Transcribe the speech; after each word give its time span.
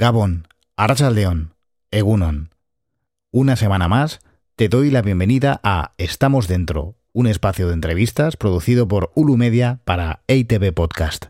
Gabón, 0.00 0.46
Arrachaldeón, 0.76 1.54
Egunon. 1.90 2.54
Una 3.32 3.56
semana 3.56 3.88
más 3.88 4.20
te 4.54 4.68
doy 4.68 4.92
la 4.92 5.02
bienvenida 5.02 5.60
a 5.64 5.94
Estamos 5.98 6.46
Dentro, 6.46 6.94
un 7.12 7.26
espacio 7.26 7.66
de 7.66 7.74
entrevistas 7.74 8.36
producido 8.36 8.86
por 8.86 9.10
Ulu 9.16 9.36
Media 9.36 9.80
para 9.84 10.22
ATV 10.28 10.72
Podcast. 10.72 11.26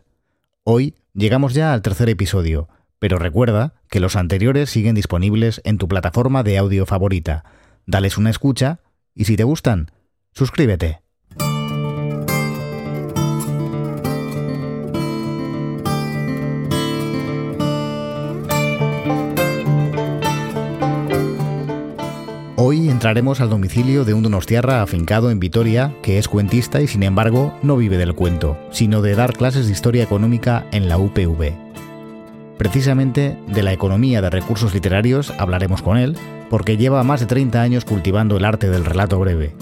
Hoy 0.63 0.93
llegamos 1.15 1.55
ya 1.55 1.73
al 1.73 1.81
tercer 1.81 2.09
episodio, 2.09 2.69
pero 2.99 3.17
recuerda 3.17 3.73
que 3.89 3.99
los 3.99 4.15
anteriores 4.15 4.69
siguen 4.69 4.93
disponibles 4.93 5.61
en 5.63 5.79
tu 5.79 5.87
plataforma 5.87 6.43
de 6.43 6.59
audio 6.59 6.85
favorita. 6.85 7.45
Dales 7.87 8.19
una 8.19 8.29
escucha 8.29 8.81
y 9.15 9.25
si 9.25 9.35
te 9.35 9.45
gustan, 9.45 9.89
suscríbete. 10.31 11.01
Hoy 22.71 22.87
entraremos 22.87 23.41
al 23.41 23.49
domicilio 23.49 24.05
de 24.05 24.13
un 24.13 24.21
donostiarra 24.21 24.83
afincado 24.83 25.31
en 25.31 25.39
Vitoria 25.39 25.91
que 26.03 26.19
es 26.19 26.27
cuentista 26.27 26.83
y 26.83 26.87
sin 26.87 27.01
embargo 27.01 27.51
no 27.63 27.75
vive 27.77 27.97
del 27.97 28.13
cuento, 28.13 28.59
sino 28.69 29.01
de 29.01 29.15
dar 29.15 29.33
clases 29.33 29.65
de 29.65 29.71
historia 29.71 30.03
económica 30.03 30.67
en 30.71 30.87
la 30.87 30.99
UPV. 30.99 31.51
Precisamente 32.59 33.35
de 33.47 33.63
la 33.63 33.73
economía 33.73 34.21
de 34.21 34.29
recursos 34.29 34.71
literarios 34.71 35.33
hablaremos 35.39 35.81
con 35.81 35.97
él, 35.97 36.15
porque 36.51 36.77
lleva 36.77 37.01
más 37.01 37.21
de 37.21 37.25
30 37.25 37.59
años 37.59 37.85
cultivando 37.85 38.37
el 38.37 38.45
arte 38.45 38.69
del 38.69 38.85
relato 38.85 39.17
breve. 39.17 39.55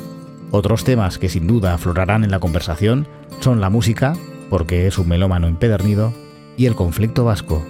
Otros 0.51 0.83
temas 0.83 1.17
que 1.17 1.29
sin 1.29 1.47
duda 1.47 1.75
aflorarán 1.75 2.25
en 2.25 2.31
la 2.31 2.41
conversación 2.41 3.07
son 3.39 3.61
la 3.61 3.69
música, 3.69 4.17
porque 4.49 4.85
es 4.85 4.97
un 4.97 5.07
melómano 5.07 5.47
empedernido, 5.47 6.11
y 6.57 6.65
el 6.65 6.75
conflicto 6.75 7.23
vasco, 7.23 7.63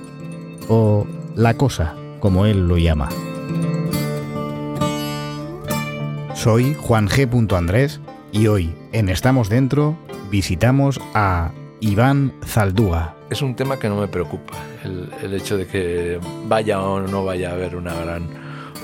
o 0.67 1.05
la 1.35 1.53
cosa, 1.53 1.93
como 2.21 2.47
él 2.47 2.67
lo 2.67 2.79
llama. 2.79 3.09
Soy 6.37 6.75
Juan 6.75 7.07
G. 7.07 7.57
Andrés 7.57 7.99
y 8.31 8.45
hoy 8.45 8.71
en 8.91 9.09
Estamos 9.09 9.49
Dentro 9.49 9.97
visitamos 10.29 11.01
a 11.15 11.51
Iván 11.79 12.31
Zaldúa. 12.45 13.15
Es 13.31 13.41
un 13.41 13.55
tema 13.55 13.79
que 13.79 13.89
no 13.89 13.99
me 13.99 14.07
preocupa, 14.07 14.53
el, 14.83 15.33
hecho 15.33 15.57
de 15.57 15.65
que 15.65 16.19
vaya 16.45 16.79
o 16.79 16.99
no 17.01 17.25
vaya 17.25 17.49
a 17.49 17.53
haber 17.53 17.75
una 17.75 17.95
gran 17.95 18.29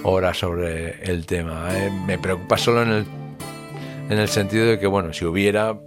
hora 0.01 0.33
sobre 0.33 1.03
el 1.03 1.27
tema. 1.27 1.67
¿eh? 1.71 1.91
Me 2.07 2.17
preocupa 2.17 2.57
solo 2.57 2.81
en 2.81 2.89
el, 2.89 3.05
en 4.09 4.17
el 4.17 4.27
sentido 4.29 4.65
de 4.65 4.79
que, 4.79 4.87
bueno, 4.87 5.13
si 5.13 5.23
hubiera, 5.23 5.77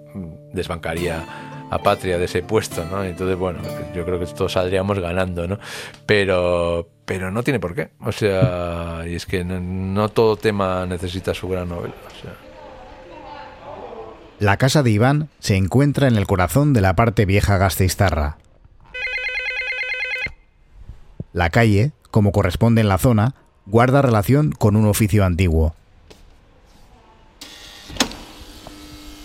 desbancaría 0.52 1.24
a 1.70 1.78
Patria 1.78 2.18
de 2.18 2.26
ese 2.26 2.42
puesto, 2.42 2.84
¿no? 2.84 3.04
Entonces, 3.04 3.36
bueno, 3.36 3.60
yo 3.94 4.04
creo 4.04 4.18
que 4.18 4.26
todos 4.26 4.52
saldríamos 4.52 4.98
ganando, 4.98 5.46
¿no? 5.46 5.58
Pero, 6.06 6.88
pero 7.04 7.30
no 7.30 7.42
tiene 7.42 7.60
por 7.60 7.74
qué. 7.74 7.90
O 8.00 8.12
sea, 8.12 9.02
y 9.06 9.14
es 9.14 9.26
que 9.26 9.44
no, 9.44 10.08
todo 10.08 10.36
tema 10.36 10.86
necesita 10.86 11.34
su 11.34 11.48
gran 11.48 11.68
novela. 11.68 11.94
La 14.38 14.58
casa 14.58 14.82
de 14.82 14.90
Iván 14.90 15.28
se 15.38 15.56
encuentra 15.56 16.08
en 16.08 16.16
el 16.16 16.26
corazón 16.26 16.72
de 16.72 16.82
la 16.82 16.94
parte 16.94 17.24
vieja 17.24 17.56
gasteiztarra. 17.56 18.36
La 21.32 21.50
calle, 21.50 21.92
como 22.10 22.32
corresponde 22.32 22.80
en 22.80 22.88
la 22.88 22.98
zona, 22.98 23.34
guarda 23.66 24.02
relación 24.02 24.52
con 24.52 24.76
un 24.76 24.86
oficio 24.86 25.24
antiguo. 25.24 25.74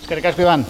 Es 0.09 0.39
Iván. 0.39 0.65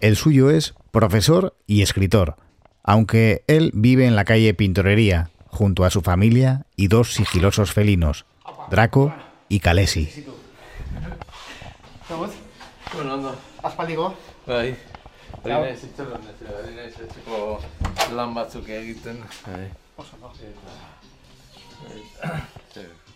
El 0.00 0.16
suyo 0.16 0.50
es 0.50 0.74
profesor 0.90 1.56
y 1.66 1.82
escritor, 1.82 2.36
aunque 2.82 3.44
él 3.46 3.70
vive 3.74 4.06
en 4.06 4.14
la 4.14 4.24
calle 4.24 4.52
Pintorería, 4.52 5.30
junto 5.46 5.84
a 5.84 5.90
su 5.90 6.02
familia 6.02 6.66
y 6.76 6.88
dos 6.88 7.14
sigilosos 7.14 7.72
felinos, 7.72 8.26
Draco 8.70 9.14
y 9.48 9.60
Kalesi. 9.60 10.26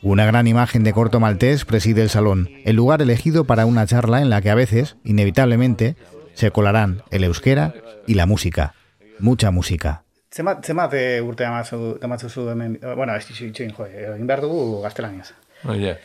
Una 0.02 0.24
gran 0.24 0.46
imagen 0.46 0.82
de 0.82 0.92
corto 0.94 1.20
maltés 1.20 1.66
preside 1.66 2.02
el 2.02 2.08
salón, 2.08 2.48
el 2.64 2.76
lugar 2.76 3.02
elegido 3.02 3.44
para 3.44 3.66
una 3.66 3.86
charla 3.86 4.22
en 4.22 4.30
la 4.30 4.40
que 4.40 4.48
a 4.48 4.54
veces, 4.54 4.96
inevitablemente, 5.04 5.96
se 6.34 6.50
colarán 6.50 7.02
el 7.10 7.24
euskera 7.24 7.74
y 8.06 8.14
la 8.14 8.26
música. 8.26 8.74
Mucha 9.18 9.50
música. 9.50 10.02
Zenbat, 10.30 10.64
zenbat 10.64 10.94
e, 10.94 11.20
urte 11.20 11.44
damatzu 11.44 12.28
zu 12.28 12.48
hemen, 12.50 12.78
bueno, 12.96 13.16
ez 13.16 13.26
dizu 13.26 13.48
itxoin, 13.48 13.72
jo, 13.74 13.86
egin 13.86 14.28
behar 14.30 14.40
dugu 14.44 14.80
gaztelaniaz. 14.84 15.32
Oye. 15.64 15.98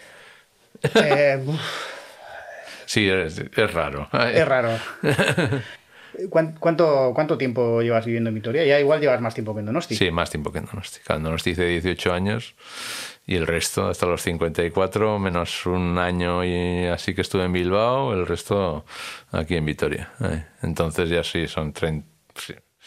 Eh, 0.83 1.37
sí, 2.85 3.07
es, 3.09 3.37
es 3.39 3.73
raro. 3.73 4.09
Es 4.11 4.47
raro. 4.47 4.77
¿Cuánto, 6.29 7.11
¿Cuánto 7.13 7.37
tiempo 7.37 7.81
llevas 7.81 8.05
viviendo 8.05 8.29
en 8.29 8.35
Vitoria? 8.35 8.65
Ya 8.65 8.79
igual 8.79 8.99
llevas 8.99 9.21
más 9.21 9.33
tiempo 9.33 9.53
que 9.53 9.59
en 9.59 9.65
Donosti. 9.65 9.95
Sí, 9.95 10.11
más 10.11 10.29
tiempo 10.29 10.51
que 10.51 10.59
en 10.59 10.65
Donosti. 10.65 10.99
En 11.09 11.23
Donosti 11.23 11.51
hice 11.51 11.65
18 11.65 12.13
años 12.13 12.55
y 13.25 13.35
el 13.35 13.47
resto 13.47 13.87
hasta 13.87 14.05
los 14.05 14.21
54, 14.21 15.19
menos 15.19 15.65
un 15.65 15.97
año 15.97 16.43
y 16.43 16.85
así 16.85 17.15
que 17.15 17.21
estuve 17.21 17.45
en 17.45 17.53
Bilbao, 17.53 18.13
el 18.13 18.27
resto 18.27 18.85
aquí 19.31 19.55
en 19.55 19.65
Vitoria. 19.65 20.11
Entonces 20.61 21.09
ya 21.09 21.23
sí, 21.23 21.47
son 21.47 21.73
30... 21.73 22.07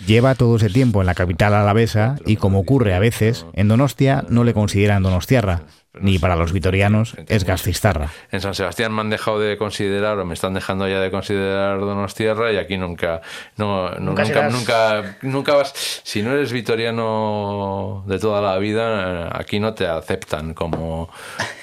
Lleva 0.06 0.37
todo 0.37 0.56
ese 0.56 0.69
tiempo 0.69 1.00
en 1.00 1.06
la 1.06 1.15
capital 1.15 1.55
alavesa 1.55 2.17
y 2.25 2.37
como 2.37 2.61
ocurre 2.61 2.94
a 2.94 3.00
veces, 3.00 3.47
en 3.55 3.67
Donostia 3.67 4.25
no 4.28 4.44
le 4.44 4.55
consideran 4.55 5.03
donostiarra, 5.03 5.62
ni 5.94 6.19
para 6.19 6.37
los 6.37 6.53
vitorianos 6.53 7.15
es 7.28 7.44
gastistarra. 7.44 8.10
En 8.31 8.41
San 8.41 8.54
Sebastián 8.54 8.93
me 8.93 9.00
han 9.00 9.10
dejado 9.10 9.41
de 9.41 9.56
considerar 9.56 10.19
o 10.19 10.25
me 10.25 10.34
están 10.34 10.54
dejando 10.54 10.88
ya 10.88 11.00
de 11.00 11.10
considerar 11.10 11.81
Donostierra 11.81 12.53
y 12.53 12.56
aquí 12.56 12.76
nunca, 12.76 13.21
no, 13.56 13.91
nunca, 13.93 14.49
nunca, 14.49 15.16
nunca, 15.22 15.54
vas, 15.54 15.72
si 16.04 16.22
no 16.22 16.32
eres 16.32 16.53
vitoriano 16.53 18.04
de 18.06 18.19
toda 18.19 18.41
la 18.41 18.59
vida, 18.59 19.37
aquí 19.37 19.60
no 19.60 19.75
te 19.75 19.87
aceptan 19.87 20.54
como 20.54 21.10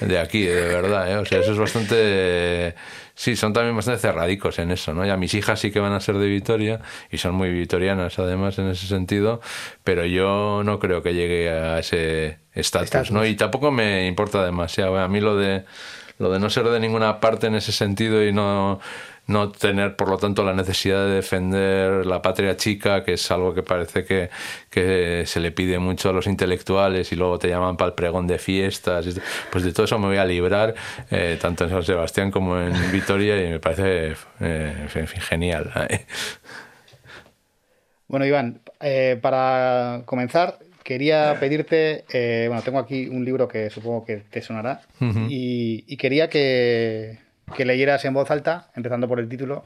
de 0.00 0.18
aquí, 0.18 0.42
de 0.42 0.60
verdad, 0.60 1.10
¿eh? 1.10 1.16
o 1.16 1.24
sea, 1.24 1.40
eso 1.40 1.52
es 1.52 1.58
bastante 1.58 2.74
Sí, 3.18 3.34
son 3.34 3.54
también 3.54 3.74
bastante 3.74 4.02
cerradicos 4.02 4.58
en 4.58 4.70
eso, 4.70 4.92
¿no? 4.92 5.06
Ya 5.06 5.16
mis 5.16 5.32
hijas 5.32 5.58
sí 5.58 5.70
que 5.70 5.80
van 5.80 5.94
a 5.94 6.00
ser 6.00 6.18
de 6.18 6.26
Vitoria 6.26 6.82
y 7.10 7.16
son 7.16 7.34
muy 7.34 7.50
vitorianas 7.50 8.18
además 8.18 8.58
en 8.58 8.68
ese 8.68 8.86
sentido, 8.86 9.40
pero 9.82 10.04
yo 10.04 10.60
no 10.62 10.78
creo 10.78 11.02
que 11.02 11.14
llegue 11.14 11.48
a 11.50 11.78
ese 11.78 12.40
estatus, 12.52 13.10
¿no? 13.10 13.24
Y 13.24 13.34
tampoco 13.34 13.70
me 13.70 14.06
importa 14.06 14.44
demasiado. 14.44 14.98
A 14.98 15.08
mí 15.08 15.20
lo 15.20 15.34
de 15.34 15.64
lo 16.18 16.30
de 16.30 16.38
no 16.38 16.50
ser 16.50 16.68
de 16.68 16.78
ninguna 16.78 17.18
parte 17.20 17.46
en 17.46 17.54
ese 17.54 17.72
sentido 17.72 18.22
y 18.22 18.32
no 18.32 18.80
no 19.26 19.50
tener, 19.50 19.96
por 19.96 20.08
lo 20.08 20.18
tanto, 20.18 20.44
la 20.44 20.52
necesidad 20.52 21.04
de 21.06 21.16
defender 21.16 22.06
la 22.06 22.22
patria 22.22 22.56
chica, 22.56 23.02
que 23.02 23.14
es 23.14 23.30
algo 23.30 23.54
que 23.54 23.62
parece 23.62 24.04
que, 24.04 24.30
que 24.70 25.24
se 25.26 25.40
le 25.40 25.50
pide 25.50 25.78
mucho 25.78 26.10
a 26.10 26.12
los 26.12 26.26
intelectuales 26.26 27.10
y 27.12 27.16
luego 27.16 27.38
te 27.38 27.48
llaman 27.48 27.76
para 27.76 27.88
el 27.88 27.94
pregón 27.94 28.26
de 28.26 28.38
fiestas. 28.38 29.06
Pues 29.50 29.64
de 29.64 29.72
todo 29.72 29.84
eso 29.84 29.98
me 29.98 30.06
voy 30.06 30.18
a 30.18 30.24
librar, 30.24 30.74
eh, 31.10 31.38
tanto 31.40 31.64
en 31.64 31.70
San 31.70 31.82
Sebastián 31.82 32.30
como 32.30 32.58
en 32.58 32.92
Vitoria, 32.92 33.42
y 33.42 33.50
me 33.50 33.60
parece 33.60 34.16
eh, 34.40 34.88
genial. 35.28 35.72
Bueno, 38.08 38.24
Iván, 38.24 38.60
eh, 38.80 39.18
para 39.20 40.02
comenzar, 40.04 40.60
quería 40.84 41.36
pedirte, 41.40 42.04
bueno, 42.46 42.62
tengo 42.62 42.78
aquí 42.78 43.08
un 43.08 43.24
libro 43.24 43.48
que 43.48 43.68
supongo 43.68 44.04
que 44.04 44.18
te 44.18 44.42
sonará, 44.42 44.82
y, 45.28 45.96
quería 45.96 46.30
que, 46.30 47.18
que 47.54 47.64
leyeras 47.64 48.04
en 48.04 48.14
voz 48.14 48.30
alta, 48.30 48.70
empezando 48.74 49.08
por 49.08 49.20
el 49.20 49.28
título, 49.28 49.64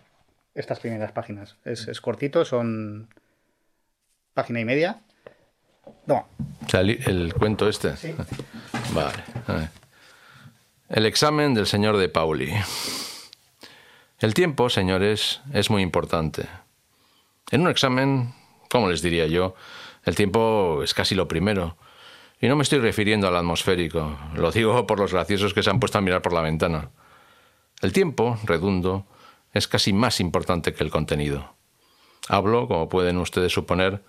estas 0.55 0.81
primeras 0.81 1.13
páginas. 1.13 1.57
Es, 1.65 2.01
cortito, 2.01 2.45
son 2.45 3.09
página 4.35 4.61
y 4.61 4.65
media. 4.65 5.01
No. 6.07 6.27
el, 6.73 7.35
cuento 7.35 7.69
este. 7.69 7.97
Sí. 7.97 8.15
Vale. 8.93 9.71
El 10.89 11.07
examen 11.07 11.55
del 11.55 11.67
señor 11.67 11.97
de 11.97 12.09
Pauli. 12.09 12.53
El 14.19 14.35
tiempo, 14.35 14.69
señores, 14.69 15.41
es 15.53 15.71
muy 15.71 15.83
importante. 15.83 16.47
En 17.51 17.63
un 17.63 17.69
examen, 17.69 18.35
¿cómo 18.69 18.89
les 18.89 19.01
diría 19.01 19.27
yo? 19.27 19.55
El 20.05 20.15
tiempo 20.15 20.83
es 20.83 20.95
casi 20.95 21.15
lo 21.15 21.29
primero. 21.29 21.77
Y 22.41 22.49
no 22.49 22.57
me 22.57 22.63
estoy 22.63 22.79
refiriendo 22.79 23.29
al 23.29 23.37
atmosférico, 23.37 24.19
lo 24.35 24.51
digo 24.51 24.87
por 24.87 24.99
los 24.99 25.13
graciosos 25.13 25.53
que 25.53 25.63
se 25.63 25.71
han 25.71 25.79
puesto 25.79 25.99
a 25.99 26.01
mirar 26.01 26.23
por 26.23 26.33
la 26.33 26.41
ventana. 26.41 26.91
El 27.81 27.93
tiempo, 27.93 28.39
redundo, 28.45 29.07
es 29.53 29.67
casi 29.67 29.93
más 29.93 30.21
importante 30.21 30.75
que 30.75 30.85
el 30.85 30.91
contenido. 30.91 31.55
Hablo, 32.29 32.69
como 32.69 32.89
pueden 32.89 33.19
ustedes 33.19 33.53
suponer, 33.53 34.03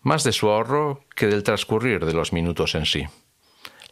más 0.00 0.24
de 0.24 0.32
su 0.32 0.48
ahorro 0.48 1.04
que 1.14 1.26
del 1.26 1.42
transcurrir 1.42 2.04
de 2.06 2.14
los 2.14 2.32
minutos 2.32 2.74
en 2.74 2.86
sí. 2.86 3.06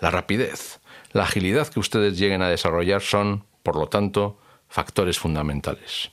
La 0.00 0.10
rapidez, 0.10 0.80
la 1.12 1.24
agilidad 1.24 1.68
que 1.68 1.80
ustedes 1.80 2.18
lleguen 2.18 2.42
a 2.42 2.48
desarrollar 2.48 3.02
son, 3.02 3.44
por 3.62 3.76
lo 3.76 3.88
tanto, 3.88 4.38
factores 4.68 5.18
fundamentales. 5.18 6.10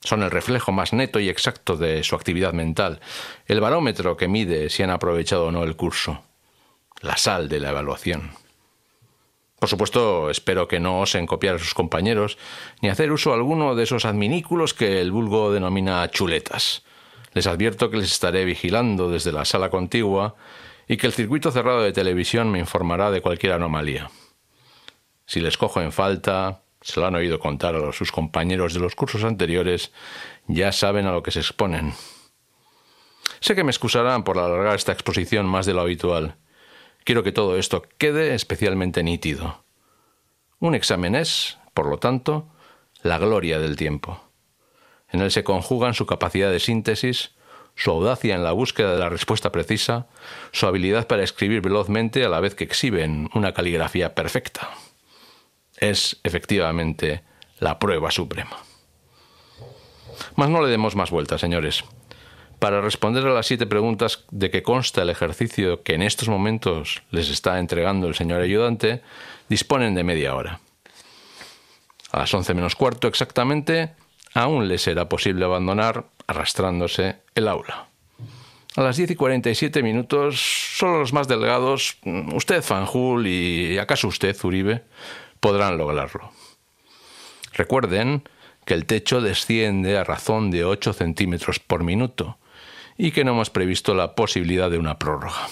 Son 0.00 0.22
el 0.22 0.30
reflejo 0.32 0.72
más 0.72 0.92
neto 0.92 1.20
y 1.20 1.28
exacto 1.28 1.76
de 1.76 2.02
su 2.02 2.16
actividad 2.16 2.52
mental, 2.52 3.00
el 3.46 3.60
barómetro 3.60 4.16
que 4.16 4.26
mide 4.26 4.68
si 4.68 4.82
han 4.82 4.90
aprovechado 4.90 5.46
o 5.46 5.52
no 5.52 5.62
el 5.62 5.76
curso, 5.76 6.24
la 7.00 7.16
sal 7.16 7.48
de 7.48 7.60
la 7.60 7.70
evaluación. 7.70 8.32
Por 9.62 9.68
supuesto, 9.68 10.28
espero 10.28 10.66
que 10.66 10.80
no 10.80 11.02
osen 11.02 11.24
copiar 11.24 11.54
a 11.54 11.58
sus 11.60 11.72
compañeros, 11.72 12.36
ni 12.80 12.88
hacer 12.88 13.12
uso 13.12 13.32
alguno 13.32 13.76
de 13.76 13.84
esos 13.84 14.04
adminículos 14.04 14.74
que 14.74 15.00
el 15.00 15.12
vulgo 15.12 15.52
denomina 15.52 16.10
chuletas. 16.10 16.82
Les 17.32 17.46
advierto 17.46 17.88
que 17.88 17.98
les 17.98 18.10
estaré 18.10 18.44
vigilando 18.44 19.08
desde 19.08 19.30
la 19.30 19.44
sala 19.44 19.70
contigua 19.70 20.34
y 20.88 20.96
que 20.96 21.06
el 21.06 21.12
circuito 21.12 21.52
cerrado 21.52 21.80
de 21.80 21.92
televisión 21.92 22.50
me 22.50 22.58
informará 22.58 23.12
de 23.12 23.20
cualquier 23.20 23.52
anomalía. 23.52 24.10
Si 25.26 25.38
les 25.38 25.56
cojo 25.56 25.80
en 25.80 25.92
falta, 25.92 26.62
se 26.80 26.98
lo 26.98 27.06
han 27.06 27.14
oído 27.14 27.38
contar 27.38 27.76
a 27.76 27.92
sus 27.92 28.10
compañeros 28.10 28.74
de 28.74 28.80
los 28.80 28.96
cursos 28.96 29.22
anteriores, 29.22 29.92
ya 30.48 30.72
saben 30.72 31.06
a 31.06 31.12
lo 31.12 31.22
que 31.22 31.30
se 31.30 31.38
exponen. 31.38 31.92
Sé 33.38 33.54
que 33.54 33.62
me 33.62 33.70
excusarán 33.70 34.24
por 34.24 34.40
alargar 34.40 34.74
esta 34.74 34.90
exposición 34.90 35.46
más 35.46 35.66
de 35.66 35.74
lo 35.74 35.82
habitual, 35.82 36.34
Quiero 37.04 37.22
que 37.22 37.32
todo 37.32 37.56
esto 37.56 37.82
quede 37.98 38.34
especialmente 38.34 39.02
nítido. 39.02 39.64
Un 40.60 40.74
examen 40.74 41.14
es, 41.14 41.58
por 41.74 41.86
lo 41.86 41.98
tanto, 41.98 42.48
la 43.02 43.18
gloria 43.18 43.58
del 43.58 43.76
tiempo. 43.76 44.20
En 45.10 45.20
él 45.20 45.30
se 45.30 45.44
conjugan 45.44 45.94
su 45.94 46.06
capacidad 46.06 46.50
de 46.50 46.60
síntesis, 46.60 47.32
su 47.74 47.90
audacia 47.90 48.34
en 48.34 48.44
la 48.44 48.52
búsqueda 48.52 48.92
de 48.92 49.00
la 49.00 49.08
respuesta 49.08 49.50
precisa, 49.50 50.06
su 50.52 50.66
habilidad 50.66 51.06
para 51.06 51.24
escribir 51.24 51.60
velozmente 51.60 52.24
a 52.24 52.28
la 52.28 52.40
vez 52.40 52.54
que 52.54 52.64
exhiben 52.64 53.28
una 53.34 53.52
caligrafía 53.52 54.14
perfecta. 54.14 54.70
Es, 55.78 56.20
efectivamente, 56.22 57.22
la 57.58 57.78
prueba 57.78 58.10
suprema. 58.10 58.58
Mas 60.36 60.48
no 60.48 60.62
le 60.62 60.70
demos 60.70 60.94
más 60.94 61.10
vueltas, 61.10 61.40
señores. 61.40 61.84
Para 62.62 62.80
responder 62.80 63.26
a 63.26 63.34
las 63.34 63.48
siete 63.48 63.66
preguntas 63.66 64.22
de 64.30 64.48
que 64.52 64.62
consta 64.62 65.02
el 65.02 65.10
ejercicio 65.10 65.82
que 65.82 65.94
en 65.94 66.02
estos 66.02 66.28
momentos 66.28 67.02
les 67.10 67.28
está 67.28 67.58
entregando 67.58 68.06
el 68.06 68.14
señor 68.14 68.40
ayudante, 68.40 69.02
disponen 69.48 69.96
de 69.96 70.04
media 70.04 70.36
hora. 70.36 70.60
A 72.12 72.20
las 72.20 72.32
once 72.32 72.54
menos 72.54 72.76
cuarto 72.76 73.08
exactamente, 73.08 73.94
aún 74.32 74.68
les 74.68 74.82
será 74.82 75.08
posible 75.08 75.44
abandonar, 75.44 76.04
arrastrándose, 76.28 77.16
el 77.34 77.48
aula. 77.48 77.88
A 78.76 78.82
las 78.82 78.96
diez 78.96 79.10
y 79.10 79.16
cuarenta 79.16 79.50
y 79.50 79.56
siete 79.56 79.82
minutos, 79.82 80.40
solo 80.76 81.00
los 81.00 81.12
más 81.12 81.26
delgados, 81.26 81.96
usted 82.32 82.62
Fanjul 82.62 83.26
y 83.26 83.76
acaso 83.78 84.06
usted 84.06 84.36
Uribe, 84.44 84.84
podrán 85.40 85.78
lograrlo. 85.78 86.30
Recuerden 87.54 88.22
que 88.64 88.74
el 88.74 88.86
techo 88.86 89.20
desciende 89.20 89.98
a 89.98 90.04
razón 90.04 90.52
de 90.52 90.64
ocho 90.64 90.92
centímetros 90.92 91.58
por 91.58 91.82
minuto, 91.82 92.38
y 92.96 93.10
que 93.10 93.24
no 93.24 93.32
hemos 93.32 93.50
previsto 93.50 93.94
la 93.94 94.14
posibilidad 94.14 94.70
de 94.70 94.78
una 94.78 94.98
prórroga. 94.98 95.48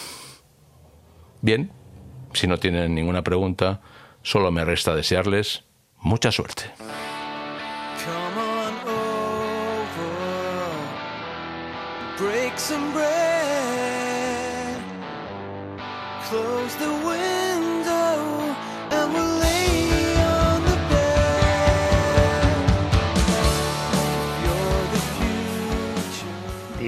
Bien, 1.42 1.72
si 2.32 2.46
no 2.46 2.58
tienen 2.58 2.94
ninguna 2.94 3.22
pregunta, 3.22 3.80
solo 4.22 4.50
me 4.50 4.64
resta 4.64 4.94
desearles 4.94 5.64
mucha 5.98 6.30
suerte. 6.32 6.64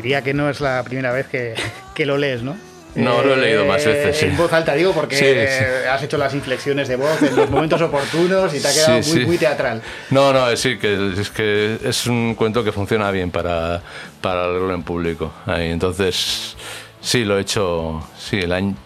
Diría 0.03 0.23
que 0.23 0.35
no 0.35 0.51
es 0.51 0.61
la 0.61 0.83
primera 0.83 1.13
vez 1.13 1.27
que, 1.29 1.55
que 1.95 2.05
lo 2.05 2.19
lees, 2.19 2.43
¿no? 2.43 2.57
No, 2.95 3.23
lo 3.23 3.35
he 3.35 3.37
leído 3.39 3.65
más 3.65 3.85
veces. 3.85 4.19
Sí. 4.19 4.27
En 4.27 4.37
voz 4.37 4.53
alta, 4.53 4.75
digo, 4.75 4.93
porque 4.93 5.87
has 5.91 6.03
hecho 6.03 6.19
las 6.19 6.35
inflexiones 6.35 6.89
de 6.89 6.97
voz 6.97 7.23
en 7.23 7.35
los 7.35 7.49
momentos 7.49 7.81
oportunos 7.81 8.55
y 8.55 8.61
te 8.61 8.69
ha 8.69 8.73
quedado 8.73 9.01
muy, 9.01 9.27
muy, 9.27 9.39
teatral. 9.39 9.83
No, 10.11 10.33
no, 10.33 10.55
sí, 10.57 10.77
que 10.77 11.15
es 11.19 11.31
que 11.31 11.79
es 11.83 12.07
un 12.07 12.35
cuento 12.35 12.63
que 12.63 12.73
funciona 12.73 13.11
bien 13.11 13.31
para, 13.31 13.81
para 14.21 14.47
leerlo 14.49 14.75
en 14.75 14.83
público. 14.83 15.33
Ahí, 15.47 15.71
entonces, 15.71 16.55
sí, 17.01 17.25
lo 17.25 17.39
he 17.39 17.43
hecho. 17.43 18.07
Sí, 18.19 18.41
el 18.41 18.53
año, 18.53 18.77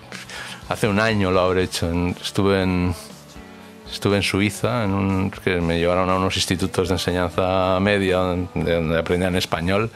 hace 0.69 0.87
un 0.87 1.01
año 1.01 1.33
lo 1.33 1.41
habré 1.41 1.65
hecho. 1.65 1.91
Estuve 2.23 2.63
en. 2.63 2.95
Estuve 3.91 4.17
en 4.17 4.23
Suiza, 4.23 4.85
en 4.85 4.91
un, 4.91 5.31
que 5.31 5.61
me 5.61 5.79
llevaron 5.79 6.11
a 6.11 6.17
unos 6.17 6.37
institutos 6.37 6.89
de 6.89 6.95
enseñanza 6.95 7.79
media 7.81 8.17
donde, 8.17 8.75
donde 8.75 8.99
aprendían 8.99 9.37
español 9.37 9.91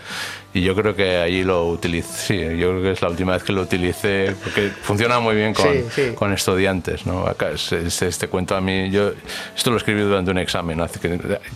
y 0.53 0.63
yo 0.63 0.75
creo 0.75 0.95
que 0.97 1.19
allí 1.19 1.45
lo 1.45 1.69
utilicé, 1.69 2.27
sí, 2.27 2.59
yo 2.59 2.71
creo 2.71 2.83
que 2.83 2.91
es 2.93 3.03
la 3.03 3.09
última 3.09 3.33
vez 3.33 3.43
que 3.43 3.53
lo 3.53 3.63
utilicé, 3.63 4.35
porque 4.43 4.71
funciona 4.83 5.21
muy 5.21 5.35
bien 5.37 5.55
con, 5.55 5.67
con 6.15 6.33
estudiantes, 6.33 7.07
¿no? 7.07 7.27
Acá 7.27 7.51
este, 7.51 7.87
este, 7.87 8.29
cuento 8.29 8.57
a 8.57 8.61
mí, 8.61 8.91
yo 8.91 9.13
esto 9.57 9.71
lo 9.71 9.77
escribí 9.77 10.01
durante 10.03 10.31
un 10.31 10.39
examen, 10.39 10.79
¿no? 10.79 10.87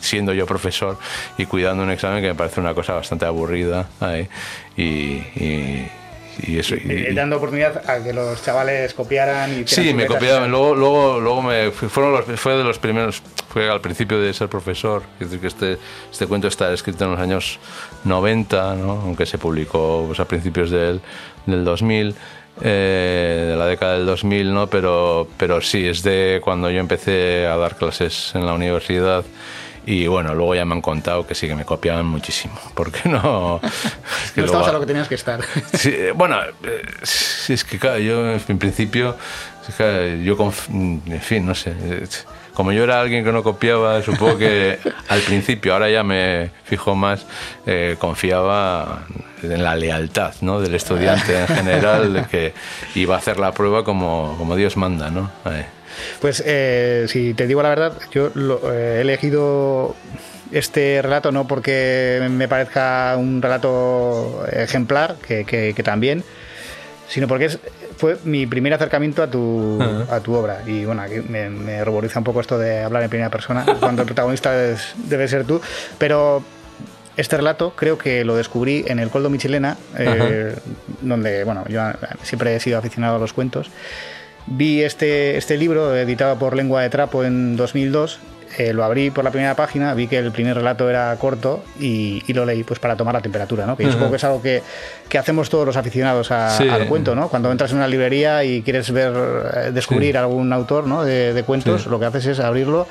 siendo 0.01 0.33
yo 0.33 0.47
profesor 0.47 0.99
y 1.39 1.47
cuidando 1.47 1.83
un 1.83 1.91
examen 1.91 2.23
que 2.23 2.29
me 2.29 2.35
parece 2.35 2.61
una 2.61 2.75
cosa 2.75 2.95
bastante 2.95 3.25
aburrida 3.25 3.89
y 4.77 5.15
y 5.37 5.87
eso. 6.59 6.75
Y, 6.77 7.15
dando 7.15 7.37
oportunidad 7.37 7.89
a 7.89 8.03
que 8.03 8.13
los 8.13 8.43
chavales 8.45 8.95
copiaran 8.95 9.61
y 9.61 9.67
Sí, 9.67 9.95
me 9.95 10.07
copiaban. 10.07 10.51
Luego, 10.51 10.75
luego, 10.75 11.21
luego 11.21 11.43
me 11.43 11.71
fueron 11.71 12.13
los, 12.13 12.41
fue 12.41 12.57
de 12.57 12.65
los 12.65 12.79
primeros, 12.79 13.23
fue 13.49 13.71
al 13.71 13.81
principio 13.81 14.21
de 14.21 14.33
ser 14.33 14.49
profesor. 14.49 15.03
Es 15.21 15.31
decir, 15.31 15.41
que 15.41 15.47
este, 15.47 15.79
este 16.11 16.27
cuento 16.27 16.49
está 16.49 16.73
escrito 16.73 17.05
en 17.05 17.13
los 17.13 17.21
años 17.21 17.59
90, 18.05 18.75
¿no? 18.77 18.93
aunque 18.93 19.27
se 19.27 19.39
publicó 19.39 20.05
pues, 20.07 20.21
a 20.21 20.27
principios 20.27 20.71
del, 20.71 21.01
del 21.47 21.65
2000. 21.65 22.15
Eh, 22.63 23.49
de 23.51 23.57
la 23.57 23.67
década 23.67 23.95
del 23.95 24.07
2000, 24.07 24.55
¿no? 24.55 24.69
pero, 24.69 25.27
pero 25.37 25.61
sí, 25.61 25.85
es 25.89 26.05
de 26.05 26.41
cuando 26.41 26.71
yo 26.71 26.79
empecé 26.79 27.49
a 27.49 27.57
dar 27.57 27.77
clases 27.77 28.31
en 28.37 28.47
la 28.47 28.53
universidad 28.53 29.25
y 29.87 30.07
bueno, 30.07 30.35
luego 30.35 30.55
ya 30.55 30.65
me 30.65 30.75
han 30.75 30.81
contado 30.81 31.27
que 31.27 31.35
sí 31.35 31.47
que 31.47 31.55
me 31.55 31.65
copiaban 31.65 32.07
muchísimo. 32.07 32.55
Porque 32.75 33.09
no. 33.09 33.61
Es 33.63 34.37
no 34.37 34.45
estabas 34.45 34.69
a 34.69 34.73
lo 34.73 34.81
que 34.81 34.87
tenías 34.87 35.09
que 35.09 35.15
estar. 35.15 35.41
Sí, 35.75 35.95
bueno, 36.15 36.39
eh, 36.63 36.83
es 37.49 37.65
que 37.65 37.79
claro, 37.79 37.99
yo 37.99 38.33
en 38.33 38.59
principio. 38.59 39.17
Yo, 40.23 40.53
en 40.69 41.21
fin, 41.23 41.47
no 41.47 41.55
sé. 41.55 41.75
Como 42.53 42.71
yo 42.73 42.85
era 42.85 43.01
alguien 43.01 43.25
que 43.25 43.33
no 43.33 43.43
copiaba, 43.43 44.03
supongo 44.03 44.39
que 44.39 44.79
al 45.09 45.21
principio, 45.21 45.73
ahora 45.73 45.91
ya 45.91 46.03
me 46.03 46.51
fijo 46.65 46.95
más, 46.95 47.27
eh, 47.67 47.97
confiaba 47.99 49.05
en 49.43 49.65
la 49.65 49.75
lealtad 49.75 50.35
¿no? 50.41 50.61
del 50.61 50.75
estudiante 50.75 51.41
en 51.41 51.49
general, 51.49 52.13
de 52.13 52.25
que 52.27 52.55
iba 52.95 53.17
a 53.17 53.19
hacer 53.19 53.39
la 53.39 53.53
prueba 53.53 53.85
como, 53.85 54.37
como 54.39 54.55
Dios 54.55 54.77
manda, 54.77 55.11
¿no? 55.11 55.31
Pues 56.21 56.43
eh, 56.45 57.07
si 57.09 57.35
te 57.35 57.47
digo 57.47 57.63
la 57.63 57.69
verdad, 57.69 57.95
yo 58.13 58.31
eh, 58.73 58.97
he 58.99 59.01
elegido 59.01 59.95
este 60.53 61.01
relato 61.03 61.33
no 61.33 61.47
porque 61.47 62.27
me 62.31 62.49
parezca 62.49 63.17
un 63.19 63.43
relato 63.43 64.47
ejemplar, 64.51 65.17
que, 65.17 65.75
también, 65.85 66.23
sino 67.09 67.27
porque 67.27 67.47
es, 67.47 67.59
fue 67.97 68.19
mi 68.25 68.47
primer 68.47 68.75
acercamiento 68.75 69.23
a 69.23 69.31
tu, 69.31 69.83
a 70.11 70.21
tu 70.21 70.35
obra. 70.35 70.63
Y 70.67 70.85
bueno, 70.85 71.03
aquí 71.03 71.17
me, 71.29 71.51
me 71.51 71.83
un 71.83 72.25
poco 72.25 72.41
esto 72.41 72.59
de 72.59 72.83
hablar 72.83 73.03
en 73.03 73.11
primera 73.11 73.31
persona, 73.31 73.65
cuando 73.81 74.03
el 74.03 74.07
protagonista 74.07 74.53
debe 74.53 75.29
ser 75.29 75.45
tú. 75.45 75.61
Pero 75.99 76.45
este 77.17 77.37
relato 77.37 77.75
creo 77.77 77.97
que 77.97 78.25
lo 78.25 78.37
descubrí 78.37 78.85
en 78.89 78.99
el 78.99 79.11
Coldo 79.11 79.31
Michelena, 79.31 79.77
eh, 79.99 80.55
donde, 81.01 81.45
bueno, 81.45 81.65
yo 81.69 81.81
siempre 82.23 82.57
he 82.57 82.61
sido 82.61 82.79
aficionado 82.79 83.17
a 83.17 83.19
los 83.19 83.33
cuentos. 83.33 83.71
Vi 84.47 84.83
este, 84.83 85.37
este 85.37 85.57
libro 85.57 85.97
editado 85.97 86.39
por 86.39 86.55
Lengua 86.55 86.83
de 86.83 86.91
Trapo 86.91 87.25
en 87.25 87.57
2002 87.57 88.21
eh, 88.57 88.73
lo 88.73 88.85
abrí 88.85 89.11
por 89.11 89.25
la 89.25 89.31
primera 89.31 89.57
página, 89.57 89.95
vi 89.95 90.07
que 90.07 90.19
el 90.19 90.31
primer 90.31 90.57
relato 90.57 90.89
era 90.89 91.17
corto 91.17 91.65
y, 91.81 92.23
lo 92.33 92.45
leí 92.45 92.63
pues 92.63 92.79
para 92.79 92.97
tomar 92.97 93.15
la 93.15 93.21
temperatura, 93.21 93.67
¿no? 93.67 93.77
Que 93.77 93.85
yo 93.85 93.91
supongo 93.91 94.11
que 94.11 94.17
es 94.17 94.25
algo 94.25 94.43
que, 94.43 94.63
que 95.09 95.19
hacemos 95.19 95.51
todos 95.51 95.67
los 95.67 95.77
aficionados 95.77 96.31
al 96.31 96.87
cuento, 96.87 97.17
¿no? 97.17 97.29
Cuando 97.29 97.51
entras 97.51 97.73
en 97.73 97.79
una 97.79 97.89
librería 97.89 98.45
y 98.45 98.63
quieres 98.63 98.93
ver, 98.93 99.13
eh, 99.13 99.71
descubrir 99.73 100.17
algún 100.17 100.53
autor 100.53 100.87
¿no? 100.87 101.05
de, 101.05 101.43
cuentos, 101.45 101.87
lo 101.87 101.99
que 101.99 102.07
haces 102.07 102.27
es 102.27 102.41
abrirlo, 102.41 102.87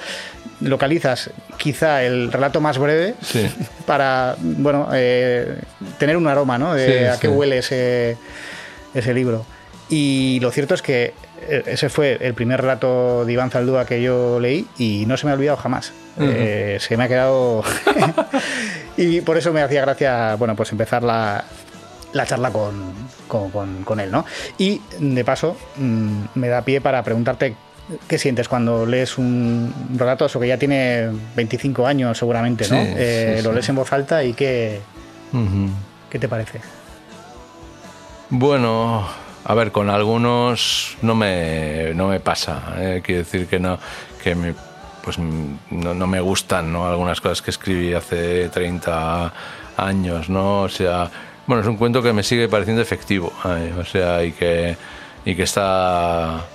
localizas 0.60 1.30
quizá 1.58 2.04
el 2.04 2.32
relato 2.32 2.60
más 2.60 2.78
breve 2.78 3.16
para, 3.86 4.36
bueno, 4.40 4.90
eh, 4.94 5.60
tener 5.98 6.18
un 6.18 6.28
aroma, 6.28 6.58
¿no? 6.58 6.74
De 6.74 7.10
a 7.10 7.18
qué 7.20 7.30
huele 7.30 7.60
ese, 7.60 8.18
ese 8.94 9.14
libro. 9.14 9.46
Y 9.90 10.40
lo 10.42 10.52
cierto 10.52 10.74
es 10.74 10.82
que 10.82 11.14
ese 11.48 11.90
fue 11.90 12.18
el 12.22 12.34
primer 12.34 12.62
relato 12.62 13.26
de 13.26 13.34
Iván 13.34 13.52
Zaldúa 13.52 13.86
que 13.86 14.02
yo 14.02 14.40
leí 14.40 14.68
y 14.78 15.06
no 15.06 15.18
se 15.18 15.26
me 15.26 15.32
ha 15.32 15.36
olvidado 15.36 15.58
jamás. 15.58 15.94
Eh, 16.20 16.78
se 16.80 16.98
me 16.98 17.06
ha 17.06 17.08
quedado. 17.08 17.64
y 18.98 19.22
por 19.22 19.38
eso 19.38 19.52
me 19.54 19.62
hacía 19.62 19.82
gracia, 19.82 20.36
bueno, 20.36 20.56
pues 20.56 20.72
empezar 20.72 21.04
la, 21.04 21.44
la 22.14 22.26
charla 22.26 22.52
con, 22.52 22.94
con, 23.28 23.84
con, 23.84 24.00
él, 24.00 24.12
¿no? 24.12 24.26
Y 24.58 24.82
de 25.00 25.26
paso, 25.26 25.58
mm, 25.76 26.24
me 26.36 26.48
da 26.50 26.62
pie 26.64 26.82
para 26.82 27.04
preguntarte 27.04 27.56
¿Qué 28.08 28.18
sientes 28.18 28.48
cuando 28.48 28.86
lees 28.86 29.18
un 29.18 29.74
relato 29.98 30.26
eso 30.26 30.40
que 30.40 30.48
ya 30.48 30.58
tiene 30.58 31.10
25 31.36 31.86
años 31.86 32.18
seguramente, 32.18 32.66
¿no? 32.70 32.78
Eh, 32.80 33.42
lo 33.44 33.52
lees 33.52 33.68
en 33.68 33.76
voz 33.76 33.92
alta 33.92 34.24
y 34.24 34.34
qué, 34.34 34.80
¿qué 36.10 36.18
te 36.18 36.30
parece? 36.30 36.62
Bueno, 38.30 39.06
a 39.46 39.54
ver, 39.54 39.72
con 39.72 39.90
algunos 39.90 40.98
no 41.02 41.16
me, 41.16 41.94
no 41.94 42.08
me 42.08 42.20
pasa. 42.20 42.76
Eh. 42.78 43.02
Quiero 43.04 43.20
decir 43.20 43.48
que 43.48 43.60
no, 43.60 43.78
que 44.24 44.36
me, 44.36 44.54
pues 45.04 45.18
no, 45.20 45.94
no, 45.94 46.08
me 46.08 46.22
gustan 46.22 46.72
¿no? 46.72 46.88
algunas 46.88 47.20
cosas 47.20 47.42
que 47.42 47.52
escribí 47.52 47.94
hace 47.94 48.50
30 48.50 49.34
años, 49.78 50.30
¿no? 50.30 50.62
O 50.62 50.70
sea, 50.70 51.10
bueno, 51.46 51.62
es 51.62 51.68
un 51.68 51.78
cuento 51.78 52.02
que 52.02 52.14
me 52.14 52.24
sigue 52.24 52.48
pareciendo 52.48 52.82
efectivo, 52.82 53.34
¿eh? 53.46 53.74
o 53.78 53.84
sea, 53.84 54.24
y 54.24 54.32
que, 54.32 54.78
y 55.26 55.36
que 55.36 55.44
está 55.44 56.46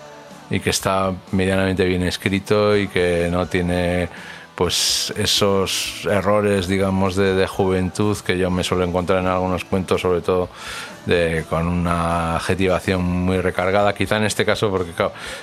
y 0.51 0.61
que 0.61 0.71
está 0.71 1.13
medianamente 1.33 1.85
bien 1.85 2.03
escrito 2.03 2.77
y 2.77 2.89
que 2.89 3.29
no 3.31 3.47
tiene 3.47 4.09
pues 4.55 5.13
esos 5.17 6.07
errores 6.11 6.67
digamos 6.67 7.17
de, 7.17 7.47
juventud 7.47 8.17
que 8.19 8.39
yo 8.39 8.51
me 8.51 8.65
suelo 8.65 8.85
encontrar 8.85 9.21
en 9.21 9.27
algunos 9.27 9.65
cuentos 9.65 10.01
sobre 10.01 10.21
todo 10.21 10.49
de, 11.09 11.45
con 11.49 11.67
una 11.67 12.37
adjetivación 12.37 13.03
muy 13.03 13.41
recargada 13.41 13.95
quizá 13.95 14.19
en 14.19 14.25
este 14.25 14.45
caso 14.45 14.71
porque 14.71 14.93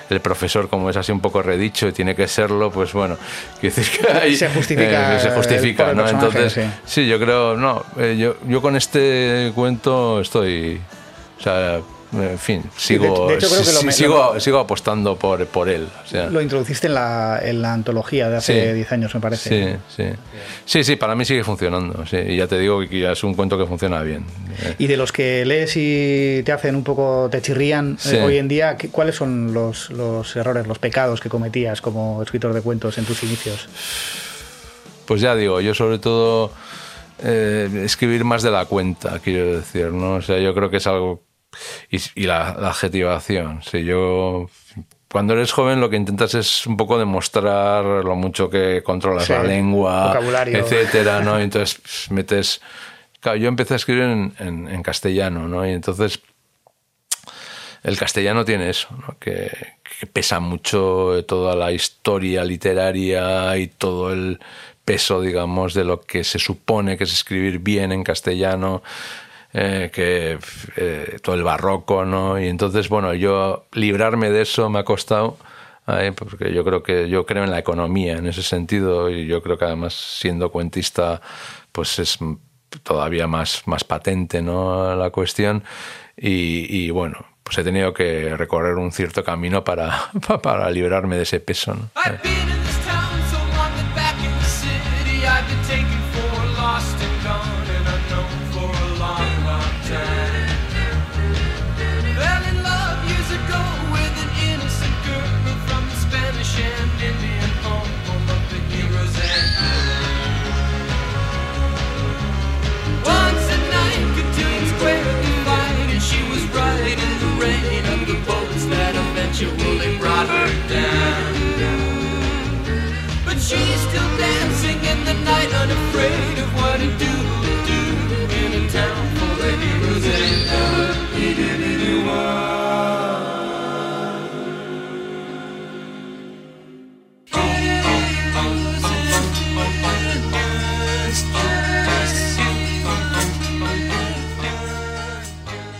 el 0.10 0.22
profesor 0.22 0.70
como 0.70 0.90
es 0.90 0.96
así 0.96 1.12
un 1.12 1.20
poco 1.20 1.42
redicho 1.42 1.88
y 1.88 1.92
tiene 1.92 2.16
que 2.16 2.28
serlo 2.28 2.72
pues 2.72 2.94
bueno 2.94 3.18
decir 3.62 3.86
que 4.00 4.12
ahí, 4.12 4.36
se 4.36 4.48
justifica 4.50 5.18
eh, 5.18 5.20
se 5.20 5.32
justifica 5.32 5.94
¿no? 5.94 6.08
entonces 6.08 6.60
sí. 6.86 7.08
yo 7.08 7.20
creo 7.20 7.58
no 7.58 7.84
eh, 7.98 8.16
yo, 8.18 8.36
yo 8.48 8.62
con 8.62 8.76
este 8.76 9.52
cuento 9.56 10.22
estoy 10.22 10.80
o 11.40 11.42
sea 11.42 11.82
en 12.22 12.40
fin, 12.40 12.64
sigo, 12.78 13.30
sigo, 13.92 14.40
sigo, 14.40 14.60
apostando 14.60 15.18
por, 15.18 15.46
por 15.48 15.70
él. 15.70 15.88
Lo 16.32 16.42
introduciste 16.42 16.88
en 16.88 16.94
la, 16.94 17.40
en 17.44 17.62
la 17.62 17.74
antología 17.74 18.30
de 18.30 18.38
hace 18.38 18.74
10 18.74 18.92
años, 18.92 19.16
me 19.16 19.22
parece. 19.22 19.80
Sí, 19.88 20.04
sí. 20.04 20.10
Sí, 20.66 20.84
sí, 20.84 20.96
para 20.96 21.16
mí 21.16 21.26
sigue 21.26 21.44
funcionando. 21.44 22.04
y 22.12 22.38
ya 22.38 22.48
te 22.48 22.60
digo 22.60 22.80
que 22.82 23.00
ya 23.00 23.12
es 23.12 23.24
un 23.24 23.34
cuento 23.34 23.58
que 23.58 23.66
funciona 23.66 24.02
bien. 24.02 24.26
Y 24.78 24.88
de 24.88 24.98
los 24.98 25.12
que 25.12 25.46
lees 25.46 25.74
y 25.76 26.44
te 26.44 26.52
hacen 26.52 26.76
un 26.76 26.84
poco, 26.84 27.28
te 27.32 27.42
chirrían 27.42 27.98
eh, 28.06 28.22
hoy 28.24 28.38
en 28.38 28.48
día, 28.48 28.78
¿cuáles 28.92 29.16
son 29.16 29.54
los, 29.54 29.90
los 29.90 30.36
errores, 30.36 30.68
los 30.68 30.80
pecados 30.80 31.20
que 31.20 31.30
cometías 31.30 31.82
como 31.82 32.22
escritor 32.22 32.54
de 32.54 32.62
cuentos 32.62 32.98
en 32.98 33.06
tus 33.06 33.24
inicios? 33.24 33.68
Pues 35.06 35.22
ya 35.22 35.36
digo, 35.36 35.62
yo 35.62 35.74
sobre 35.76 36.00
todo 36.00 36.52
eh, 37.24 37.84
escribir 37.84 38.24
más 38.24 38.44
de 38.44 38.52
la 38.52 38.66
cuenta, 38.66 39.20
quiero 39.20 39.58
decir, 39.58 39.92
¿no? 39.92 40.16
O 40.16 40.22
sea, 40.22 40.40
yo 40.40 40.54
creo 40.54 40.70
que 40.70 40.78
es 40.78 40.88
algo 40.88 41.24
y, 41.90 42.24
la, 42.24 42.50
adjetivación. 42.50 43.62
Si 43.64 43.84
yo 43.84 44.50
cuando 45.10 45.34
eres 45.34 45.52
joven 45.52 45.80
lo 45.80 45.90
que 45.90 45.96
intentas 45.96 46.34
es 46.36 46.68
un 46.68 46.78
poco 46.78 46.98
demostrar 46.98 47.86
lo 47.86 48.16
mucho 48.16 48.50
que 48.50 48.84
controlas 48.84 49.30
la 49.30 49.44
lengua, 49.44 50.20
etcétera, 50.46 51.22
¿no? 51.22 51.40
entonces 51.40 51.80
pues, 51.82 52.12
metes. 52.12 52.62
Claro, 53.20 53.38
yo 53.38 53.48
empecé 53.48 53.74
a 53.74 53.78
escribir 53.78 54.04
en, 54.04 54.34
en, 54.40 54.84
castellano, 54.84 55.48
¿no? 55.48 55.68
Y 55.68 55.72
entonces 55.72 56.20
el 57.82 57.98
castellano 57.98 58.46
tiene 58.46 58.70
eso, 58.70 58.90
¿no? 58.92 59.18
que, 59.20 59.52
que, 60.00 60.06
pesa 60.06 60.40
mucho 60.40 61.24
toda 61.28 61.56
la 61.56 61.72
historia 61.72 62.44
literaria 62.44 63.58
y 63.58 63.68
todo 63.68 64.14
el 64.14 64.40
peso, 64.86 65.20
digamos, 65.22 65.74
de 65.74 65.84
lo 65.84 66.02
que 66.02 66.24
se 66.24 66.40
supone 66.40 66.98
que 66.98 67.04
es 67.04 67.14
escribir 67.14 67.60
bien 67.60 67.92
en 67.92 68.04
castellano. 68.04 68.84
Eh, 69.58 69.90
que 69.94 70.38
eh, 70.76 71.18
todo 71.24 71.34
el 71.34 71.44
barroco, 71.44 72.04
¿no? 72.04 72.38
Y 72.38 72.50
entonces, 72.50 72.90
bueno, 72.90 73.14
yo 73.14 73.68
librarme 73.72 74.30
de 74.30 74.42
eso 74.42 74.70
me 74.70 74.80
ha 74.80 74.84
costado, 74.84 75.38
porque 76.18 76.52
yo 76.52 76.66
creo 76.66 76.84
que 76.84 77.08
yo 77.08 77.26
creo 77.26 77.46
en 77.46 77.52
la 77.52 77.60
economía 77.60 78.18
en 78.18 78.28
ese 78.28 78.44
sentido 78.44 79.10
y 79.10 79.28
yo 79.28 79.42
creo 79.42 79.58
que 79.58 79.64
además 79.64 79.94
siendo 79.94 80.52
cuentista, 80.52 81.22
pues 81.72 82.00
es 82.00 82.20
todavía 82.84 83.28
más, 83.28 83.64
más 83.66 83.86
patente, 83.86 84.42
¿no? 84.42 84.94
La 84.94 85.12
cuestión 85.12 85.64
y, 86.18 86.90
bueno, 86.90 87.26
pues 87.44 87.58
he 87.58 87.64
tenido 87.64 87.94
que 87.94 88.36
recorrer 88.36 88.76
un 88.76 88.92
cierto 88.92 89.24
camino 89.24 89.64
para, 89.64 90.12
para 90.44 90.70
librarme 90.70 91.16
de 91.16 91.24
ese 91.24 91.40
peso, 91.40 91.76
¿no? 91.76 91.90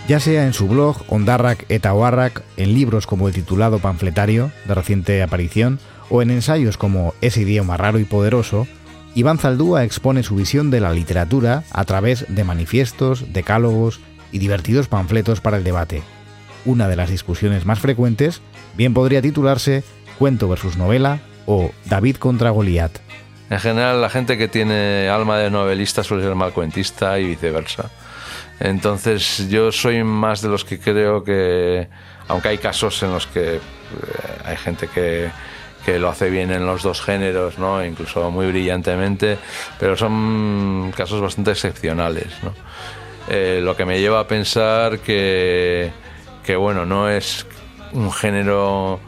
Ya 0.08 0.20
sea 0.20 0.46
en 0.46 0.54
su 0.54 0.68
blog 0.68 1.04
Ondarrak 1.08 1.66
eta 1.70 1.94
en 2.58 2.74
libros 2.74 3.08
como 3.08 3.28
el 3.28 3.34
titulado 3.34 3.80
Panfletario, 3.80 4.52
de 4.68 4.76
reciente 4.76 5.24
aparición, 5.24 5.80
o 6.10 6.22
en 6.22 6.30
ensayos 6.30 6.78
como 6.78 7.14
Ese 7.22 7.42
idioma 7.42 7.78
raro 7.78 8.00
y 8.00 8.06
poderoso, 8.06 8.68
Iván 9.16 9.40
Zaldúa 9.40 9.84
expone 9.84 10.24
su 10.24 10.36
visión 10.36 10.70
de 10.70 10.82
la 10.82 10.92
literatura 10.92 11.64
a 11.72 11.86
través 11.86 12.26
de 12.28 12.44
manifiestos, 12.44 13.34
decálogos 13.34 14.00
y 14.32 14.40
divertidos 14.40 14.88
panfletos 14.88 15.42
para 15.42 15.58
el 15.58 15.64
debate. 15.64 16.04
Una 16.66 16.88
de 16.88 16.96
las 16.96 17.10
discusiones 17.10 17.66
más 17.66 17.80
frecuentes 17.80 18.42
bien 18.76 18.94
podría 18.94 19.22
titularse 19.22 19.84
Cuento 20.20 20.48
versus 20.48 20.78
novela 20.78 21.20
o 21.46 21.72
David 21.86 22.18
contra 22.18 22.50
Goliat. 22.50 23.00
En 23.50 23.60
general, 23.60 24.02
la 24.02 24.10
gente 24.10 24.38
que 24.38 24.48
tiene 24.48 25.10
alma 25.10 25.38
de 25.38 25.52
novelista 25.52 26.04
suele 26.04 26.24
ser 26.24 26.36
mal 26.36 26.54
cuentista 26.54 27.20
y 27.20 27.28
viceversa. 27.28 27.92
Entonces 28.60 29.50
yo 29.50 29.72
soy 29.72 30.04
más 30.04 30.42
de 30.42 30.50
los 30.50 30.64
que 30.64 30.80
creo 30.80 31.24
que, 31.24 31.88
aunque 32.28 32.50
hay 32.50 32.58
casos 32.58 33.02
en 33.04 33.12
los 33.12 33.28
que 33.28 33.56
eh, 33.56 33.60
hay 34.46 34.58
gente 34.58 34.88
que, 34.88 35.30
que 35.86 36.00
lo 36.00 36.10
hace 36.10 36.30
bien 36.30 36.52
en 36.52 36.66
los 36.66 36.82
dos 36.82 37.02
géneros, 37.02 37.60
¿no? 37.60 37.84
incluso 37.84 38.32
muy 38.32 38.48
brillantemente, 38.48 39.38
pero 39.80 39.96
son 39.96 40.94
casos 40.96 41.22
bastante 41.22 41.52
excepcionales. 41.52 42.28
¿no? 42.42 42.54
Eh, 43.28 43.60
lo 43.64 43.76
que 43.76 43.86
me 43.86 44.00
lleva 44.00 44.20
a 44.20 44.28
pensar 44.28 45.00
que, 45.00 45.92
que 46.44 46.56
bueno, 46.56 46.86
no 46.86 47.10
es 47.10 47.46
un 47.92 48.12
género 48.12 49.00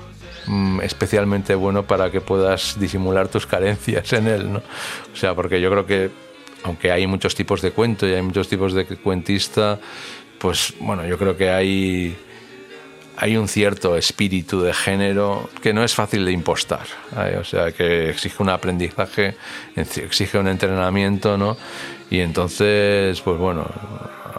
mm, 0.45 0.81
especialmente 0.81 1.55
bueno 1.55 1.83
para 1.83 2.11
que 2.11 2.21
puedas 2.21 2.79
disimular 2.79 3.27
tus 3.27 3.47
carencias 3.47 4.13
en 4.13 4.27
él, 4.27 4.53
¿no? 4.53 4.59
O 5.13 5.15
sea, 5.15 5.35
porque 5.35 5.61
yo 5.61 5.69
creo 5.69 5.85
que 5.85 6.09
aunque 6.63 6.91
hay 6.91 7.07
muchos 7.07 7.35
tipos 7.35 7.61
de 7.61 7.71
cuento 7.71 8.07
y 8.07 8.13
hay 8.13 8.21
muchos 8.21 8.47
tipos 8.47 8.73
de 8.73 8.85
cuentista, 8.85 9.79
pues 10.39 10.73
bueno, 10.79 11.05
yo 11.05 11.17
creo 11.17 11.35
que 11.35 11.49
hay, 11.49 12.15
hay 13.17 13.37
un 13.37 13.47
cierto 13.47 13.95
espíritu 13.95 14.61
de 14.61 14.73
género 14.73 15.49
que 15.61 15.73
no 15.73 15.83
es 15.83 15.93
fácil 15.93 16.25
de 16.25 16.31
impostar, 16.31 16.85
o 17.39 17.43
sea, 17.43 17.71
que 17.71 18.09
exige 18.09 18.41
un 18.41 18.49
aprendizaje, 18.49 19.35
exige 19.75 20.37
un 20.37 20.47
entrenamiento, 20.47 21.37
¿no? 21.37 21.57
Y 22.09 22.19
entonces, 22.19 23.19
pues 23.21 23.37
bueno, 23.37 23.67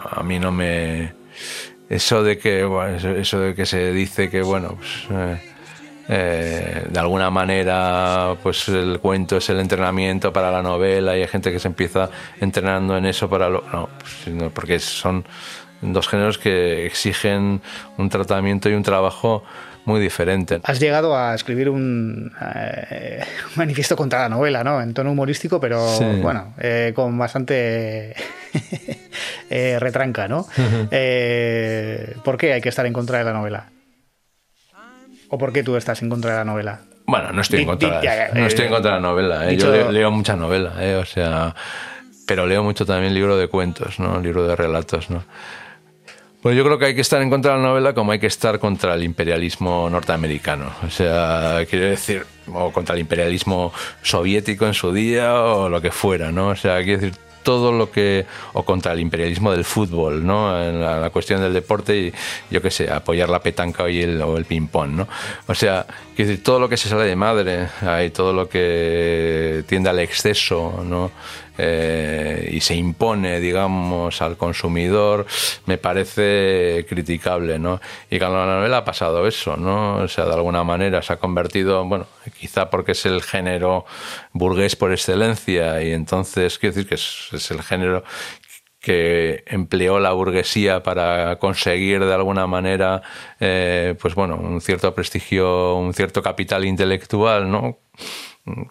a 0.09 0.23
mí 0.23 0.39
no 0.39 0.51
me... 0.51 1.13
Eso 1.89 2.21
de 2.21 2.37
que, 2.37 2.67
eso 3.19 3.39
de 3.39 3.55
que 3.55 3.65
se 3.65 3.91
dice 3.91 4.29
que, 4.29 4.43
bueno, 4.43 4.77
pues, 4.77 5.07
eh, 5.09 5.48
eh, 6.11 6.87
de 6.89 6.99
alguna 6.99 7.29
manera 7.29 8.35
pues 8.41 8.67
el 8.67 8.99
cuento 8.99 9.37
es 9.37 9.47
el 9.51 9.59
entrenamiento 9.59 10.33
para 10.33 10.49
la 10.49 10.63
novela 10.63 11.15
y 11.15 11.21
hay 11.21 11.27
gente 11.27 11.51
que 11.51 11.59
se 11.59 11.67
empieza 11.67 12.09
entrenando 12.41 12.97
en 12.97 13.05
eso 13.05 13.29
para 13.29 13.47
lo 13.47 13.63
no 13.71 13.89
pues, 13.99 14.51
porque 14.51 14.79
son 14.79 15.23
dos 15.83 16.07
géneros 16.07 16.39
que 16.39 16.87
exigen 16.87 17.61
un 17.97 18.09
tratamiento 18.09 18.69
y 18.69 18.73
un 18.73 18.81
trabajo 18.81 19.43
muy 19.85 20.01
diferente. 20.01 20.59
Has 20.63 20.79
llegado 20.79 21.15
a 21.15 21.35
escribir 21.35 21.69
un, 21.69 22.31
eh, 22.55 23.23
manifiesto 23.55 23.95
contra 23.95 24.21
la 24.21 24.29
novela, 24.29 24.63
¿no? 24.63 24.81
En 24.81 24.95
tono 24.95 25.11
humorístico, 25.11 25.59
pero 25.59 25.85
bueno, 26.21 26.55
eh, 26.59 26.91
con 26.95 27.17
bastante 27.19 28.15
retranca, 29.49 30.27
¿no? 30.27 30.47
¿Por 32.23 32.37
qué 32.37 32.53
hay 32.53 32.61
que 32.61 32.69
estar 32.69 32.85
en 32.87 32.93
contra 32.93 33.19
de 33.19 33.25
la 33.25 33.33
novela? 33.33 33.69
¿O 35.29 35.37
por 35.37 35.53
qué 35.53 35.63
tú 35.63 35.75
estás 35.75 36.01
en 36.01 36.09
contra 36.09 36.31
de 36.31 36.37
la 36.37 36.45
novela? 36.45 36.81
Bueno, 37.05 37.31
no 37.31 37.41
estoy 37.41 37.61
en 37.61 37.67
contra, 37.67 38.01
no 38.33 38.45
estoy 38.45 38.65
en 38.65 38.71
contra 38.71 38.91
de 38.91 38.97
la 38.97 39.07
novela. 39.07 39.49
¿eh? 39.49 39.57
Yo 39.57 39.91
leo, 39.91 40.11
mucha 40.11 40.35
novela, 40.35 40.73
¿eh? 40.79 40.95
o 40.95 41.05
sea, 41.05 41.55
pero 42.27 42.45
leo 42.45 42.63
mucho 42.63 42.85
también 42.85 43.13
libro 43.13 43.35
de 43.37 43.47
cuentos, 43.47 43.99
¿no? 43.99 44.19
Libro 44.19 44.47
de 44.47 44.55
relatos, 44.55 45.09
¿no? 45.09 45.23
Pues 46.41 46.55
yo 46.55 46.63
creo 46.63 46.77
que 46.79 46.85
hay 46.85 46.95
que 46.95 47.01
estar 47.01 47.21
en 47.21 47.29
contra 47.29 47.51
de 47.51 47.57
la 47.57 47.67
novela 47.67 47.93
como 47.93 48.11
hay 48.11 48.19
que 48.19 48.27
estar 48.27 48.59
contra 48.59 48.93
el 48.93 49.03
imperialismo 49.03 49.89
norteamericano. 49.89 50.71
O 50.85 50.89
sea, 50.89 51.65
quiero 51.69 51.85
decir, 51.87 52.25
o 52.53 52.71
contra 52.71 52.95
el 52.95 53.01
imperialismo 53.01 53.73
soviético 54.01 54.65
en 54.65 54.73
su 54.73 54.93
día 54.93 55.41
o 55.43 55.67
lo 55.67 55.81
que 55.81 55.91
fuera, 55.91 56.31
¿no? 56.31 56.49
O 56.49 56.55
sea, 56.55 56.81
quiero 56.83 57.01
decir, 57.01 57.19
todo 57.43 57.71
lo 57.71 57.91
que 57.91 58.25
o 58.53 58.63
contra 58.63 58.93
el 58.93 58.99
imperialismo 58.99 59.51
del 59.51 59.65
fútbol, 59.65 60.25
¿no? 60.25 60.61
En 60.61 60.81
la, 60.81 61.09
cuestión 61.09 61.41
del 61.41 61.53
deporte 61.53 61.97
y 61.97 62.13
yo 62.51 62.61
qué 62.61 62.71
sé, 62.71 62.89
apoyar 62.91 63.29
la 63.29 63.39
petanca 63.39 63.89
y 63.89 64.01
el, 64.01 64.21
o 64.21 64.37
el 64.37 64.45
ping 64.45 64.67
pong, 64.67 64.91
¿no? 64.91 65.07
O 65.47 65.55
sea, 65.55 65.85
quiero 66.15 66.29
decir, 66.29 66.43
todo 66.43 66.59
lo 66.59 66.69
que 66.69 66.77
se 66.77 66.89
sale 66.89 67.05
de 67.05 67.15
madre, 67.15 67.69
hay 67.81 68.09
todo 68.09 68.33
lo 68.33 68.47
que 68.47 69.63
tiende 69.67 69.89
al 69.89 69.99
exceso, 69.99 70.83
¿no? 70.85 71.11
Eh, 71.61 72.51
y 72.53 72.61
se 72.61 72.73
impone, 72.73 73.41
digamos, 73.41 74.21
al 74.21 74.37
consumidor, 74.37 75.25
me 75.65 75.77
parece 75.77 76.85
criticable, 76.87 77.59
¿no? 77.59 77.81
Y 78.09 78.17
con 78.17 78.31
la 78.31 78.45
novela 78.45 78.77
ha 78.77 78.85
pasado 78.85 79.27
eso, 79.27 79.57
¿no? 79.57 79.97
O 79.97 80.07
sea, 80.07 80.23
de 80.23 80.35
alguna 80.35 80.63
manera 80.63 81.01
se 81.01 81.11
ha 81.11 81.17
convertido, 81.17 81.83
bueno, 81.83 82.07
quizá 82.39 82.69
porque 82.69 82.93
es 82.93 83.05
el 83.05 83.21
género 83.21 83.85
burgués 84.31 84.77
por 84.77 84.93
excelencia 84.93 85.83
y 85.83 85.91
entonces, 85.91 86.57
quiero 86.59 86.75
decir 86.75 86.87
que 86.87 86.95
es, 86.95 87.51
el 87.51 87.61
género 87.61 88.05
que 88.79 89.43
empleó 89.47 89.99
la 89.99 90.13
burguesía 90.13 90.81
para 90.81 91.39
conseguir 91.39 92.05
de 92.05 92.13
alguna 92.13 92.47
manera, 92.47 93.01
eh, 93.41 93.95
pues 94.01 94.15
bueno, 94.15 94.37
un 94.37 94.61
cierto 94.61 94.95
prestigio, 94.95 95.75
un 95.75 95.93
cierto 95.93 96.21
capital 96.23 96.63
intelectual, 96.63 97.51
¿no? 97.51 97.79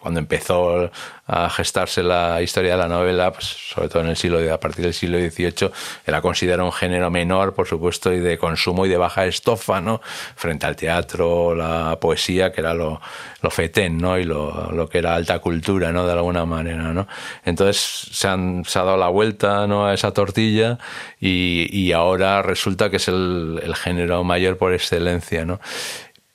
Cuando 0.00 0.20
empezó 0.20 0.90
a 1.26 1.50
gestarse 1.50 2.02
la 2.02 2.40
historia 2.42 2.72
de 2.72 2.78
la 2.78 2.88
novela, 2.88 3.32
pues, 3.32 3.44
sobre 3.46 3.88
todo 3.88 4.02
en 4.02 4.08
el 4.08 4.16
siglo 4.16 4.52
a 4.52 4.58
partir 4.58 4.84
del 4.84 4.94
siglo 4.94 5.18
XVIII, 5.18 5.70
era 6.06 6.20
considerado 6.20 6.64
un 6.64 6.72
género 6.72 7.10
menor, 7.10 7.54
por 7.54 7.66
supuesto, 7.66 8.12
y 8.12 8.20
de 8.20 8.38
consumo 8.38 8.87
y 8.87 8.88
de 8.88 8.96
baja 8.96 9.26
estofa, 9.26 9.80
¿no? 9.80 10.00
Frente 10.37 10.66
al 10.66 10.75
teatro, 10.75 11.54
la 11.54 11.98
poesía, 12.00 12.50
que 12.52 12.60
era 12.60 12.75
lo, 12.75 13.00
lo 13.42 13.50
fetén, 13.50 13.98
¿no? 13.98 14.18
Y 14.18 14.25
lo, 14.25 14.88
que 14.90 14.98
era 14.98 15.14
alta 15.14 15.38
cultura, 15.38 15.92
¿no? 15.92 16.06
De 16.06 16.12
alguna 16.12 16.44
manera, 16.44 16.92
¿no? 16.92 17.06
Entonces 17.44 18.08
se, 18.10 18.26
han, 18.26 18.64
se 18.64 18.78
ha 18.78 18.84
dado 18.84 18.96
la 18.96 19.08
vuelta, 19.08 19.66
¿no? 19.66 19.87
A 19.87 19.94
esa 19.94 20.12
tortilla 20.12 20.78
y, 21.20 21.92
ahora 21.92 22.42
resulta 22.42 22.90
que 22.90 22.96
es 22.96 23.08
el, 23.08 23.60
el 23.62 23.75
género 23.75 24.22
mayor 24.22 24.58
por 24.58 24.75
excelencia, 24.75 25.44
¿no? 25.44 25.58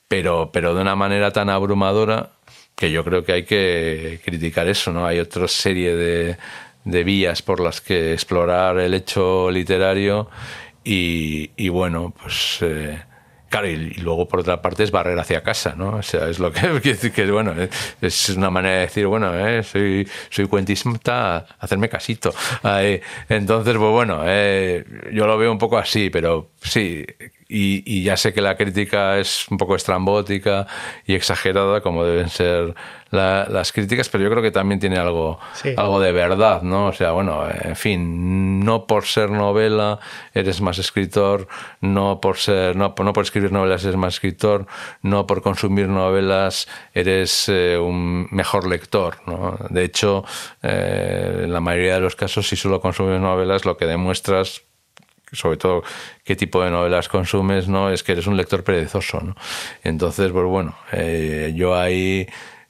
Pero, 0.08 0.50
pero 0.52 0.74
de 0.74 0.82
una 0.82 0.94
manera 0.96 1.32
tan 1.32 1.48
abrumadora 1.48 2.30
que 2.74 2.90
yo 2.90 3.04
creo 3.04 3.24
que 3.24 3.32
hay 3.32 3.44
que 3.44 4.20
criticar 4.24 4.68
eso, 4.68 4.92
¿no? 4.92 5.06
Hay 5.06 5.18
otra 5.18 5.48
serie 5.48 5.94
de, 5.94 7.04
vías 7.04 7.42
por 7.42 7.60
las 7.60 7.80
que 7.80 8.12
explorar 8.12 8.78
el 8.78 8.94
hecho 8.94 9.50
literario 9.50 10.28
y, 10.84 11.68
bueno, 11.68 12.12
pues... 12.20 12.58
Eh, 12.60 13.02
claro, 13.48 13.68
y, 13.68 13.94
luego 13.94 14.26
por 14.26 14.40
otra 14.40 14.60
parte 14.60 14.82
es 14.82 14.90
barrer 14.90 15.18
hacia 15.18 15.42
casa, 15.42 15.74
¿no? 15.76 15.96
O 15.96 16.02
sea, 16.02 16.28
es 16.28 16.40
lo 16.40 16.52
que 16.52 17.10
que, 17.14 17.30
bueno, 17.30 17.54
es 18.00 18.28
una 18.30 18.50
manera 18.50 18.74
de 18.74 18.80
decir, 18.82 19.06
bueno, 19.06 19.32
eh, 19.38 19.62
soy, 19.62 20.08
soy 20.28 20.46
cuentista, 20.48 21.46
hacerme 21.58 21.88
casito. 21.88 22.34
entonces, 23.28 23.76
pues 23.76 23.90
bueno, 23.92 24.22
eh, 24.26 24.84
yo 25.12 25.26
lo 25.26 25.38
veo 25.38 25.52
un 25.52 25.58
poco 25.58 25.78
así, 25.78 26.10
pero 26.10 26.50
sí, 26.60 27.06
y, 27.48 28.02
ya 28.02 28.16
sé 28.16 28.32
que 28.32 28.40
la 28.40 28.56
crítica 28.56 29.18
es 29.18 29.48
un 29.48 29.58
poco 29.58 29.76
estrambótica 29.76 30.66
y 31.06 31.14
exagerada, 31.14 31.80
como 31.80 32.04
deben 32.04 32.28
ser 32.28 32.74
las 33.10 33.70
críticas, 33.72 34.08
pero 34.08 34.24
yo 34.24 34.30
creo 34.30 34.42
que 34.42 34.50
también 34.50 34.80
tiene 34.80 34.96
algo, 34.98 35.38
algo 35.76 36.00
de 36.00 36.10
verdad, 36.10 36.62
¿no? 36.62 36.86
O 36.86 36.92
sea, 36.92 37.12
bueno, 37.12 37.44
en 37.48 37.76
fin, 37.76 38.64
no 38.64 38.86
por 38.86 39.04
ser 39.04 39.30
novela 39.30 40.00
eres 40.32 40.60
más 40.60 40.78
escritor, 40.78 41.46
no 41.80 42.20
por 42.20 42.38
ser, 42.38 42.74
no, 42.74 42.94
no 42.98 43.12
por 43.12 43.22
escribir 43.24 43.52
novelas 43.52 43.84
eres 43.84 43.96
más 43.96 44.14
escritor, 44.14 44.66
no 45.02 45.28
por 45.28 45.42
consumir 45.42 45.88
novelas 45.88 46.66
eres 46.92 47.48
eh, 47.48 47.78
un 47.78 48.26
mejor 48.32 48.66
lector, 48.66 49.18
¿no? 49.26 49.58
De 49.70 49.84
hecho, 49.84 50.24
eh, 50.62 51.42
en 51.44 51.52
la 51.52 51.60
mayoría 51.60 51.94
de 51.94 52.00
los 52.00 52.16
casos, 52.16 52.48
si 52.48 52.56
solo 52.56 52.80
consumes 52.80 53.20
novelas, 53.20 53.64
lo 53.64 53.76
que 53.76 53.86
demuestras 53.86 54.62
sobre 55.34 55.56
todo 55.56 55.82
qué 56.24 56.36
tipo 56.36 56.62
de 56.62 56.70
novelas 56.70 57.08
consumes, 57.08 57.68
¿no? 57.68 57.90
Es 57.90 58.02
que 58.02 58.12
eres 58.12 58.26
un 58.26 58.36
lector 58.36 58.64
perezoso, 58.64 59.20
¿no? 59.20 59.34
Entonces, 59.82 60.32
pues 60.32 60.46
bueno, 60.46 60.76
eh, 60.92 61.52
yo 61.54 61.74
ahí, 61.74 62.26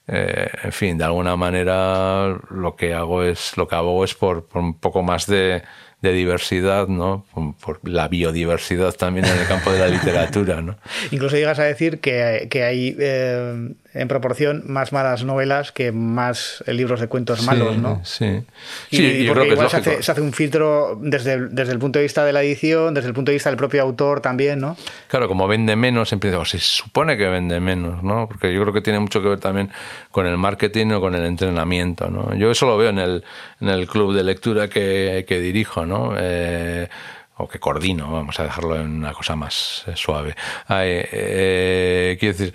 eh, 0.07 0.49
en 0.63 0.73
fin, 0.73 0.99
de 0.99 1.05
alguna 1.05 1.37
manera 1.37 2.39
lo 2.51 2.77
que 2.77 2.95
hago 2.95 3.23
es, 3.23 3.57
lo 3.57 3.69
que 3.69 3.77
hago 3.77 4.05
es 4.05 4.15
por 4.15 4.49
un 4.55 4.79
poco 4.79 5.03
más 5.03 5.27
de, 5.27 5.63
de 6.05 6.13
diversidad, 6.13 6.87
¿no? 6.87 7.25
Por 7.61 7.81
la 7.83 8.09
biodiversidad 8.09 8.93
también 8.93 9.25
en 9.25 9.39
el 9.39 9.47
campo 9.47 9.73
de 9.73 9.79
la 9.79 9.89
literatura, 9.89 10.61
¿no? 10.61 10.77
Incluso 11.11 11.37
llegas 11.37 11.59
a 11.59 11.65
decir 11.65 12.01
que, 12.01 12.47
que 12.51 12.63
hay 12.63 12.95
eh, 12.99 13.75
en 13.95 14.09
proporción 14.09 14.65
más 14.67 14.93
malas 14.93 15.25
novelas 15.25 15.73
que 15.73 15.93
más 15.93 16.63
libros 16.67 17.01
de 17.01 17.09
cuentos 17.09 17.43
malos, 17.45 17.79
¿no? 17.79 18.05
Sí, 18.05 18.43
sí. 18.91 19.25
porque 19.29 19.49
igual 19.49 19.71
se, 19.71 19.77
hace, 19.79 20.03
se 20.03 20.13
hace, 20.13 20.21
un 20.21 20.33
filtro 20.33 20.99
desde 21.01 21.35
el, 21.35 21.55
desde 21.55 21.73
el 21.73 21.79
punto 21.79 22.01
de 22.01 22.03
vista 22.03 22.25
de 22.25 22.33
la 22.33 22.43
edición, 22.43 22.93
desde 22.93 23.09
el 23.09 23.15
punto 23.15 23.31
de 23.31 23.37
vista 23.37 23.49
del 23.49 23.57
propio 23.57 23.81
autor 23.83 24.21
también, 24.21 24.61
¿no? 24.61 24.77
Claro, 25.09 25.27
como 25.27 25.49
vende 25.49 25.75
menos, 25.75 26.13
en 26.13 26.21
principio, 26.21 26.45
se 26.45 26.59
supone 26.59 27.17
que 27.17 27.29
vende 27.29 27.61
menos, 27.61 28.03
¿no? 28.03 28.29
Porque 28.29 28.53
yo 28.53 28.61
creo 28.61 28.75
que 28.75 28.83
tiene 28.83 28.99
mucho 28.99 29.23
que 29.23 29.29
ver 29.29 29.41
también 29.41 29.71
con 30.11 30.27
el 30.27 30.37
marketing 30.37 30.89
o 30.89 31.01
con 31.01 31.15
el 31.15 31.25
entrenamiento, 31.25 32.11
¿no? 32.11 32.35
Yo 32.35 32.51
eso 32.51 32.67
lo 32.67 32.77
veo 32.77 32.91
en 32.91 32.99
el, 32.99 33.25
en 33.61 33.69
el 33.69 33.87
club 33.87 34.13
de 34.15 34.25
lectura 34.25 34.69
que, 34.69 35.25
que 35.27 35.39
dirijo, 35.39 35.87
¿no? 35.87 35.94
Eh, 36.17 36.89
o 37.37 37.49
que 37.49 37.59
coordino, 37.59 38.13
vamos 38.13 38.39
a 38.39 38.45
dejarlo 38.45 38.77
en 38.77 38.89
una 38.99 39.13
cosa 39.13 39.35
más 39.35 39.85
eh, 39.89 39.97
suave. 39.97 40.37
Eh, 40.71 42.17
quiero 42.21 42.39
decir, 42.39 42.55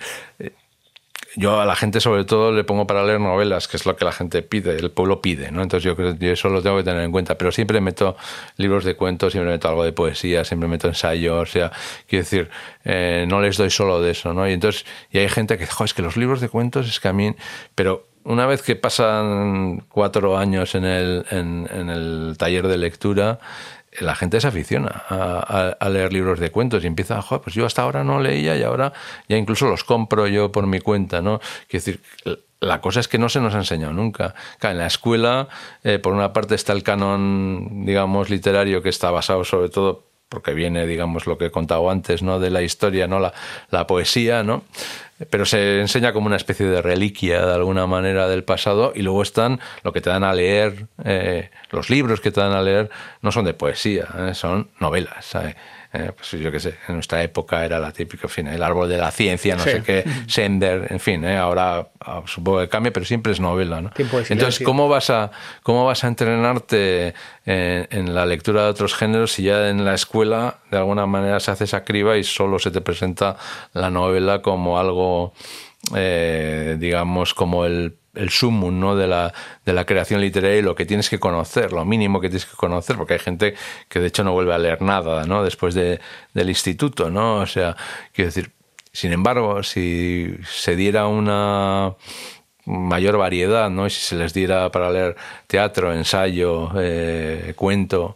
yo 1.36 1.60
a 1.60 1.65
la 1.65 1.75
gente 1.75 1.99
sobre 1.99 2.23
todo 2.23 2.54
le 2.54 2.63
pongo 2.63 2.88
para 2.88 3.04
leer 3.04 3.19
novelas, 3.19 3.67
que 3.67 3.75
es 3.75 3.86
lo 3.86 3.97
que 3.97 4.06
la 4.06 4.13
gente 4.13 4.41
pide, 4.41 4.78
el 4.78 4.89
pueblo 4.91 5.21
pide, 5.21 5.52
¿no? 5.52 5.62
Entonces 5.62 5.84
yo 5.84 5.97
creo 5.97 6.15
eso 6.32 6.47
lo 6.47 6.62
tengo 6.62 6.78
que 6.78 6.84
tener 6.84 7.04
en 7.04 7.12
cuenta, 7.12 7.38
pero 7.38 7.52
siempre 7.52 7.82
meto 7.82 8.15
libros 8.56 8.86
de 8.86 8.95
cuentos, 8.95 9.34
siempre 9.34 9.52
meto 9.52 9.67
algo 9.67 9.84
de 9.84 9.91
poesía, 9.91 10.45
siempre 10.45 10.69
meto 10.69 10.88
ensayos, 10.88 11.49
o 11.49 11.52
sea, 11.52 11.71
quiero 12.08 12.23
decir, 12.23 12.49
no 13.28 13.41
les 13.41 13.58
doy 13.58 13.69
solo 13.69 14.02
de 14.02 14.12
eso, 14.12 14.34
¿no? 14.34 14.47
Y 14.47 14.54
entonces, 14.54 14.86
y 15.12 15.19
hay 15.19 15.28
gente 15.28 15.58
que 15.58 15.65
dice, 15.65 15.84
es 15.84 15.93
que 15.93 16.02
los 16.02 16.15
libros 16.15 16.39
de 16.39 16.47
cuentos 16.47 16.88
es 16.88 17.02
que 17.02 17.10
a 17.10 17.13
mí, 17.13 17.36
pero 17.75 18.09
una 18.30 18.46
vez 18.46 18.62
que 18.62 18.76
pasan 18.76 19.86
cuatro 19.89 20.38
años 20.38 20.76
en 20.76 20.86
el, 20.86 21.26
en, 21.32 21.89
el 21.89 22.36
taller 22.38 22.68
de 22.68 22.78
lectura, 22.78 23.39
la 24.00 24.15
gente 24.15 24.39
se 24.39 24.48
aficiona 24.48 25.04
a, 25.10 25.89
leer 25.89 26.13
libros 26.13 26.39
de 26.39 26.52
cuentos 26.52 26.84
y 26.84 26.88
empieza, 26.88 27.20
joder, 27.24 27.42
pues 27.42 27.56
yo 27.56 27.65
hasta 27.65 27.82
ahora 27.82 28.04
no 28.04 28.22
leía 28.22 28.56
y 28.56 28.62
ahora 28.62 28.94
ya 29.28 29.36
incluso 29.36 29.68
los 29.68 29.84
compro 29.84 30.28
yo 30.28 30.52
por 30.52 30.68
mi 30.68 30.80
cuenta, 30.80 31.24
¿no? 31.24 31.39
Quiero 31.68 31.84
decir, 31.84 32.02
la 32.60 32.82
cosa 32.82 33.00
es 33.00 33.08
que 33.08 33.18
no 33.18 33.30
se 33.30 33.42
nos 33.42 33.56
ha 33.56 33.58
enseñado 33.58 33.94
nunca. 33.94 34.36
en 34.62 34.78
la 34.78 34.86
escuela, 34.86 35.48
eh, 35.84 35.98
por 35.98 36.13
una 36.13 36.32
parte 36.32 36.54
está 36.54 36.74
el 36.74 36.84
canon, 36.84 37.84
digamos, 37.84 38.30
literario 38.30 38.84
que 38.84 38.89
está 38.89 39.10
basado 39.10 39.44
sobre 39.44 39.70
todo 39.70 40.04
porque 40.30 40.54
viene, 40.54 40.86
digamos, 40.86 41.26
lo 41.26 41.39
que 41.39 41.48
he 41.48 41.52
contado 41.52 41.89
antes, 41.89 42.22
¿no? 42.22 42.39
De 42.39 42.52
la 42.52 42.62
historia, 42.62 43.08
¿no? 43.08 43.20
La, 43.20 43.34
la 43.72 43.88
poesía, 43.88 44.44
¿no? 44.44 44.62
Pero 45.29 45.45
se 45.45 45.82
enseña 45.82 46.13
como 46.13 46.27
una 46.27 46.38
especie 46.38 46.65
de 46.65 46.82
reliquia 46.82 47.45
de 47.45 47.53
alguna 47.53 47.88
manera 47.88 48.27
del 48.27 48.43
pasado 48.43 48.93
y 48.95 49.01
luego 49.01 49.21
están 49.21 49.60
lo 49.84 49.91
que 49.91 50.01
te 50.01 50.10
dan 50.10 50.23
a 50.23 50.34
leer, 50.34 50.88
eh, 51.03 51.49
los 51.71 51.89
libros 51.89 52.21
que 52.21 52.32
te 52.32 52.39
dan 52.39 52.53
a 52.53 52.62
leer 52.62 52.89
no 53.21 53.32
son 53.32 53.45
de 53.45 53.53
poesía, 53.53 54.08
eh, 54.17 54.34
son 54.34 54.69
novelas. 54.79 55.25
¿sabes? 55.25 55.55
Eh, 55.91 56.12
pues 56.15 56.32
yo 56.32 56.52
qué 56.52 56.60
sé, 56.60 56.75
en 56.88 56.95
nuestra 56.95 57.23
época 57.23 57.65
era 57.65 57.80
la 57.80 57.91
típica, 57.91 58.28
fin, 58.28 58.47
el 58.47 58.62
árbol 58.62 58.88
de 58.88 58.97
la 58.97 59.10
ciencia, 59.10 59.56
no 59.56 59.63
sé 59.63 59.82
qué, 59.82 60.04
Sender, 60.28 60.86
en 60.91 60.99
fin, 60.99 61.23
eh, 61.25 61.36
ahora 61.36 61.89
ah, 62.02 62.21
supongo 62.28 62.60
que 62.60 62.69
cambia, 62.69 62.93
pero 62.93 63.08
siempre 63.08 63.32
es 63.32 63.39
novela. 63.39 63.82
¿no? 63.82 63.89
Entonces, 63.97 64.63
¿cómo 64.63 64.88
vas, 64.88 65.10
a, 65.10 65.32
¿cómo 65.63 65.86
vas 65.86 66.04
a 66.04 66.08
entrenarte 66.08 67.15
en, 67.45 68.13
la 68.13 68.28
lectura 68.28 68.65
de 68.65 68.69
otros 68.69 68.93
géneros 68.93 69.32
si 69.32 69.43
ya 69.43 69.69
en 69.69 69.84
la 69.84 69.95
escuela 69.95 70.60
de 70.69 70.78
alguna 70.78 71.08
manera 71.08 71.39
se 71.39 71.49
hace 71.52 71.63
esa 71.63 71.84
criba 71.84 72.17
y 72.17 72.23
solo 72.23 72.60
se 72.60 72.69
te 72.69 72.82
presenta 72.82 73.38
la 73.73 73.89
novela 73.89 74.43
como 74.43 74.80
algo, 74.80 75.34
eh, 75.95 76.78
digamos, 76.80 77.34
como 77.34 77.65
el 77.65 77.95
el 78.19 78.29
sumum 78.29 78.79
¿no? 78.79 78.95
de, 78.95 79.08
la, 79.08 79.34
de 79.65 79.73
la 79.73 79.86
creación 79.86 80.21
literaria 80.21 80.58
y 80.58 80.62
lo 80.62 80.75
que 80.75 80.86
tienes 80.86 81.10
que 81.10 81.19
conocer, 81.19 81.71
lo 81.71 81.86
mínimo 81.86 82.19
que 82.19 82.29
tienes 82.29 82.45
que 82.45 82.55
conocer, 82.55 82.97
porque 82.97 83.13
hay 83.13 83.19
gente 83.19 83.55
que 83.88 83.99
de 83.99 84.08
hecho 84.08 84.23
no 84.23 84.34
vuelve 84.34 84.53
a 84.53 84.58
leer 84.58 84.82
nada 84.82 85.25
¿no? 85.25 85.43
después 85.43 85.73
de, 85.73 85.99
del 86.34 86.49
instituto, 86.49 87.10
¿no? 87.10 87.38
O 87.38 87.45
sea, 87.45 87.75
quiero 88.13 88.27
decir, 88.27 88.51
sin 88.91 89.13
embargo, 89.13 89.63
si 89.63 90.36
se 90.45 90.75
diera 90.75 91.08
una 91.08 91.95
mayor 92.65 93.17
variedad, 93.17 93.69
¿no? 93.69 93.88
Y 93.88 93.89
si 93.89 94.01
se 94.01 94.15
les 94.15 94.34
diera 94.34 94.71
para 94.71 94.91
leer 94.91 95.15
teatro, 95.47 95.93
ensayo, 95.93 96.71
eh, 96.77 97.53
cuento, 97.55 98.15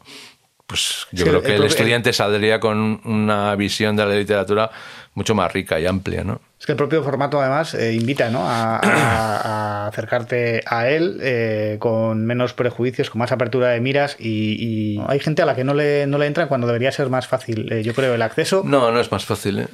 pues 0.67 1.07
yo 1.11 1.25
creo 1.25 1.41
que 1.41 1.55
el, 1.55 1.63
estudiante 1.63 2.13
saldría 2.13 2.59
con 2.59 3.01
una 3.03 3.55
visión 3.55 3.95
de 3.95 4.05
la 4.05 4.15
literatura 4.15 4.71
mucho 5.13 5.35
más 5.35 5.51
rica 5.51 5.79
y 5.79 5.85
amplia, 5.85 6.23
¿no? 6.23 6.41
Es 6.63 6.65
que 6.65 6.71
el 6.71 6.77
propio 6.77 7.03
formato 7.03 7.41
además 7.41 7.73
eh, 7.73 7.91
invita 7.91 8.29
¿no? 8.29 8.43
a, 8.45 9.87
acercarte 9.87 10.61
a 10.65 10.87
él 10.87 11.19
eh, 11.21 11.75
con 11.77 12.25
menos 12.25 12.53
prejuicios, 12.53 13.09
con 13.09 13.19
más 13.19 13.33
apertura 13.33 13.67
de 13.71 13.81
miras 13.81 14.15
y, 14.17 14.97
hay 15.05 15.19
gente 15.19 15.41
a 15.41 15.45
la 15.45 15.57
que 15.57 15.65
no 15.65 15.73
le, 15.73 16.07
no 16.07 16.17
le 16.17 16.25
entra 16.25 16.47
cuando 16.47 16.65
debería 16.65 16.93
ser 16.93 17.09
más 17.09 17.27
fácil, 17.27 17.69
eh, 17.69 17.83
yo 17.83 17.93
creo, 17.93 18.13
el 18.13 18.21
acceso. 18.21 18.61
No, 18.63 18.93
no 18.93 19.01
es 19.01 19.11
más 19.11 19.25
fácil. 19.25 19.67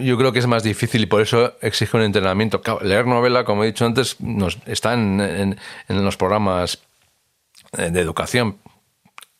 Yo, 0.00 0.16
creo 0.16 0.30
que 0.30 0.38
es 0.38 0.46
más 0.46 0.62
difícil 0.62 1.02
y 1.02 1.06
por 1.06 1.20
eso 1.20 1.54
exige 1.62 1.96
un 1.96 2.04
entrenamiento. 2.04 2.62
leer 2.80 3.08
novela, 3.08 3.42
como 3.42 3.64
he 3.64 3.66
dicho 3.66 3.84
antes, 3.84 4.16
está 4.66 4.94
en, 4.94 5.20
en 5.88 6.04
los 6.04 6.16
programas 6.16 6.78
de 7.72 8.00
educación, 8.00 8.58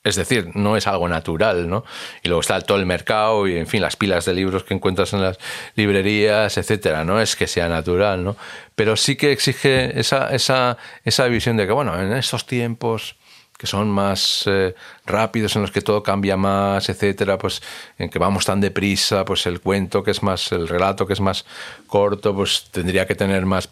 es 0.06 0.14
decir, 0.14 0.50
no 0.54 0.76
es 0.76 0.86
algo 0.86 1.08
natural, 1.08 1.68
¿no? 1.68 1.84
Y 2.22 2.28
luego 2.28 2.40
está 2.40 2.60
todo 2.60 2.78
el 2.78 2.86
mercado 2.86 3.48
y, 3.48 3.56
en 3.56 3.66
fin, 3.66 3.82
las 3.82 3.96
pilas 3.96 4.24
de 4.24 4.34
libros 4.34 4.62
que 4.62 4.72
encuentras 4.72 5.12
en 5.12 5.20
las 5.20 5.36
librerías, 5.74 6.56
etcétera. 6.56 7.04
No 7.04 7.20
es 7.20 7.34
que 7.34 7.48
sea 7.48 7.68
natural, 7.68 8.22
¿no? 8.22 8.36
Pero 8.76 8.96
sí 8.96 9.16
que 9.16 9.32
exige 9.32 9.98
esa, 9.98 10.32
esa, 10.32 10.78
esa 11.04 11.26
visión 11.26 11.56
de 11.56 11.66
que, 11.66 11.72
bueno, 11.72 12.00
en 12.00 12.12
estos 12.12 12.46
tiempos 12.46 13.16
que 13.58 13.66
son 13.66 13.90
más 13.90 14.44
eh, 14.46 14.76
rápidos, 15.06 15.56
en 15.56 15.62
los 15.62 15.72
que 15.72 15.80
todo 15.80 16.04
cambia 16.04 16.36
más, 16.36 16.88
etcétera, 16.88 17.36
pues 17.36 17.60
en 17.98 18.08
que 18.08 18.20
vamos 18.20 18.44
tan 18.44 18.60
deprisa, 18.60 19.24
pues 19.24 19.44
el 19.46 19.60
cuento 19.60 20.04
que 20.04 20.12
es 20.12 20.22
más, 20.22 20.52
el 20.52 20.68
relato 20.68 21.06
que 21.06 21.14
es 21.14 21.20
más 21.20 21.46
corto, 21.88 22.32
pues 22.32 22.68
tendría 22.70 23.06
que 23.06 23.16
tener 23.16 23.44
más. 23.44 23.70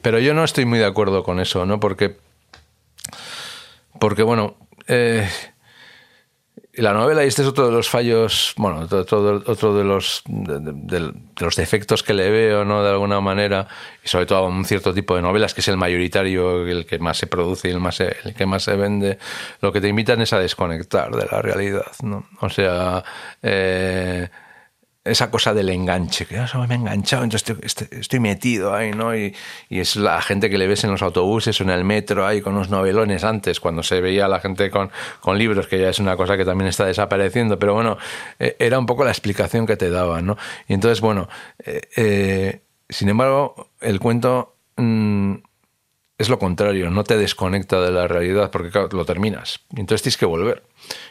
Pero 0.00 0.20
yo 0.20 0.32
no 0.32 0.42
estoy 0.42 0.64
muy 0.64 0.78
de 0.78 0.86
acuerdo 0.86 1.22
con 1.22 1.38
eso, 1.38 1.66
¿no? 1.66 1.80
Porque, 1.80 2.16
porque 3.98 4.22
bueno, 4.22 4.56
eh, 4.88 5.28
la 6.82 6.92
novela, 6.92 7.24
y 7.24 7.28
este 7.28 7.42
es 7.42 7.48
otro 7.48 7.66
de 7.66 7.72
los 7.72 7.88
fallos, 7.88 8.54
bueno, 8.56 8.80
otro, 8.80 9.42
de, 9.74 9.84
los, 9.84 10.22
los 11.40 11.56
defectos 11.56 12.02
que 12.02 12.14
le 12.14 12.30
veo, 12.30 12.64
¿no? 12.64 12.82
De 12.82 12.90
alguna 12.90 13.20
manera, 13.20 13.66
y 14.04 14.08
sobre 14.08 14.26
todo 14.26 14.38
a 14.38 14.48
un 14.48 14.64
cierto 14.64 14.94
tipo 14.94 15.16
de 15.16 15.22
novelas, 15.22 15.54
que 15.54 15.60
es 15.60 15.68
el 15.68 15.76
mayoritario, 15.76 16.66
el 16.66 16.86
que 16.86 16.98
más 16.98 17.18
se 17.18 17.26
produce 17.26 17.68
y 17.68 17.72
el, 17.72 17.80
más 17.80 18.00
el 18.00 18.34
que 18.36 18.46
más 18.46 18.62
se 18.62 18.76
vende, 18.76 19.18
lo 19.60 19.72
que 19.72 19.80
te 19.80 19.88
invitan 19.88 20.20
es 20.20 20.32
a 20.32 20.38
desconectar 20.38 21.10
de 21.10 21.26
la 21.30 21.42
realidad, 21.42 21.92
¿no? 22.02 22.28
O 22.40 22.48
sea, 22.48 23.02
eh, 23.42 24.28
esa 25.04 25.30
cosa 25.30 25.54
del 25.54 25.70
enganche, 25.70 26.26
que 26.26 26.42
eso 26.42 26.58
me 26.66 26.74
ha 26.74 26.76
enganchado, 26.76 27.24
entonces 27.24 27.56
estoy, 27.92 28.20
metido 28.20 28.74
ahí, 28.74 28.90
¿no? 28.90 29.16
Y, 29.16 29.34
es 29.70 29.96
la 29.96 30.20
gente 30.20 30.50
que 30.50 30.58
le 30.58 30.66
ves 30.66 30.84
en 30.84 30.90
los 30.90 31.02
autobuses 31.02 31.60
o 31.60 31.64
en 31.64 31.70
el 31.70 31.84
metro 31.84 32.26
ahí 32.26 32.40
con 32.40 32.54
unos 32.54 32.68
novelones 32.68 33.24
antes, 33.24 33.60
cuando 33.60 33.82
se 33.82 34.00
veía 34.00 34.26
a 34.26 34.28
la 34.28 34.40
gente 34.40 34.70
con, 34.70 34.90
con 35.20 35.38
libros, 35.38 35.66
que 35.66 35.78
ya 35.80 35.88
es 35.88 35.98
una 35.98 36.16
cosa 36.16 36.36
que 36.36 36.44
también 36.44 36.68
está 36.68 36.84
desapareciendo, 36.84 37.58
pero 37.58 37.74
bueno, 37.74 37.96
e, 38.38 38.56
era 38.58 38.78
un 38.78 38.86
poco 38.86 39.04
la 39.04 39.10
explicación 39.10 39.66
que 39.66 39.76
te 39.76 39.90
daban, 39.90 40.26
¿no? 40.26 40.36
Y 40.66 40.74
entonces, 40.74 41.00
bueno, 41.00 41.28
eh, 41.64 41.80
eh, 41.96 42.60
sin 42.88 43.08
embargo, 43.08 43.70
el 43.80 44.00
cuento 44.00 44.56
mm, 44.76 45.34
es 46.18 46.28
lo 46.28 46.40
contrario, 46.40 46.90
no 46.90 47.04
te 47.04 47.16
desconecta 47.16 47.80
de 47.80 47.92
la 47.92 48.08
realidad 48.08 48.50
porque 48.50 48.70
lo 48.90 49.04
terminas. 49.04 49.60
Entonces 49.70 50.02
tienes 50.02 50.16
que 50.16 50.26
volver 50.26 50.64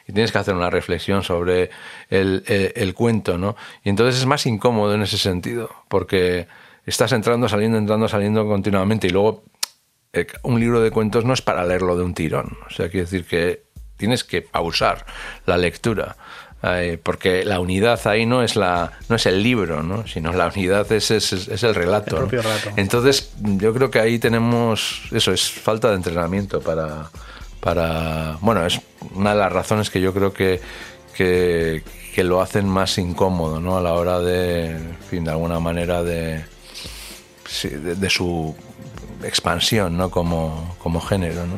y 0.06 0.12
tienes 0.12 0.34
que 0.34 0.38
hacer 0.38 0.54
una 0.54 0.70
reflexión 0.70 1.24
sobre 1.24 1.70
el, 2.10 2.94
cuento, 2.94 3.38
¿no? 3.38 3.56
Y 3.86 3.90
entonces 3.90 4.20
es 4.20 4.26
más 4.26 4.46
incómodo 4.46 4.94
en 4.94 5.02
ese 5.02 5.18
sentido 5.18 5.70
porque 5.88 6.48
estás 6.86 7.14
entrando, 7.14 7.48
saliendo, 7.48 7.78
entrando, 7.78 8.10
saliendo 8.10 8.46
continuamente 8.46 9.08
y 9.08 9.12
luego 9.12 9.46
eh, 10.12 10.28
un 10.44 10.60
libro 10.60 10.82
de 10.82 10.92
cuentos 10.92 11.24
no 11.24 11.34
es 11.34 11.42
para 11.42 11.66
leerlo 11.66 11.96
de 11.96 12.04
un 12.04 12.14
tirón. 12.14 12.58
O 12.68 12.70
sea, 12.70 12.90
quiere 12.90 13.06
decir 13.06 13.26
que 13.26 13.64
tienes 13.96 14.26
que 14.26 14.42
pausar 14.42 15.06
la 15.46 15.58
lectura 15.58 16.18
porque 17.04 17.46
la 17.46 17.60
unidad 17.60 18.00
ahí 18.08 18.26
no 18.26 18.42
es 18.42 18.56
la 18.56 18.94
no 19.10 19.16
es 19.16 19.26
el 19.26 19.44
libro, 19.44 19.84
¿no? 19.84 20.08
sino 20.08 20.34
la 20.34 20.48
unidad 20.48 20.92
es, 20.92 21.12
es, 21.12 21.64
el 21.64 21.76
relato. 21.76 22.28
Entonces, 22.76 23.32
yo 23.42 23.74
creo 23.74 23.92
que 23.92 24.00
ahí 24.00 24.20
tenemos 24.20 25.04
eso, 25.12 25.32
es 25.32 25.50
falta 25.50 25.90
de 25.90 25.96
entrenamiento 25.96 26.60
para, 26.62 27.10
para. 27.60 28.38
Bueno, 28.42 28.66
es 28.66 28.82
una 29.14 29.34
de 29.34 29.40
las 29.40 29.52
razones 29.52 29.90
que 29.90 30.02
yo 30.02 30.14
creo 30.14 30.34
que, 30.34 30.62
que, 31.16 31.84
lo 32.24 32.42
hacen 32.42 32.68
más 32.68 32.98
incómodo, 32.98 33.60
¿no? 33.60 33.78
A 33.78 33.82
la 33.82 33.94
hora 33.94 34.20
de, 34.20 34.76
fin, 35.10 35.24
de 35.24 35.32
alguna 35.32 35.60
manera 35.60 36.02
de, 36.02 36.44
de, 37.62 38.10
su 38.10 38.56
expansión, 39.24 39.96
¿no? 39.96 40.10
Como, 40.10 40.76
como 40.82 41.00
género, 41.00 41.46
¿no? 41.46 41.56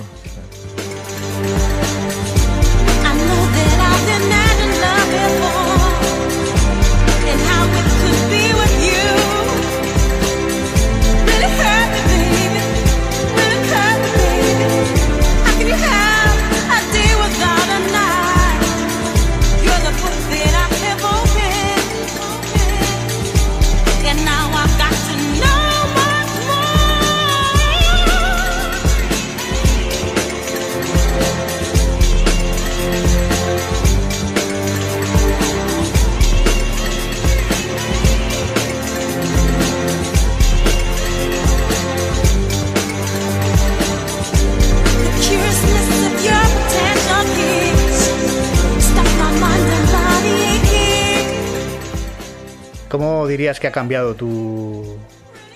Dirías 53.30 53.62
que 53.62 53.68
ha 53.68 53.72
cambiado 53.72 54.16
tu, 54.16 54.98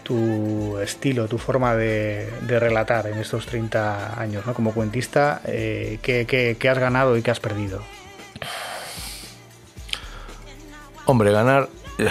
tu 0.04 0.78
estilo, 0.80 1.28
tu 1.28 1.38
forma 1.38 1.76
de, 1.76 2.30
relatar 2.48 3.08
en 3.08 3.18
estos 3.18 3.46
30 3.46 4.20
años 4.20 4.46
¿no? 4.46 4.54
como 4.54 4.74
cuentista? 4.74 5.42
Eh, 5.46 6.00
¿qué, 6.02 6.70
has 6.70 6.78
ganado 6.78 7.18
y 7.18 7.22
qué 7.22 7.32
has 7.32 7.40
perdido? 7.40 7.82
Hombre, 11.06 11.32
ganar... 11.32 11.70
Eh, 11.98 12.10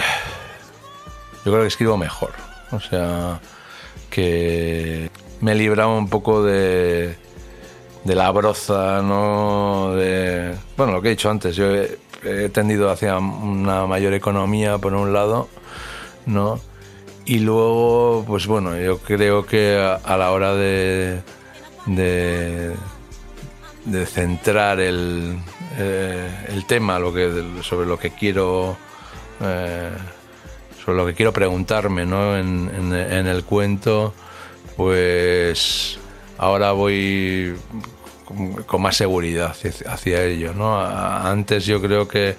yo 1.45 1.51
creo 1.51 1.61
que 1.61 1.67
escribo 1.67 1.97
mejor. 1.97 2.31
O 2.71 2.79
sea, 2.79 3.39
que 4.09 5.09
me 5.41 5.51
he 5.51 5.55
librado 5.55 5.97
un 5.97 6.09
poco 6.09 6.43
de, 6.43 7.15
de 8.03 8.15
la 8.15 8.31
broza, 8.31 9.01
¿no? 9.01 9.93
De, 9.95 10.55
bueno, 10.77 10.93
lo 10.93 11.01
que 11.01 11.09
he 11.09 11.11
dicho 11.11 11.29
antes, 11.29 11.55
yo 11.55 11.69
he 11.71 11.97
tendido 12.51 12.89
hacia 12.89 13.17
una 13.17 13.85
mayor 13.85 14.13
economía 14.13 14.77
por 14.77 14.93
un 14.93 15.13
lado, 15.13 15.49
¿no? 16.25 16.59
Y 17.25 17.39
luego, 17.39 18.23
pues 18.27 18.47
bueno, 18.47 18.77
yo 18.77 18.97
creo 18.99 19.45
que 19.45 19.77
a, 19.77 20.17
la 20.17 20.31
hora 20.31 20.53
de, 20.55 21.21
de, 21.85 22.75
centrar 24.05 24.81
el, 24.81 25.37
eh, 25.77 26.45
el 26.49 26.65
tema 26.65 26.99
lo 26.99 27.13
que, 27.13 27.61
sobre 27.61 27.87
lo 27.87 27.97
que 27.97 28.11
quiero 28.11 28.75
eh, 29.41 29.91
sobre 30.83 30.97
lo 30.97 31.05
que 31.05 31.13
quiero 31.13 31.31
preguntarme 31.31 32.05
¿no? 32.05 32.37
en 32.37 32.91
el 32.91 33.45
cuento, 33.45 34.13
pues 34.75 35.97
ahora 36.37 36.73
voy 36.73 37.55
con 38.23 38.81
más 38.81 38.97
seguridad 38.97 39.55
hacia 39.85 40.23
ello. 40.23 40.53
¿no? 40.53 40.79
Antes 40.79 41.65
yo 41.65 41.81
creo 41.81 42.07
que 42.07 42.35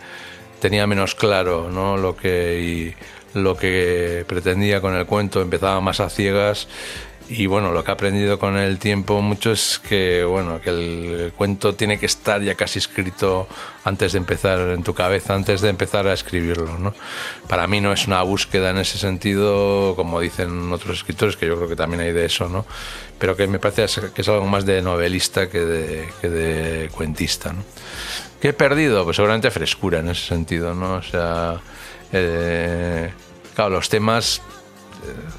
tenía 0.60 0.86
menos 0.86 1.14
claro 1.14 1.68
¿no? 1.70 1.96
lo, 1.96 2.16
que, 2.16 2.94
lo 3.34 3.56
que 3.56 4.24
pretendía 4.26 4.80
con 4.80 4.94
el 4.94 5.06
cuento, 5.06 5.40
empezaba 5.42 5.80
más 5.80 6.00
a 6.00 6.08
ciegas 6.08 6.68
y 7.28 7.46
bueno, 7.46 7.72
lo 7.72 7.82
que 7.82 7.90
he 7.90 7.94
aprendido 7.94 8.38
con 8.38 8.58
el 8.58 8.78
tiempo 8.78 9.22
mucho 9.22 9.52
es 9.52 9.78
que 9.78 10.24
bueno, 10.24 10.60
que 10.60 10.70
el 10.70 11.32
cuento 11.34 11.74
tiene 11.74 11.98
que 11.98 12.04
estar 12.04 12.42
ya 12.42 12.54
casi 12.54 12.78
escrito 12.78 13.48
antes 13.84 14.12
de 14.12 14.18
empezar 14.18 14.60
en 14.60 14.82
tu 14.82 14.92
cabeza, 14.92 15.34
antes 15.34 15.62
de 15.62 15.70
empezar 15.70 16.06
a 16.06 16.12
escribirlo, 16.12 16.78
¿no? 16.78 16.94
Para 17.48 17.66
mí 17.66 17.80
no 17.80 17.92
es 17.92 18.06
una 18.06 18.22
búsqueda 18.22 18.70
en 18.70 18.78
ese 18.78 18.98
sentido, 18.98 19.94
como 19.96 20.20
dicen 20.20 20.70
otros 20.70 20.98
escritores, 20.98 21.36
que 21.36 21.46
yo 21.46 21.56
creo 21.56 21.68
que 21.68 21.76
también 21.76 22.02
hay 22.02 22.12
de 22.12 22.26
eso, 22.26 22.48
¿no? 22.50 22.66
Pero 23.18 23.36
que 23.36 23.46
me 23.46 23.58
parece 23.58 23.86
que 24.12 24.22
es 24.22 24.28
algo 24.28 24.46
más 24.46 24.66
de 24.66 24.82
novelista 24.82 25.48
que 25.48 25.60
de, 25.60 26.08
que 26.20 26.28
de 26.28 26.88
cuentista, 26.90 27.52
¿no? 27.52 27.62
¿Qué 28.40 28.48
he 28.48 28.52
perdido? 28.52 29.04
Pues 29.04 29.16
seguramente 29.16 29.50
frescura 29.50 30.00
en 30.00 30.10
ese 30.10 30.26
sentido, 30.26 30.74
¿no? 30.74 30.94
O 30.94 31.02
sea, 31.02 31.60
eh, 32.12 33.10
claro, 33.54 33.70
los 33.70 33.88
temas 33.88 34.42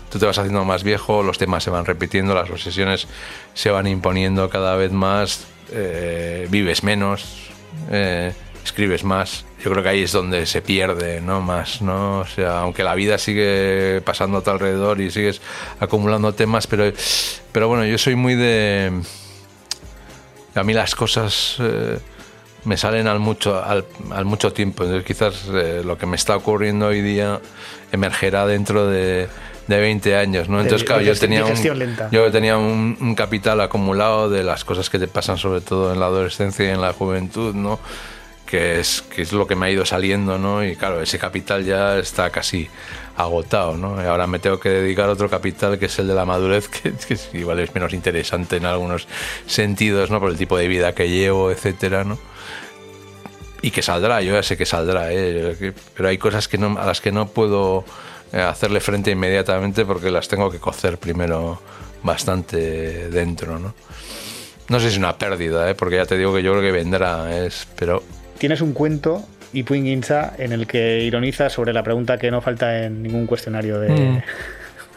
tú 0.09 0.19
te 0.19 0.25
vas 0.25 0.37
haciendo 0.37 0.63
más 0.65 0.83
viejo, 0.83 1.23
los 1.23 1.37
temas 1.37 1.63
se 1.63 1.69
van 1.69 1.85
repitiendo, 1.85 2.33
las 2.33 2.49
obsesiones 2.49 3.07
se 3.53 3.69
van 3.69 3.87
imponiendo 3.87 4.49
cada 4.49 4.75
vez 4.75 4.91
más, 4.91 5.45
eh, 5.71 6.47
vives 6.49 6.83
menos, 6.83 7.51
eh, 7.91 8.33
escribes 8.65 9.03
más. 9.03 9.45
Yo 9.63 9.71
creo 9.71 9.83
que 9.83 9.89
ahí 9.89 10.03
es 10.03 10.11
donde 10.11 10.45
se 10.45 10.61
pierde, 10.61 11.21
¿no? 11.21 11.41
Más, 11.41 11.81
¿no? 11.81 12.19
O 12.19 12.25
sea, 12.25 12.59
aunque 12.59 12.83
la 12.83 12.95
vida 12.95 13.17
sigue 13.17 14.01
pasando 14.03 14.39
a 14.39 14.43
tu 14.43 14.49
alrededor 14.49 14.99
y 14.99 15.11
sigues 15.11 15.41
acumulando 15.79 16.33
temas, 16.33 16.67
pero, 16.67 16.91
pero 17.51 17.67
bueno, 17.67 17.85
yo 17.85 17.97
soy 17.97 18.15
muy 18.15 18.35
de... 18.35 18.91
A 20.55 20.63
mí 20.63 20.73
las 20.73 20.95
cosas... 20.95 21.57
Eh, 21.59 21.99
me 22.65 22.77
salen 22.77 23.05
al 23.07 23.19
mucho, 23.19 23.63
al, 23.63 23.85
mucho 24.25 24.51
tiempo. 24.51 24.83
Entonces 24.83 25.05
quizás 25.05 25.47
eh, 25.53 25.83
lo 25.85 25.97
que 25.97 26.07
me 26.07 26.15
está 26.15 26.35
ocurriendo 26.35 26.87
hoy 26.87 27.01
día 27.01 27.39
emergerá 27.91 28.47
dentro 28.47 28.87
de, 28.87 29.27
de 29.67 29.79
20 29.79 30.15
años, 30.15 30.49
¿no? 30.49 30.61
Entonces, 30.61 30.85
claro, 30.85 31.01
yo 31.01 31.15
tenía, 31.15 31.45
un, 31.45 31.55
yo 32.11 32.31
tenía 32.31 32.57
un, 32.57 33.15
capital 33.15 33.61
acumulado 33.61 34.29
de 34.29 34.43
las 34.43 34.65
cosas 34.65 34.89
que 34.89 34.99
te 34.99 35.07
pasan 35.07 35.37
sobre 35.37 35.61
todo 35.61 35.93
en 35.93 35.99
la 35.99 36.07
adolescencia 36.07 36.65
y 36.65 36.69
en 36.69 36.81
la 36.81 36.93
juventud, 36.93 37.53
¿no? 37.53 37.79
Que 38.45 38.79
es, 38.79 39.01
que 39.01 39.23
es 39.23 39.33
lo 39.33 39.47
que 39.47 39.55
me 39.55 39.65
ha 39.65 39.71
ido 39.71 39.85
saliendo, 39.85 40.37
¿no? 40.37 40.63
Y 40.63 40.75
claro, 40.75 41.01
ese 41.01 41.17
capital 41.17 41.65
ya 41.65 41.97
está 41.97 42.29
casi 42.29 42.69
agotado, 43.17 43.75
¿no? 43.75 43.99
Ahora 43.99 44.27
me 44.27 44.39
tengo 44.39 44.59
que 44.59 44.69
dedicar 44.69 45.09
a 45.09 45.13
otro 45.13 45.29
capital 45.29 45.79
que 45.79 45.87
es 45.87 45.99
el 45.99 46.07
de 46.07 46.13
la 46.13 46.25
madurez, 46.25 46.67
que, 46.69 46.93
que 46.93 47.17
igual 47.37 47.59
es 47.59 47.73
menos 47.73 47.93
interesante 47.93 48.57
en 48.57 48.65
algunos 48.65 49.07
sentidos, 49.47 50.11
¿no? 50.11 50.19
Por 50.19 50.29
el 50.29 50.37
tipo 50.37 50.57
de 50.57 50.67
vida 50.67 50.93
que 50.93 51.09
llevo, 51.09 51.51
etcétera, 51.51 52.03
¿no? 52.03 52.19
y 53.65 53.71
que 53.71 53.81
saldrá, 53.81 54.21
yo 54.21 54.33
ya 54.33 54.43
sé 54.43 54.57
que 54.57 54.65
saldrá, 54.67 55.11
¿eh? 55.11 55.73
pero 55.95 56.09
hay 56.09 56.19
cosas 56.19 56.47
que 56.47 56.59
no, 56.59 56.77
a 56.79 56.85
las 56.85 57.01
que 57.01 57.11
no 57.11 57.29
puedo 57.29 57.83
eh, 58.31 58.39
hacerle 58.39 58.79
frente 58.79 59.09
inmediatamente 59.09 59.85
porque 59.85 60.11
las 60.11 60.27
tengo 60.27 60.51
que 60.51 60.59
cocer 60.59 60.99
primero 60.99 61.59
bastante 62.03 63.09
dentro, 63.09 63.57
¿no? 63.57 63.73
No 64.67 64.79
sé 64.79 64.87
si 64.87 64.93
es 64.93 64.97
una 64.99 65.17
pérdida, 65.17 65.67
¿eh? 65.67 65.73
porque 65.73 65.95
ya 65.95 66.05
te 66.05 66.15
digo 66.15 66.31
que 66.31 66.43
yo 66.43 66.51
creo 66.51 66.61
que 66.61 66.71
vendrá, 66.71 67.35
es, 67.43 67.67
pero... 67.75 68.03
Tienes 68.45 68.61
un 68.61 68.73
cuento, 68.73 69.27
y 69.53 69.65
Insa, 69.73 70.35
en 70.37 70.51
el 70.51 70.67
que 70.67 71.01
ironiza 71.01 71.49
sobre 71.49 71.73
la 71.73 71.81
pregunta 71.81 72.19
que 72.19 72.29
no 72.29 72.41
falta 72.41 72.83
en 72.83 73.01
ningún 73.01 73.25
cuestionario 73.25 73.79
de... 73.79 73.89
Mm 73.89 74.21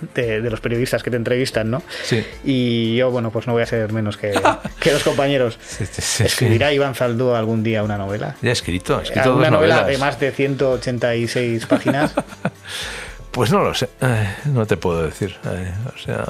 de, 0.14 0.50
los 0.50 0.60
periodistas 0.60 1.02
que 1.02 1.10
te 1.10 1.16
entrevistan, 1.16 1.70
¿no? 1.70 1.82
Sí. 2.04 2.22
Y 2.44 2.96
yo, 2.96 3.10
bueno, 3.10 3.30
pues 3.30 3.46
no 3.46 3.54
voy 3.54 3.62
a 3.62 3.66
ser 3.66 3.90
menos 3.90 4.18
que, 4.18 4.38
que 4.80 4.92
los 4.92 5.02
compañeros. 5.02 5.58
¿Escribirá 5.80 6.74
Iván 6.74 6.94
Zaldúa 6.94 7.38
algún 7.38 7.62
día 7.62 7.82
una 7.82 7.96
novela? 7.96 8.36
Ya 8.42 8.50
he 8.50 8.52
escrito, 8.52 9.00
he 9.00 9.04
escrito 9.04 9.34
Una 9.34 9.48
novela 9.48 9.84
de 9.84 9.96
más 9.96 10.20
de 10.20 10.30
186 10.30 11.64
páginas. 11.64 12.12
pues 13.30 13.50
no 13.50 13.64
lo 13.64 13.72
sé, 13.72 13.88
no 14.44 14.66
te 14.66 14.76
puedo 14.76 15.04
decir. 15.04 15.34
O 15.94 15.98
sea, 15.98 16.22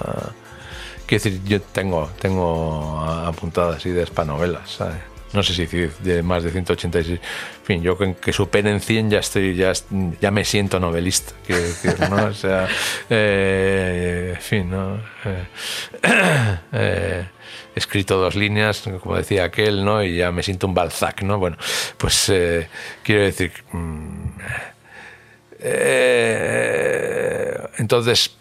quiero 1.05 1.25
decir, 1.25 1.41
yo 1.45 1.61
tengo, 1.61 2.13
tengo 2.21 3.01
apuntadas 3.05 3.85
ideas 3.87 4.11
para 4.11 4.29
novelas, 4.29 4.71
¿sabes? 4.71 5.08
No 5.33 5.43
sé 5.43 5.55
si 5.55 5.67
de 5.67 6.23
más 6.23 6.43
de 6.43 6.51
186. 6.51 7.19
En 7.19 7.65
fin, 7.65 7.83
yo 7.83 7.99
que 7.99 8.33
superen 8.33 8.81
100 8.81 9.11
ya 9.11 9.19
estoy, 9.19 9.55
ya, 9.55 9.73
ya 10.21 10.31
me 10.31 10.45
siento 10.45 10.81
novelista, 10.81 11.33
quiero 11.47 11.63
decir, 11.63 11.95
¿no? 12.09 12.27
O 12.27 12.35
sea, 12.35 12.67
eh, 13.11 14.33
en 14.35 14.41
fin, 14.41 14.71
¿no? 14.71 14.97
Eh, 15.25 15.47
eh, 16.73 17.27
he 17.75 17.79
escrito 17.79 18.19
dos 18.19 18.37
líneas, 18.37 18.83
como 19.03 19.17
decía 19.17 19.45
aquel, 19.45 19.85
¿no? 19.85 20.03
Y 20.03 20.17
ya 20.17 20.33
me 20.33 20.43
siento 20.43 20.67
un 20.67 20.75
Balzac, 20.75 21.23
¿no? 21.23 21.39
Bueno, 21.39 21.57
pues 21.99 22.33
quiero 23.03 23.23
decir. 23.23 23.53
Mm, 23.73 24.29
entonces, 27.79 28.37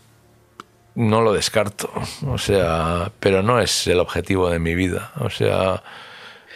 no 0.95 1.21
lo 1.21 1.34
descarto, 1.34 1.91
o 2.26 2.38
sea, 2.38 3.12
pero 3.19 3.43
no 3.43 3.60
es 3.60 3.88
el 3.88 4.00
objetivo 4.00 4.50
de 4.50 4.60
mi 4.60 4.73
vida, 4.73 5.12
o 5.19 5.30
sea. 5.30 5.84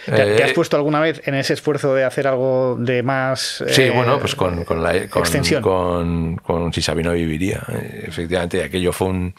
¿Te, 0.05 0.43
has 0.43 0.51
eh, 0.51 0.53
puesto 0.53 0.77
alguna 0.77 0.99
vez 0.99 1.21
en 1.25 1.35
ese 1.35 1.53
esfuerzo 1.53 1.93
de 1.93 2.03
hacer 2.03 2.27
algo 2.27 2.75
de 2.79 3.03
más. 3.03 3.63
Sí, 3.67 3.83
eh, 3.83 3.91
bueno, 3.91 4.19
pues 4.19 4.35
con, 4.35 4.63
con 4.63 4.81
la 4.81 5.07
con, 5.07 5.21
extensión. 5.21 5.61
Con, 5.61 6.37
con, 6.37 6.73
Si 6.73 6.81
Sabino 6.81 7.11
viviría. 7.11 7.61
Eh, 7.71 8.05
efectivamente, 8.07 8.63
aquello 8.63 8.91
fue 8.93 9.07
un. 9.07 9.35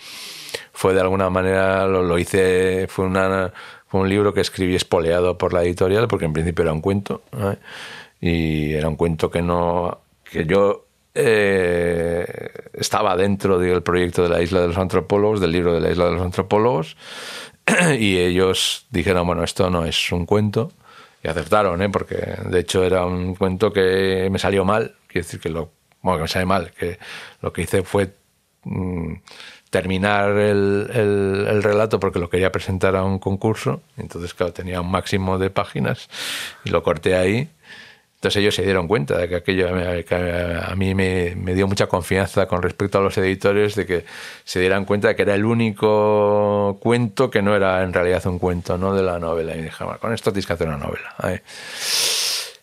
Fue 0.72 0.94
de 0.94 1.00
alguna 1.00 1.30
manera, 1.30 1.86
lo, 1.86 2.02
lo 2.02 2.18
hice. 2.18 2.86
Fue, 2.88 3.06
una, 3.06 3.52
fue 3.88 4.00
un 4.00 4.08
libro 4.08 4.32
que 4.32 4.40
escribí 4.40 4.74
espoleado 4.74 5.36
por 5.36 5.52
la 5.52 5.62
editorial, 5.62 6.08
porque 6.08 6.26
en 6.26 6.32
principio 6.32 6.62
era 6.62 6.72
un 6.72 6.80
cuento. 6.80 7.22
Y 8.20 8.74
era 8.74 8.88
un 8.88 8.96
cuento 8.96 9.30
que 9.30 9.42
no. 9.42 10.00
que 10.24 10.46
yo 10.46 10.86
estaba 11.14 13.16
dentro 13.16 13.58
del 13.58 13.82
proyecto 13.82 14.22
de 14.22 14.28
la 14.28 14.40
Isla 14.40 14.60
de 14.60 14.68
los 14.68 14.78
Antropólogos, 14.78 15.40
del 15.40 15.52
libro 15.52 15.74
de 15.74 15.80
la 15.80 15.90
Isla 15.90 16.06
de 16.06 16.12
los 16.12 16.22
Antropólogos, 16.22 16.96
y 17.98 18.18
ellos 18.18 18.86
dijeron, 18.90 19.26
bueno, 19.26 19.44
esto 19.44 19.70
no 19.70 19.84
es 19.84 20.12
un 20.12 20.26
cuento. 20.26 20.72
Y 21.22 21.28
acertaron, 21.28 21.80
¿eh? 21.82 21.88
porque 21.88 22.16
de 22.16 22.58
hecho 22.58 22.82
era 22.82 23.06
un 23.06 23.36
cuento 23.36 23.72
que 23.72 24.28
me 24.30 24.38
salió 24.38 24.64
mal. 24.64 24.96
Quiero 25.06 25.24
decir 25.24 25.40
que 25.40 25.48
lo. 25.48 25.70
Bueno, 26.00 26.18
que 26.18 26.22
me 26.22 26.28
sale 26.28 26.46
mal, 26.46 26.72
que 26.72 26.98
lo 27.40 27.52
que 27.52 27.62
hice 27.62 27.84
fue 27.84 28.12
mm, 28.64 29.14
terminar 29.70 30.30
el, 30.30 30.90
el, 30.92 31.62
relato 31.62 32.00
porque 32.00 32.18
lo 32.18 32.28
quería 32.28 32.50
presentar 32.50 32.96
a 32.96 33.04
un 33.04 33.20
concurso. 33.20 33.82
Entonces, 33.96 34.34
claro, 34.34 34.52
tenía 34.52 34.80
un 34.80 34.90
máximo 34.90 35.38
de 35.38 35.50
páginas 35.50 36.08
y 36.64 36.70
lo 36.70 36.82
corté 36.82 37.14
ahí. 37.14 37.48
Entonces 38.22 38.40
ellos 38.40 38.54
se 38.54 38.62
dieron 38.62 38.86
cuenta 38.86 39.18
de 39.18 39.28
que 39.28 39.34
aquello 39.34 39.66
a 39.68 40.76
mí 40.76 40.94
me, 40.94 41.34
dio 41.34 41.66
mucha 41.66 41.88
confianza 41.88 42.46
con 42.46 42.62
respecto 42.62 42.98
a 42.98 43.00
los 43.00 43.18
editores, 43.18 43.74
de 43.74 43.84
que 43.84 44.04
se 44.44 44.60
dieran 44.60 44.84
cuenta 44.84 45.08
de 45.08 45.16
que 45.16 45.22
era 45.22 45.34
el 45.34 45.44
único 45.44 46.78
cuento 46.80 47.28
que 47.28 47.42
no 47.42 47.56
era 47.56 47.82
en 47.82 47.92
realidad 47.92 48.24
un 48.28 48.38
cuento 48.38 48.78
¿no? 48.78 48.94
de 48.94 49.02
la 49.02 49.18
novela. 49.18 49.56
Y 49.56 49.62
dije, 49.62 49.84
con 50.00 50.12
esto 50.12 50.30
tienes 50.30 50.46
que 50.46 50.52
hacer 50.52 50.68
una 50.68 50.76
novela. 50.76 51.16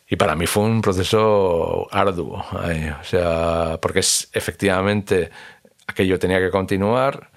Y 0.08 0.16
para 0.16 0.34
mí 0.34 0.48
fue 0.48 0.64
un 0.64 0.82
proceso 0.82 1.90
arduo, 1.92 2.38
o 2.38 3.04
sea, 3.04 3.80
porque 3.82 4.00
es, 4.00 4.30
efectivamente 4.32 5.30
aquello 5.88 6.18
tenía 6.20 6.40
que 6.40 6.52
continuar, 6.52 7.32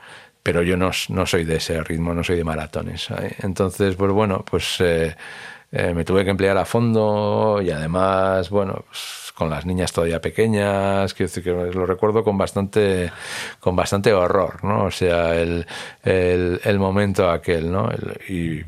pero 0.45 0.63
yo 0.63 0.77
no, 0.77 0.93
no 1.09 1.27
soy 1.27 1.43
de 1.43 1.57
ese 1.57 1.83
ritmo, 1.83 2.15
no 2.15 2.23
soy 2.23 2.37
de 2.37 2.45
maratones. 2.45 3.09
Entonces, 3.41 3.97
pues 3.97 4.13
bueno, 4.13 4.45
pues... 4.49 4.77
Eh, 4.79 5.17
eh, 5.73 5.95
me 5.95 6.05
tuve 6.05 6.23
que 6.23 6.31
emplear 6.31 6.59
a 6.59 6.67
fondo 6.67 7.61
y 7.63 7.71
además, 7.71 8.51
bueno, 8.51 8.85
pues, 8.87 9.33
con 9.35 9.49
las 9.49 9.65
niñas 9.65 9.91
todavía 9.91 10.21
pequeñas, 10.21 11.17
decir 11.17 11.43
que 11.43 11.51
lo 11.51 11.87
recuerdo 11.87 12.23
con 12.23 12.37
bastante, 12.37 13.11
con 13.59 13.75
bastante 13.75 14.13
horror, 14.13 14.63
¿no? 14.63 14.85
O 14.85 14.91
sea, 14.91 15.35
el, 15.35 15.67
el, 16.03 16.79
momento 16.79 17.31
aquel, 17.31 17.73
¿no? 17.73 17.91
y, 18.29 18.63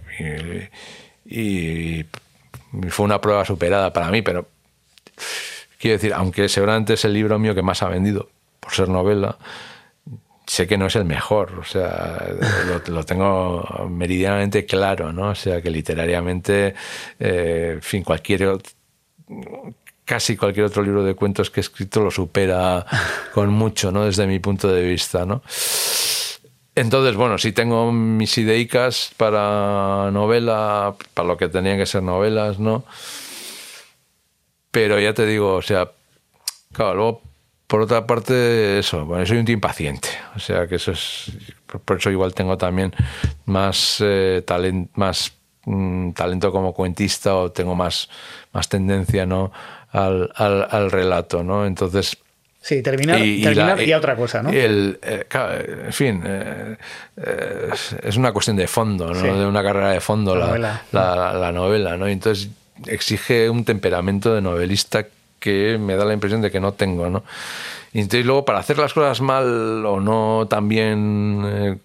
y, 1.26 2.06
fue 2.88 3.04
una 3.04 3.20
prueba 3.20 3.44
superada 3.44 3.92
para 3.92 4.10
mí, 4.10 4.22
pero 4.22 4.48
quiero 5.78 5.96
decir, 5.96 6.14
aunque 6.14 6.48
seguramente 6.48 6.94
es 6.94 7.04
el 7.04 7.12
libro 7.12 7.38
mío 7.38 7.54
que 7.54 7.62
más 7.62 7.82
ha 7.82 7.88
vendido 7.88 8.30
por 8.60 8.72
ser 8.72 8.88
novela, 8.88 9.36
sé 10.54 10.68
que 10.68 10.78
no 10.78 10.86
es 10.86 10.94
el 10.94 11.04
mejor, 11.04 11.58
o 11.58 11.64
sea, 11.64 12.28
lo, 12.86 13.04
tengo 13.04 13.88
meridianamente 13.90 14.64
claro, 14.64 15.12
¿no? 15.12 15.30
O 15.30 15.34
sea, 15.34 15.60
que 15.60 15.68
literariamente, 15.68 16.74
eh, 17.18 17.78
fin, 17.82 18.04
cualquier 18.04 18.58
casi 20.04 20.36
cualquier 20.36 20.66
otro 20.66 20.82
libro 20.84 21.02
de 21.02 21.14
cuentos 21.14 21.50
que 21.50 21.58
he 21.58 21.62
escrito 21.62 22.00
lo 22.04 22.10
supera 22.12 22.86
con 23.34 23.50
mucho, 23.50 23.90
¿no? 23.90 24.04
Desde 24.04 24.28
mi 24.28 24.38
punto 24.38 24.68
de 24.68 24.82
vista, 24.82 25.26
¿no? 25.26 25.42
Entonces, 26.76 27.16
bueno, 27.16 27.36
sí 27.38 27.50
tengo 27.50 27.90
mis 27.90 28.38
ideicas 28.38 29.10
para 29.16 30.10
novela, 30.12 30.94
para 31.14 31.26
lo 31.26 31.36
que 31.36 31.48
tenían 31.48 31.78
que 31.78 31.86
ser 31.86 32.04
novelas, 32.04 32.60
¿no? 32.60 32.84
Pero 34.70 35.00
ya 35.00 35.14
te 35.14 35.26
digo, 35.26 35.54
o 35.54 35.62
sea, 35.62 35.90
claro, 36.72 36.94
luego 36.94 37.22
por 37.66 37.80
otra 37.80 38.06
parte, 38.06 38.78
eso, 38.78 39.04
bueno, 39.06 39.24
soy 39.24 39.38
un 39.38 39.44
tío 39.44 39.54
impaciente. 39.54 40.08
O 40.36 40.38
sea 40.38 40.66
que 40.66 40.76
eso 40.76 40.92
es. 40.92 41.32
Por 41.84 41.98
eso 41.98 42.10
igual 42.10 42.34
tengo 42.34 42.58
también 42.58 42.94
más, 43.46 43.98
eh, 44.00 44.42
talent, 44.46 44.90
más 44.94 45.32
mm, 45.64 46.12
talento 46.12 46.52
como 46.52 46.72
cuentista 46.72 47.34
o 47.34 47.50
tengo 47.50 47.74
más, 47.74 48.08
más 48.52 48.68
tendencia 48.68 49.26
¿no? 49.26 49.50
al, 49.90 50.30
al, 50.36 50.90
relato, 50.90 51.42
¿no? 51.42 51.66
Entonces. 51.66 52.16
Sí, 52.60 52.82
terminar 52.82 53.18
y, 53.18 53.44
a 53.92 53.98
otra 53.98 54.16
cosa, 54.16 54.42
¿no? 54.42 54.50
El, 54.50 54.98
eh, 55.02 55.26
en 55.86 55.92
fin, 55.92 56.22
eh, 56.24 56.76
es 58.02 58.16
una 58.16 58.32
cuestión 58.32 58.56
de 58.56 58.66
fondo, 58.66 59.12
¿no? 59.12 59.38
De 59.38 59.46
una 59.46 59.62
carrera 59.62 59.90
de 59.90 60.00
fondo 60.00 60.34
la, 60.34 60.46
novela. 60.46 60.82
La, 60.92 61.34
la, 61.34 61.52
novela, 61.52 61.96
¿no? 61.98 62.06
Entonces 62.08 62.48
exige 62.86 63.50
un 63.50 63.64
temperamento 63.64 64.34
de 64.34 64.40
novelista 64.40 65.06
que 65.44 65.76
me 65.78 65.94
da 65.94 66.06
la 66.06 66.14
impresión 66.14 66.40
de 66.40 66.50
que 66.50 66.58
no 66.58 66.72
tengo, 66.72 67.10
¿no? 67.10 67.22
Y 67.92 68.00
entonces 68.00 68.24
luego 68.24 68.46
para 68.46 68.60
hacer 68.60 68.78
las 68.78 68.94
cosas 68.94 69.20
mal 69.20 69.84
o 69.84 70.00
no 70.00 70.46
también, 70.48 71.42
eh, 71.44 71.78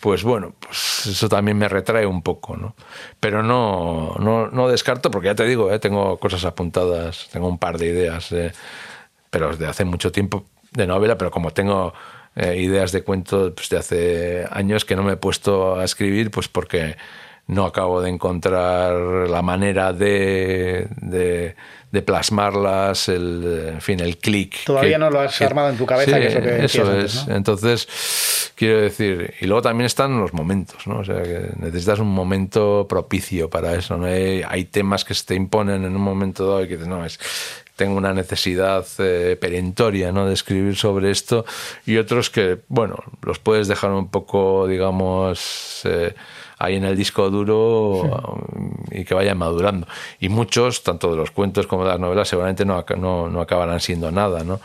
pues 0.00 0.24
bueno, 0.24 0.52
pues 0.58 1.06
eso 1.06 1.28
también 1.28 1.56
me 1.56 1.68
retrae 1.68 2.06
un 2.06 2.22
poco, 2.22 2.56
¿no? 2.56 2.74
Pero 3.20 3.44
no, 3.44 4.16
no, 4.18 4.48
no 4.48 4.66
descarto, 4.66 5.12
porque 5.12 5.28
ya 5.28 5.36
te 5.36 5.44
digo, 5.44 5.72
eh, 5.72 5.78
tengo 5.78 6.18
cosas 6.18 6.44
apuntadas, 6.44 7.28
tengo 7.32 7.46
un 7.46 7.58
par 7.58 7.78
de 7.78 7.86
ideas, 7.86 8.32
eh, 8.32 8.52
pero 9.30 9.56
de 9.56 9.68
hace 9.68 9.84
mucho 9.84 10.10
tiempo 10.10 10.44
de 10.72 10.88
novela, 10.88 11.16
pero 11.16 11.30
como 11.30 11.52
tengo 11.52 11.94
ideas 12.36 12.90
de 12.90 13.04
cuentos 13.04 13.52
pues, 13.54 13.68
de 13.68 13.76
hace 13.78 14.48
años 14.50 14.84
que 14.84 14.96
no 14.96 15.04
me 15.04 15.12
he 15.12 15.16
puesto 15.16 15.78
a 15.78 15.84
escribir, 15.84 16.32
pues 16.32 16.48
porque 16.48 16.96
no 17.46 17.66
acabo 17.66 18.00
de 18.00 18.10
encontrar 18.10 18.94
la 19.28 19.42
manera 19.42 19.92
de, 19.92 20.88
de, 20.96 21.56
plasmarlas, 22.02 23.08
el, 23.08 23.70
en 23.74 23.80
fin, 23.80 24.00
el 24.00 24.18
clic. 24.18 24.64
Todavía 24.64 24.98
no 24.98 25.10
lo 25.10 25.20
has 25.20 25.40
armado 25.40 25.70
en 25.70 25.76
tu 25.76 25.86
cabeza, 25.86 26.18
que 26.18 26.64
eso 26.64 26.92
es. 26.96 27.26
Entonces, 27.28 28.52
quiero 28.54 28.80
decir, 28.80 29.34
y 29.40 29.46
luego 29.46 29.62
también 29.62 29.86
están 29.86 30.18
los 30.18 30.32
momentos, 30.32 30.86
¿no? 30.86 30.98
O 30.98 31.04
sea, 31.04 31.22
que 31.22 31.50
necesitas 31.56 31.98
un 31.98 32.12
momento 32.12 32.86
propicio 32.88 33.50
para 33.50 33.74
eso, 33.74 33.96
¿no? 33.96 34.06
Hay, 34.06 34.42
hay 34.46 34.64
temas 34.64 35.04
que 35.04 35.14
se 35.14 35.24
te 35.24 35.34
imponen 35.34 35.84
en 35.84 35.94
un 35.94 36.02
momento 36.02 36.46
dado 36.46 36.64
y 36.64 36.68
que 36.68 36.76
no, 36.78 37.04
es 37.04 37.18
tengo 37.76 37.96
una 37.96 38.12
necesidad 38.12 38.86
eh, 38.98 39.36
perentoria 39.40 40.12
¿no? 40.12 40.26
de 40.26 40.34
escribir 40.34 40.76
sobre 40.76 41.10
esto 41.10 41.44
y 41.84 41.96
otros 41.96 42.30
que, 42.30 42.58
bueno, 42.68 42.96
los 43.22 43.38
puedes 43.38 43.68
dejar 43.68 43.90
un 43.90 44.08
poco, 44.08 44.66
digamos, 44.68 45.80
eh, 45.84 46.14
ahí 46.58 46.76
en 46.76 46.84
el 46.84 46.96
disco 46.96 47.30
duro 47.30 48.38
y 48.90 49.04
que 49.04 49.14
vayan 49.14 49.38
madurando. 49.38 49.86
Y 50.20 50.28
muchos, 50.28 50.82
tanto 50.82 51.10
de 51.10 51.16
los 51.16 51.30
cuentos 51.30 51.66
como 51.66 51.84
de 51.84 51.90
las 51.90 52.00
novelas, 52.00 52.28
seguramente 52.28 52.64
no, 52.64 52.84
no, 52.96 53.28
no 53.28 53.40
acabarán 53.40 53.80
siendo 53.80 54.10
nada, 54.10 54.44
¿no? 54.44 54.60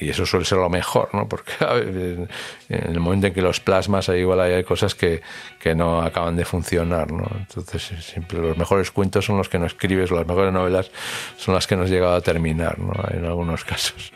y 0.00 0.08
eso 0.08 0.26
suele 0.26 0.44
ser 0.44 0.58
lo 0.58 0.68
mejor, 0.68 1.10
¿no? 1.12 1.28
Porque 1.28 1.52
en 1.60 2.28
el 2.68 3.00
momento 3.00 3.28
en 3.28 3.34
que 3.34 3.42
los 3.42 3.60
plasmas, 3.60 4.08
ahí 4.08 4.20
igual 4.20 4.40
hay 4.40 4.64
cosas 4.64 4.94
que, 4.94 5.22
que 5.60 5.74
no 5.74 6.02
acaban 6.02 6.36
de 6.36 6.44
funcionar, 6.44 7.12
¿no? 7.12 7.28
Entonces, 7.36 8.04
siempre 8.04 8.40
los 8.40 8.56
mejores 8.56 8.90
cuentos 8.90 9.24
son 9.24 9.38
los 9.38 9.48
que 9.48 9.58
no 9.58 9.66
escribes, 9.66 10.10
las 10.10 10.26
mejores 10.26 10.52
novelas 10.52 10.90
son 11.36 11.54
las 11.54 11.66
que 11.66 11.76
no 11.76 11.84
has 11.84 11.90
llegado 11.90 12.14
a 12.14 12.20
terminar, 12.20 12.78
¿no? 12.78 12.92
En 13.10 13.24
algunos 13.24 13.64
casos. 13.64 14.12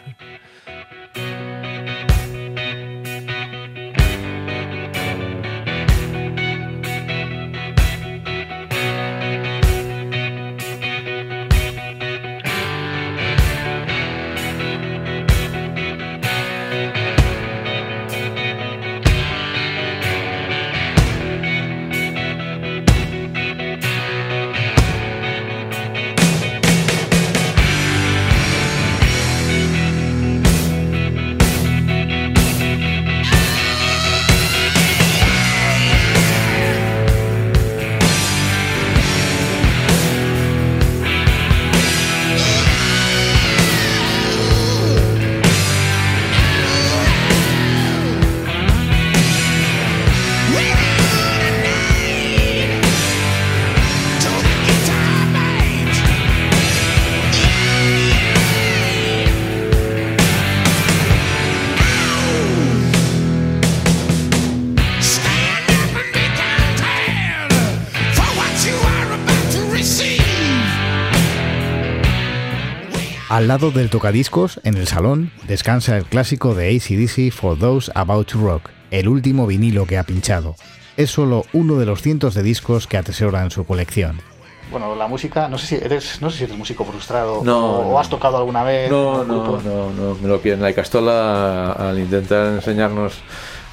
Lado 73.52 73.70
del 73.70 73.90
tocadiscos, 73.90 74.60
en 74.64 74.78
el 74.78 74.86
salón, 74.86 75.30
descansa 75.46 75.98
el 75.98 76.06
clásico 76.06 76.54
de 76.54 76.74
ACDC 76.74 77.30
For 77.30 77.58
Those 77.58 77.92
About 77.94 78.32
to 78.32 78.38
Rock, 78.38 78.70
el 78.90 79.08
último 79.08 79.46
vinilo 79.46 79.84
que 79.84 79.98
ha 79.98 80.04
pinchado. 80.04 80.56
Es 80.96 81.10
solo 81.10 81.44
uno 81.52 81.78
de 81.78 81.84
los 81.84 82.00
cientos 82.00 82.32
de 82.32 82.42
discos 82.42 82.86
que 82.86 82.96
atesora 82.96 83.42
en 83.42 83.50
su 83.50 83.66
colección. 83.66 84.22
Bueno, 84.70 84.94
la 84.94 85.06
música, 85.06 85.48
no 85.48 85.58
sé 85.58 85.66
si 85.66 85.74
eres, 85.74 86.22
no 86.22 86.30
sé 86.30 86.38
si 86.38 86.44
eres 86.44 86.56
músico 86.56 86.86
frustrado 86.86 87.40
o, 87.40 87.98
has 87.98 88.08
tocado 88.08 88.38
alguna 88.38 88.62
vez. 88.62 88.90
No, 88.90 89.22
no, 89.22 89.60
no, 89.60 89.92
no, 89.92 90.14
me 90.14 90.28
lo 90.28 90.40
piden. 90.40 90.62
La 90.62 90.72
Castola, 90.72 91.72
al 91.72 91.98
intentar 91.98 92.54
enseñarnos 92.54 93.20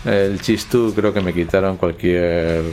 el 0.05 0.39
chistú 0.41 0.93
creo 0.95 1.13
que 1.13 1.21
me 1.21 1.33
quitaron 1.33 1.77
cualquier 1.77 2.63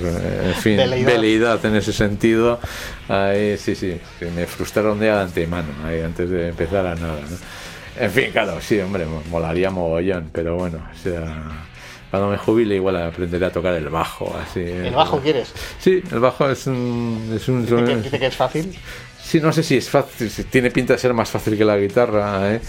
en 0.45 0.55
fin, 0.55 0.77
veleidad. 0.77 1.65
en 1.65 1.77
ese 1.77 1.93
sentido. 1.93 2.61
Ahí 3.09 3.57
sí, 3.59 3.75
sí, 3.75 3.99
que 4.19 4.27
me 4.27 4.47
frustraron 4.47 4.99
de 4.99 5.11
antemano, 5.11 5.69
ahí 5.85 6.01
antes 6.01 6.31
de 6.31 6.49
empezar 6.49 6.87
a 6.87 6.95
nada. 6.95 7.21
En 7.99 8.11
fin, 8.11 8.31
claro, 8.31 8.61
sí, 8.61 8.79
hombre, 8.79 9.07
molaría 9.31 9.71
mogollón, 9.71 10.31
pero 10.33 10.57
bueno, 10.57 10.79
o 10.93 10.99
sea, 11.03 11.43
cuando 12.11 12.29
me 12.29 12.37
jubile 12.37 12.75
igual 12.75 12.97
aprenderé 12.97 13.47
a 13.47 13.51
tocar 13.51 13.75
el 13.75 13.89
bajo. 13.89 14.37
Así, 14.37 14.61
¿El 14.61 14.95
bajo 14.95 15.19
quieres? 15.21 15.53
Sí, 15.79 16.03
el 16.13 16.21
bajo 16.21 16.49
es 16.49 16.67
un... 16.67 17.33
Es 17.35 17.49
un 17.49 17.67
¿Dice 18.03 18.19
que 18.19 18.27
es 18.27 18.37
fácil? 18.37 18.77
Sí, 19.27 19.41
no 19.41 19.53
sé 19.53 19.65
si 19.65 19.77
es 19.77 19.91
fácil, 19.91 20.31
tiene 20.49 20.71
pinta 20.71 20.93
de 20.93 21.01
ser 21.01 21.13
más 21.13 21.29
fácil 21.29 21.59
que 21.59 21.65
la 21.65 21.77
guitarra 21.77 22.55
¿eh? 22.55 22.61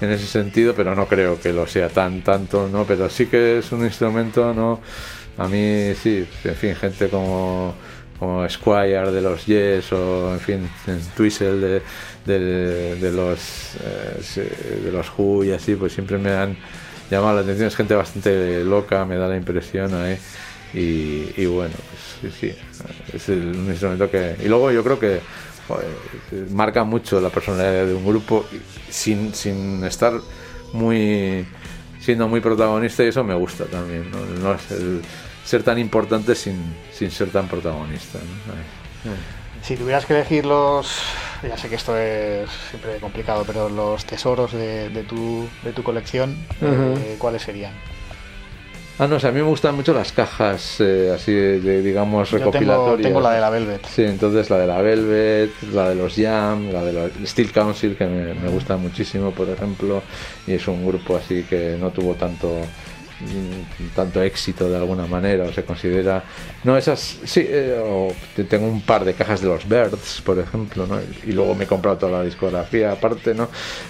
en 0.00 0.10
ese 0.10 0.26
sentido, 0.26 0.74
pero 0.74 0.94
no 0.94 1.06
creo 1.06 1.38
que 1.38 1.52
lo 1.52 1.66
sea 1.66 1.90
tan 1.90 2.22
tanto, 2.22 2.70
¿no? 2.72 2.86
Pero 2.86 3.10
sí 3.10 3.26
que 3.26 3.58
es 3.58 3.70
un 3.70 3.84
instrumento, 3.84 4.54
¿no? 4.54 4.80
A 5.36 5.46
mí 5.46 5.92
sí, 6.02 6.26
en 6.44 6.54
fin, 6.54 6.74
gente 6.74 7.08
como, 7.10 7.74
como 8.18 8.48
Squire 8.48 9.12
de 9.12 9.20
los 9.20 9.44
Yes 9.44 9.92
o 9.92 10.32
en 10.32 10.40
fin, 10.40 10.70
Twizzle 11.14 11.82
de, 12.24 12.96
de, 12.96 13.12
los 13.12 13.74
eh, 13.84 14.80
de 14.86 14.92
los 14.92 15.12
Who 15.18 15.44
y 15.44 15.52
así, 15.52 15.74
pues 15.74 15.92
siempre 15.92 16.16
me 16.16 16.30
han 16.30 16.56
llamado 17.10 17.34
la 17.34 17.40
atención. 17.42 17.68
Es 17.68 17.76
gente 17.76 17.94
bastante 17.94 18.64
loca, 18.64 19.04
me 19.04 19.16
da 19.16 19.28
la 19.28 19.36
impresión, 19.36 19.90
¿eh? 20.06 20.18
y, 20.72 21.44
bueno, 21.44 21.74
pues 21.90 22.32
sí, 22.34 22.48
sí, 22.48 22.56
es 23.12 23.28
un 23.28 23.66
instrumento 23.68 24.10
que... 24.10 24.36
Y 24.42 24.48
luego 24.48 24.72
yo 24.72 24.82
creo 24.82 24.98
que 24.98 25.20
marca 26.50 26.84
mucho 26.84 27.20
la 27.20 27.30
personalidad 27.30 27.86
de 27.86 27.94
un 27.94 28.06
grupo 28.06 28.44
sin, 28.88 29.34
sin 29.34 29.84
estar 29.84 30.12
muy 30.72 31.46
siendo 32.00 32.28
muy 32.28 32.40
protagonista 32.40 33.02
y 33.02 33.08
eso 33.08 33.24
me 33.24 33.34
gusta 33.34 33.64
también 33.64 34.10
no, 34.42 34.54
es 34.54 34.70
el 34.70 35.02
ser 35.44 35.62
tan 35.62 35.78
importante 35.78 36.34
sin, 36.34 36.74
sin 36.92 37.10
ser 37.10 37.30
tan 37.30 37.48
protagonista 37.48 38.18
si 39.62 39.76
tuvieras 39.76 40.06
que 40.06 40.14
elegir 40.14 40.46
los 40.46 41.00
ya 41.42 41.56
sé 41.56 41.68
que 41.68 41.74
esto 41.74 41.96
es 41.96 42.48
siempre 42.70 42.98
complicado 42.98 43.44
pero 43.46 43.68
los 43.68 44.04
tesoros 44.04 44.52
de, 44.52 44.88
de, 44.90 45.02
tu, 45.02 45.48
de 45.64 45.72
tu 45.72 45.82
colección 45.82 46.36
eh, 46.60 47.16
cuáles 47.18 47.42
serían 47.42 47.72
Ah, 48.98 49.06
no, 49.06 49.16
o 49.16 49.20
sea, 49.20 49.28
a 49.28 49.32
mí 49.32 49.40
me 49.40 49.46
gustan 49.46 49.74
mucho 49.74 49.92
las 49.92 50.12
cajas 50.12 50.80
eh, 50.80 51.12
así 51.14 51.30
de, 51.32 51.82
digamos, 51.82 52.30
recopilatorias. 52.30 52.96
Tengo, 52.96 53.08
tengo, 53.08 53.20
la 53.20 53.32
de 53.32 53.40
la 53.42 53.50
Velvet. 53.50 53.86
Sí, 53.86 54.04
entonces 54.04 54.48
la 54.48 54.56
de 54.58 54.66
la 54.66 54.80
Velvet, 54.80 55.50
la 55.74 55.90
de 55.90 55.94
los 55.96 56.14
Jam, 56.14 56.72
la 56.72 56.82
de 56.82 56.94
los 56.94 57.10
Steel 57.26 57.52
Council, 57.52 57.94
que 57.94 58.06
me, 58.06 58.32
me 58.32 58.48
gusta 58.48 58.78
muchísimo, 58.78 59.32
por 59.32 59.50
ejemplo, 59.50 60.02
y 60.46 60.54
es 60.54 60.66
un 60.66 60.86
grupo 60.86 61.16
así 61.16 61.42
que 61.42 61.76
no 61.78 61.90
tuvo 61.90 62.14
tanto 62.14 62.48
mm, 63.20 63.94
tanto 63.94 64.22
éxito 64.22 64.68
de 64.68 64.76
alguna 64.76 65.06
manera 65.06 65.44
o 65.44 65.52
se 65.52 65.64
considera 65.64 66.22
no 66.64 66.76
esas 66.76 67.18
sí 67.24 67.44
eh, 67.46 68.14
tengo 68.48 68.66
un 68.66 68.82
par 68.82 69.04
de 69.04 69.14
cajas 69.14 69.40
de 69.40 69.48
los 69.48 69.68
Birds 69.68 70.22
por 70.24 70.38
ejemplo 70.38 70.86
¿no? 70.86 70.98
y 71.26 71.32
luego 71.32 71.54
me 71.54 71.64
he 71.64 71.66
comprado 71.66 71.96
toda 71.98 72.18
la 72.18 72.24
discografía 72.24 72.92
aparte 72.92 73.34
no 73.34 73.48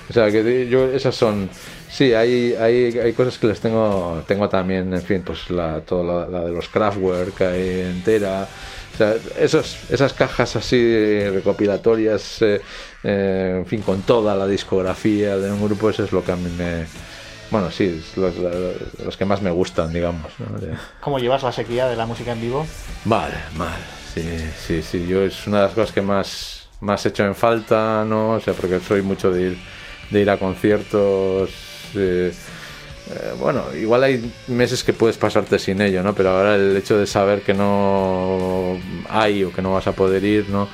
o 0.08 0.12
sea 0.12 0.30
que 0.30 0.68
yo 0.68 0.86
esas 0.86 1.14
son 1.14 1.50
Sí, 1.90 2.12
hay, 2.12 2.54
hay, 2.54 2.98
hay 2.98 3.12
cosas 3.12 3.38
que 3.38 3.46
les 3.46 3.60
tengo 3.60 4.22
tengo 4.26 4.48
también, 4.48 4.92
en 4.92 5.02
fin, 5.02 5.22
pues 5.24 5.50
la, 5.50 5.80
toda 5.80 6.26
la, 6.26 6.40
de 6.40 6.52
los 6.52 6.68
Kraftwerk 6.68 7.40
ahí 7.42 7.80
entera. 7.80 8.46
O 8.94 8.96
sea, 8.96 9.14
esos, 9.38 9.78
esas 9.90 10.12
cajas 10.12 10.56
así 10.56 11.28
recopilatorias, 11.28 12.42
eh, 12.42 12.60
eh, 13.04 13.54
en 13.58 13.66
fin, 13.66 13.82
con 13.82 14.02
toda 14.02 14.34
la 14.34 14.46
discografía 14.46 15.36
de 15.36 15.52
un 15.52 15.62
grupo, 15.62 15.90
eso 15.90 16.04
es 16.04 16.12
lo 16.12 16.24
que 16.24 16.32
a 16.32 16.36
mí 16.36 16.50
me... 16.56 16.86
Bueno, 17.50 17.70
sí, 17.70 18.02
los, 18.16 18.34
los 19.04 19.16
que 19.16 19.24
más 19.24 19.40
me 19.40 19.50
gustan, 19.50 19.92
digamos. 19.92 20.32
¿Cómo 21.00 21.18
llevas 21.18 21.42
la 21.42 21.52
sequía 21.52 21.86
de 21.86 21.94
la 21.94 22.04
música 22.04 22.32
en 22.32 22.40
vivo? 22.40 22.66
Vale, 23.04 23.36
mal. 23.56 23.78
Sí, 24.12 24.26
sí, 24.58 24.82
sí. 24.82 25.06
Yo 25.06 25.22
es 25.22 25.46
una 25.46 25.58
de 25.58 25.66
las 25.66 25.74
cosas 25.74 25.92
que 25.92 26.02
más, 26.02 26.68
más 26.80 27.06
he 27.06 27.10
hecho 27.10 27.24
en 27.24 27.34
falta, 27.36 28.04
¿no? 28.04 28.30
O 28.30 28.40
sea, 28.40 28.54
porque 28.54 28.80
soy 28.80 29.02
mucho 29.02 29.30
de 29.30 29.42
ir, 29.42 29.58
de 30.10 30.22
ir 30.22 30.30
a 30.30 30.38
conciertos 30.38 31.65
eh, 31.96 32.32
bueno, 33.38 33.64
igual 33.74 34.02
hay 34.02 34.32
meses 34.48 34.82
que 34.82 34.92
puedes 34.92 35.16
pasarte 35.16 35.58
sin 35.58 35.80
ello, 35.80 36.02
¿no? 36.02 36.14
Pero 36.14 36.30
ahora 36.30 36.56
el 36.56 36.76
hecho 36.76 36.98
de 36.98 37.06
saber 37.06 37.42
que 37.42 37.54
no 37.54 38.78
hay 39.08 39.44
o 39.44 39.52
que 39.52 39.62
no 39.62 39.72
vas 39.74 39.86
a 39.86 39.92
poder 39.92 40.24
ir, 40.24 40.48
¿no? 40.48 40.68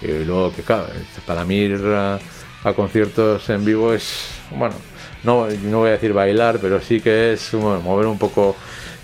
Y 0.00 0.24
luego 0.24 0.52
que, 0.54 0.62
claro, 0.62 0.86
para 1.26 1.44
mí 1.44 1.56
ir 1.56 1.80
a, 1.86 2.18
conciertos 2.74 3.48
en 3.50 3.64
vivo 3.64 3.92
es, 3.92 4.28
bueno, 4.50 4.74
no, 5.22 5.46
no 5.48 5.78
voy 5.80 5.90
a 5.90 5.92
decir 5.92 6.14
bailar, 6.14 6.58
pero 6.60 6.80
sí 6.80 7.00
que 7.00 7.34
es 7.34 7.52
mover 7.52 8.06
un 8.06 8.18
poco 8.18 8.56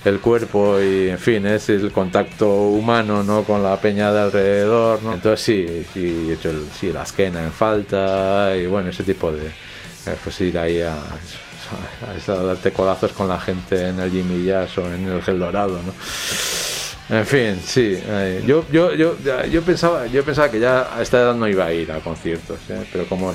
el 0.04 0.20
cuerpo 0.20 0.80
y 0.80 1.10
en 1.10 1.18
fin 1.18 1.46
es 1.46 1.68
el 1.68 1.92
contacto 1.92 2.50
humano 2.68 3.22
no 3.22 3.44
con 3.44 3.62
la 3.62 3.78
peña 3.78 4.10
de 4.12 4.20
alrededor 4.20 5.02
¿no? 5.02 5.12
entonces 5.12 5.44
sí 5.44 5.86
sí 5.92 6.30
he 6.30 6.32
hecho 6.32 6.48
el, 6.50 6.66
sí 6.78 6.90
la 6.90 7.02
esquena 7.02 7.44
en 7.44 7.52
falta 7.52 8.56
y 8.56 8.66
bueno 8.66 8.88
ese 8.88 9.02
tipo 9.02 9.30
de 9.30 9.50
eh, 10.07 10.16
pues 10.22 10.40
ir 10.40 10.59
ahí 10.59 10.80
a, 10.80 10.94
a, 10.94 12.32
darte 12.32 12.72
colazos 12.72 13.12
con 13.12 13.28
la 13.28 13.40
gente 13.40 13.88
en 13.88 14.01
el 14.01 14.11
Jimmy 14.11 14.44
Jazz 14.44 14.78
o 14.78 14.86
en 14.86 15.09
el 15.09 15.22
Gel 15.22 15.38
Dorado 15.38 15.80
no 15.84 15.92
en 17.11 17.26
fin, 17.26 17.61
sí. 17.64 17.98
Eh, 18.01 18.42
yo, 18.46 18.64
yo, 18.70 18.94
yo, 18.94 19.16
yo, 19.51 19.62
pensaba, 19.62 20.07
yo 20.07 20.24
pensaba 20.24 20.48
que 20.48 20.61
ya 20.61 20.96
a 20.96 21.03
esta 21.03 21.18
edad 21.18 21.34
no 21.34 21.48
iba 21.48 21.66
a 21.66 21.72
ir 21.72 21.90
a 21.90 21.98
conciertos, 21.98 22.59
¿eh? 22.68 22.86
pero 22.92 23.05
como 23.07 23.34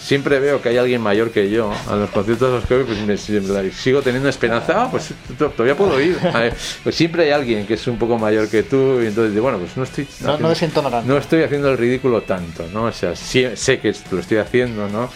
siempre 0.00 0.40
veo 0.40 0.60
que 0.60 0.70
hay 0.70 0.78
alguien 0.78 1.00
mayor 1.00 1.30
que 1.30 1.48
yo 1.48 1.72
a 1.86 1.94
los 1.94 2.10
conciertos 2.10 2.50
los 2.50 2.64
que 2.64 2.84
pues 2.84 2.98
me, 2.98 3.70
sigo 3.70 4.02
teniendo 4.02 4.28
esperanza. 4.28 4.82
Ah, 4.82 4.88
pues 4.90 5.10
todavía 5.38 5.76
puedo 5.76 6.00
ir. 6.00 6.18
pues 6.82 6.94
siempre 6.96 7.24
hay 7.24 7.30
alguien 7.30 7.68
que 7.68 7.74
es 7.74 7.86
un 7.86 7.98
poco 7.98 8.18
mayor 8.18 8.48
que 8.48 8.64
tú 8.64 9.00
y 9.00 9.06
entonces, 9.06 9.40
bueno, 9.40 9.58
pues 9.58 9.76
no 9.76 9.84
estoy. 9.84 10.08
No, 10.20 10.32
haciendo, 10.48 10.82
no, 10.82 11.02
no 11.02 11.18
estoy 11.18 11.44
haciendo 11.44 11.70
el 11.70 11.78
ridículo 11.78 12.22
tanto, 12.22 12.66
¿no? 12.72 12.84
O 12.84 12.92
sea, 12.92 13.14
sé 13.14 13.78
que 13.78 13.94
lo 14.10 14.18
estoy 14.18 14.38
haciendo, 14.38 14.88
¿no? 14.88 15.08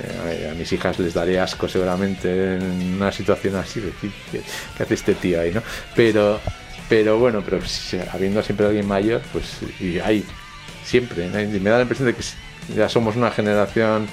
Eh, 0.00 0.48
a 0.50 0.54
mis 0.54 0.70
hijas 0.72 0.98
les 0.98 1.14
daría 1.14 1.44
asco 1.44 1.68
seguramente 1.68 2.56
en 2.56 2.94
una 2.94 3.10
situación 3.10 3.56
así, 3.56 3.80
¿qué, 4.00 4.42
qué 4.76 4.82
hace 4.82 4.94
este 4.94 5.14
tío 5.14 5.40
ahí, 5.40 5.52
no? 5.52 5.62
Pero 5.94 6.40
pero 6.88 7.18
bueno, 7.18 7.42
pero 7.44 7.58
habiendo 8.12 8.42
siempre 8.42 8.66
alguien 8.66 8.86
mayor, 8.86 9.20
pues 9.32 9.58
y 9.80 9.98
hay 9.98 10.24
siempre, 10.84 11.28
me 11.28 11.70
da 11.70 11.76
la 11.76 11.82
impresión 11.82 12.06
de 12.06 12.14
que 12.14 12.22
ya 12.76 12.88
somos 12.88 13.16
una 13.16 13.30
generación 13.30 14.06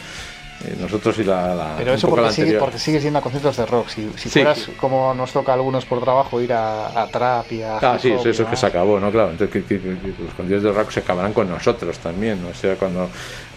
nosotros 0.79 1.17
y 1.19 1.23
la, 1.23 1.75
pero 1.77 1.93
eso 1.93 2.07
porque, 2.09 2.31
sigue, 2.31 2.57
porque 2.57 2.79
sigues 2.79 3.03
yendo 3.03 3.19
a 3.19 3.21
conciertos 3.21 3.57
de 3.57 3.65
rock. 3.65 3.89
Si, 3.89 4.09
si 4.15 4.29
fueras 4.29 4.69
como 4.79 5.13
nos 5.13 5.31
toca 5.31 5.51
a 5.51 5.55
algunos 5.55 5.85
por 5.85 6.01
trabajo 6.01 6.41
ir 6.41 6.53
a, 6.53 7.07
trap 7.11 7.51
y 7.51 7.61
a 7.61 7.77
ah 7.77 7.99
sí 7.99 8.11
eso, 8.11 8.29
es 8.29 8.41
que 8.41 8.55
se 8.55 8.65
acabó 8.65 8.99
no 8.99 9.11
claro 9.11 9.31
entonces 9.31 9.63
los 9.69 10.33
conciertos 10.33 10.63
de 10.63 10.71
rock 10.71 10.91
se 10.91 10.99
acabarán 11.01 11.33
con 11.33 11.49
nosotros 11.49 11.97
también 11.99 12.39
o 12.45 12.53
sea 12.53 12.75
cuando 12.75 13.09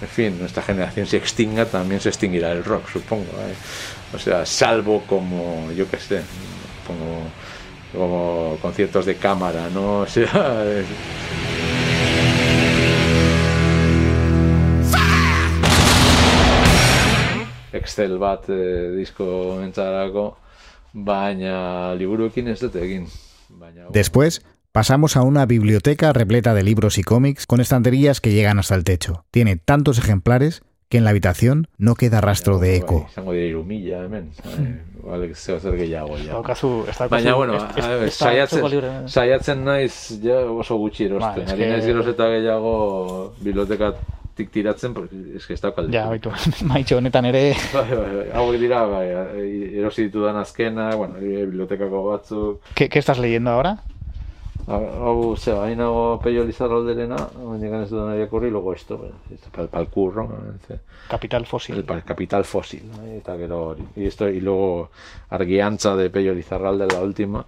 en 0.03 0.09
fin 0.09 0.39
nuestra 0.39 0.63
generación 0.63 1.07
se 1.07 1.17
extinga 1.17 1.65
también 1.65 2.01
se 2.01 2.09
extinguirá 2.09 2.53
el 2.53 2.65
rock 2.65 2.89
supongo 2.89 3.25
¿eh? 3.25 3.55
o 4.15 4.19
sea 4.19 4.45
salvo 4.45 5.03
como 5.07 5.71
yo 5.73 5.89
qué 5.89 5.99
sé 5.99 6.23
como 6.87 7.31
como 7.93 8.59
conciertos 8.61 9.07
de 9.07 9.17
cámara, 9.17 9.69
¿no? 9.73 10.01
O 10.07 10.07
sea, 10.07 10.65
Excel 17.77 18.19
bat 18.19 18.49
eh, 18.49 18.91
disko 18.97 19.61
entzarako, 19.63 20.37
baina 20.93 21.95
liburuekin 21.95 22.49
ez 22.49 22.61
dut. 22.61 22.77
Después, 23.93 24.43
pasamos 24.73 25.17
a 25.17 25.23
una 25.23 25.47
biblioteca 25.47 26.13
repleta 26.13 26.55
de 26.55 26.63
libros 26.63 26.99
y 26.99 27.03
cómics 27.03 27.47
con 27.47 27.61
estanterías 27.61 28.21
que 28.21 28.33
llegan 28.33 28.59
hasta 28.59 28.75
el 28.75 28.85
techo. 28.85 29.25
Tiene 29.31 29.57
tantos 29.57 29.99
ejemplares 29.99 30.63
que 30.89 30.99
en 30.99 31.05
la 31.05 31.11
habitación 31.11 31.69
no 31.79 31.95
queda 31.95 32.21
rastro 32.21 32.59
de 32.59 32.77
eco. 32.77 33.07
Izango 33.11 33.33
dira 33.33 33.47
irumila 33.47 34.05
hemen, 34.05 34.31
bale, 35.03 35.35
zeo 35.35 35.59
zer 35.61 35.77
gehiago 35.77 36.17
ja. 36.19 36.39
Okazu, 36.39 36.87
Baina, 37.11 37.35
bueno, 37.35 37.59
saiatzen, 38.11 39.09
saiatzen 39.09 39.65
naiz 39.65 40.21
ja 40.23 40.45
oso 40.51 40.77
gutxi 40.77 41.09
erosten. 41.11 41.49
Ari 41.51 41.73
naiz 41.73 41.85
geroz 41.85 42.07
eta 42.15 42.31
gehiago 42.37 42.77
biblioteka 43.41 43.95
tik 44.37 44.51
tiratzen, 44.53 44.93
porque 44.93 45.17
es 45.35 45.47
que 45.47 45.55
ez 45.55 45.61
daukal. 45.61 45.89
Ja, 45.91 46.07
baitu, 46.13 46.31
maitxo 46.71 46.99
honetan 46.99 47.25
ere... 47.25 47.55
Bai, 47.75 47.89
bai, 47.89 48.11
bai, 48.19 48.27
hau 48.37 48.47
dira, 48.53 48.85
bai, 48.85 49.07
erosi 49.81 50.11
ditudan 50.11 50.37
azkena, 50.37 50.91
bueno, 50.95 51.17
bibliotekako 51.23 52.03
batzuk... 52.11 52.75
¿Qué, 52.75 52.91
¿Qué 52.91 52.99
estás 52.99 53.19
leyendo 53.19 53.51
ahora? 53.51 53.79
Hau, 54.67 55.37
ze, 55.37 55.53
hain 55.53 55.79
nago 55.79 56.19
peio 56.19 56.43
lizarralderena, 56.45 57.17
llegan 57.61 57.85
ez 57.85 57.91
dudan 57.91 58.17
irakurri, 58.17 58.51
luego 58.51 58.73
esto, 58.75 59.13
esto 59.31 59.49
para, 59.53 59.69
para 59.69 59.83
el 59.85 59.89
curro. 59.89 60.29
Capital 61.09 61.47
fósil. 61.47 61.77
El, 61.77 62.03
capital 62.03 62.45
fósil, 62.45 62.83
eta 63.15 63.37
gero 63.37 63.77
Y, 63.95 64.07
esto, 64.07 64.29
y 64.29 64.41
luego 64.41 64.91
Arguianza 65.31 65.95
de 65.95 66.11
Pello 66.11 66.35
Lizarralde, 66.35 66.89
la 66.89 67.01
última, 67.01 67.47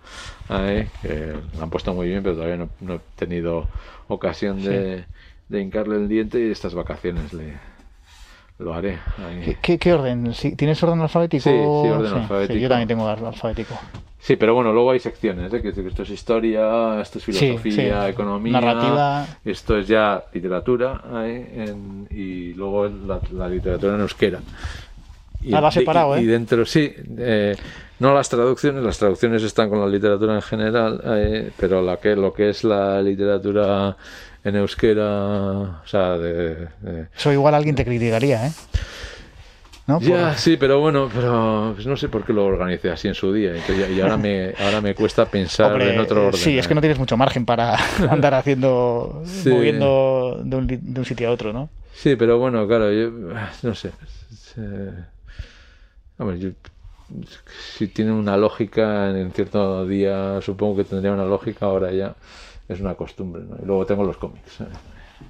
¿eh? 0.48 0.88
que 1.02 1.34
la 1.56 1.64
han 1.64 1.70
puesto 1.70 1.92
muy 1.92 2.06
bien, 2.06 2.22
pero 2.22 2.36
todavía 2.36 2.56
no, 2.56 2.68
no 2.80 2.94
he 2.94 3.00
tenido 3.16 3.66
ocasión 4.06 4.62
de, 4.62 4.98
sí. 4.98 5.04
de 5.48 5.60
hincarle 5.60 5.96
el 5.96 6.08
diente 6.08 6.38
y 6.38 6.52
estas 6.52 6.74
vacaciones 6.74 7.32
le, 7.32 7.54
lo 8.58 8.74
haré. 8.74 9.00
¿Qué, 9.60 9.78
¿Qué, 9.78 9.92
orden? 9.92 10.32
¿Tienes 10.56 10.80
orden 10.84 11.00
alfabético? 11.00 11.42
Sí, 11.42 11.50
sí, 11.50 11.56
orden 11.56 12.14
alfabético. 12.14 12.54
Sí, 12.54 12.60
yo 12.60 12.68
también 12.68 12.86
tengo 12.86 13.08
alfabético. 13.08 13.74
Sí, 14.20 14.36
pero 14.36 14.54
bueno, 14.54 14.72
luego 14.72 14.90
hay 14.90 14.98
secciones, 14.98 15.52
¿eh? 15.52 15.62
que 15.62 15.68
esto 15.68 16.02
es 16.02 16.10
historia, 16.10 17.00
esto 17.00 17.18
es 17.18 17.24
filosofía, 17.24 18.08
economía, 18.08 18.60
narrativa, 18.60 19.26
esto 19.44 19.78
es 19.78 19.86
ya 19.86 20.24
literatura, 20.32 21.02
¿eh? 21.24 21.66
en, 21.68 22.08
y 22.10 22.52
luego 22.54 22.88
la, 22.88 23.20
la, 23.32 23.48
literatura 23.48 23.94
en 23.94 24.00
euskera. 24.00 24.40
Y, 25.40 25.54
ah, 25.54 25.60
has 25.66 25.74
separado, 25.74 26.16
y, 26.16 26.20
¿eh? 26.20 26.22
Y 26.24 26.26
dentro, 26.26 26.66
sí, 26.66 26.92
eh, 27.16 27.54
no 28.00 28.12
las 28.12 28.28
traducciones, 28.28 28.82
las 28.82 28.98
traducciones 28.98 29.42
están 29.44 29.70
con 29.70 29.80
la 29.80 29.86
literatura 29.86 30.34
en 30.34 30.42
general, 30.42 31.00
eh, 31.04 31.50
pero 31.56 31.80
la 31.80 31.98
que, 31.98 32.16
lo 32.16 32.34
que 32.34 32.50
es 32.50 32.64
la 32.64 33.00
literatura 33.00 33.96
en 34.42 34.56
euskera, 34.56 35.80
o 35.84 35.86
sea, 35.86 36.18
de, 36.18 36.68
de... 36.80 37.06
Eso 37.16 37.32
igual 37.32 37.54
alguien 37.54 37.76
te 37.76 37.84
criticaría, 37.84 38.48
¿eh? 38.48 38.52
¿No? 39.89 40.01
Ya, 40.01 40.36
sí, 40.36 40.57
pero 40.57 40.78
bueno, 40.78 41.09
pero 41.12 41.72
pues 41.74 41.86
no 41.86 41.97
sé 41.97 42.09
por 42.09 42.24
qué 42.24 42.32
lo 42.32 42.45
organicé 42.45 42.91
así 42.91 43.09
en 43.09 43.14
su 43.14 43.32
día. 43.32 43.57
Entonces, 43.57 43.91
y 43.91 44.01
ahora 44.01 44.16
me, 44.16 44.55
ahora 44.61 44.80
me 44.80 44.95
cuesta 44.95 45.24
pensar 45.24 45.72
Hombre, 45.72 45.95
en 45.95 46.01
otro 46.01 46.28
orden. 46.28 46.41
Sí, 46.41 46.59
es 46.59 46.68
que 46.68 46.74
no 46.74 46.80
tienes 46.80 46.99
mucho 46.99 47.16
margen 47.16 47.47
para 47.47 47.74
andar 48.11 48.34
haciendo, 48.34 49.22
sí. 49.24 49.49
moviendo 49.49 50.41
de 50.45 50.57
un, 50.57 50.66
de 50.66 51.01
un, 51.01 51.05
sitio 51.07 51.28
a 51.28 51.32
otro, 51.32 51.53
¿no? 51.53 51.70
Sí, 51.95 52.14
pero 52.16 52.39
bueno, 52.39 52.68
claro, 52.68 52.93
yo 52.93 53.11
no 53.62 53.74
sé. 53.74 53.91
Hombre, 56.18 56.39
yo, 56.39 56.51
si 57.74 57.89
tiene 57.89 58.12
una 58.12 58.36
lógica 58.36 59.11
en 59.11 59.32
cierto 59.32 59.86
día, 59.86 60.41
supongo 60.43 60.76
que 60.76 60.84
tendría 60.84 61.12
una 61.12 61.24
lógica, 61.24 61.66
ahora 61.66 61.91
ya 61.93 62.14
es 62.68 62.80
una 62.80 62.95
costumbre. 62.95 63.43
¿no? 63.49 63.57
Y 63.62 63.66
luego 63.66 63.86
tengo 63.86 64.05
los 64.05 64.18
cómics. 64.18 64.59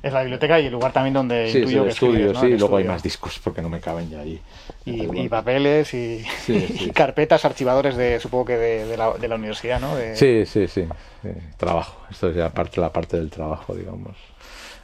Es 0.02 0.12
la 0.12 0.20
biblioteca 0.20 0.60
y 0.60 0.66
el 0.66 0.72
lugar 0.72 0.92
también 0.92 1.14
donde 1.14 1.50
sí, 1.50 1.58
intuyo 1.58 1.78
el 1.80 1.84
que 1.84 1.90
estudio, 1.90 2.12
escribes, 2.12 2.34
¿no? 2.34 2.40
sí, 2.40 2.46
el 2.46 2.52
y 2.54 2.58
luego 2.58 2.76
hay 2.76 2.84
más 2.84 3.02
discos 3.02 3.40
porque 3.42 3.62
no 3.62 3.68
me 3.68 3.80
caben 3.80 4.10
ya 4.10 4.20
ahí. 4.20 4.40
Y, 4.84 5.20
y 5.20 5.28
papeles 5.28 5.92
y, 5.94 6.24
Sí, 6.44 6.60
sí. 6.68 6.84
y 6.86 6.90
carpetas, 6.90 7.44
archivadores 7.44 7.96
de, 7.96 8.20
supongo 8.20 8.46
que 8.46 8.56
de, 8.56 8.86
de, 8.86 8.96
la, 8.96 9.12
de 9.14 9.28
la 9.28 9.34
universidad, 9.34 9.80
¿no? 9.80 9.96
De... 9.96 10.16
Sí, 10.16 10.46
sí, 10.46 10.68
sí, 10.68 10.86
Trabajo. 11.56 12.00
Esto 12.10 12.30
es 12.30 12.36
ya 12.36 12.50
parte, 12.50 12.80
la 12.80 12.92
parte 12.92 13.16
del 13.16 13.30
trabajo, 13.30 13.74
digamos. 13.74 14.16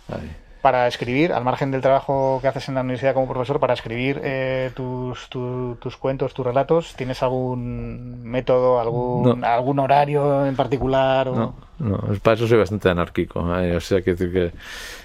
Ahí. 0.09 0.44
Para 0.65 0.89
escribir, 0.89 1.35
al 1.35 1.45
margen 1.45 1.71
del 1.71 1.83
trabajo 1.83 2.39
que 2.41 2.49
haces 2.49 2.71
en 2.71 2.77
la 2.77 2.81
universidad 2.81 3.13
como 3.13 3.29
profesor, 3.29 3.61
para 3.61 3.75
escribir 3.75 4.19
eh, 4.25 4.71
tus, 4.75 5.29
tu, 5.29 5.77
tus 5.79 5.99
cuentos, 5.99 6.33
tus 6.33 6.47
relatos, 6.47 6.95
¿tienes 6.97 7.23
algún 7.23 8.23
método, 8.25 8.81
algún, 8.81 9.41
No. 9.41 9.47
algún 9.47 9.79
horario 9.79 10.47
en 10.47 10.57
particular? 10.57 11.29
O... 11.29 11.35
No, 11.35 11.55
no, 11.81 11.99
para 12.23 12.37
eso 12.37 12.49
soy 12.49 12.57
bastante 12.57 12.89
anárquico. 12.89 13.41
o 13.41 13.81
sea, 13.81 14.01
que 14.01 14.13
decir 14.13 14.33
que 14.33 14.53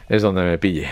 es 0.07 0.21
donde 0.21 0.43
me 0.43 0.57
pille. 0.57 0.87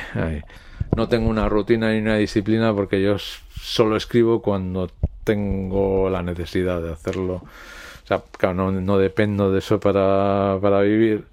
No 0.97 1.07
tengo 1.07 1.29
una 1.29 1.47
rutina 1.47 1.93
ni 1.93 1.99
una 1.99 2.17
disciplina 2.17 2.73
porque 2.73 3.01
yo 3.01 3.15
solo 3.17 3.95
escribo 3.95 4.41
cuando 4.41 4.89
tengo 5.23 6.09
la 6.09 6.21
necesidad 6.23 6.81
de 6.81 6.91
hacerlo. 6.91 7.35
O 7.35 8.05
sea, 8.05 8.21
claro, 8.37 8.55
no, 8.55 8.71
no 8.73 8.97
dependo 8.97 9.49
de 9.49 9.59
eso 9.59 9.79
para, 9.79 10.57
para 10.61 10.81
vivir. 10.81 11.23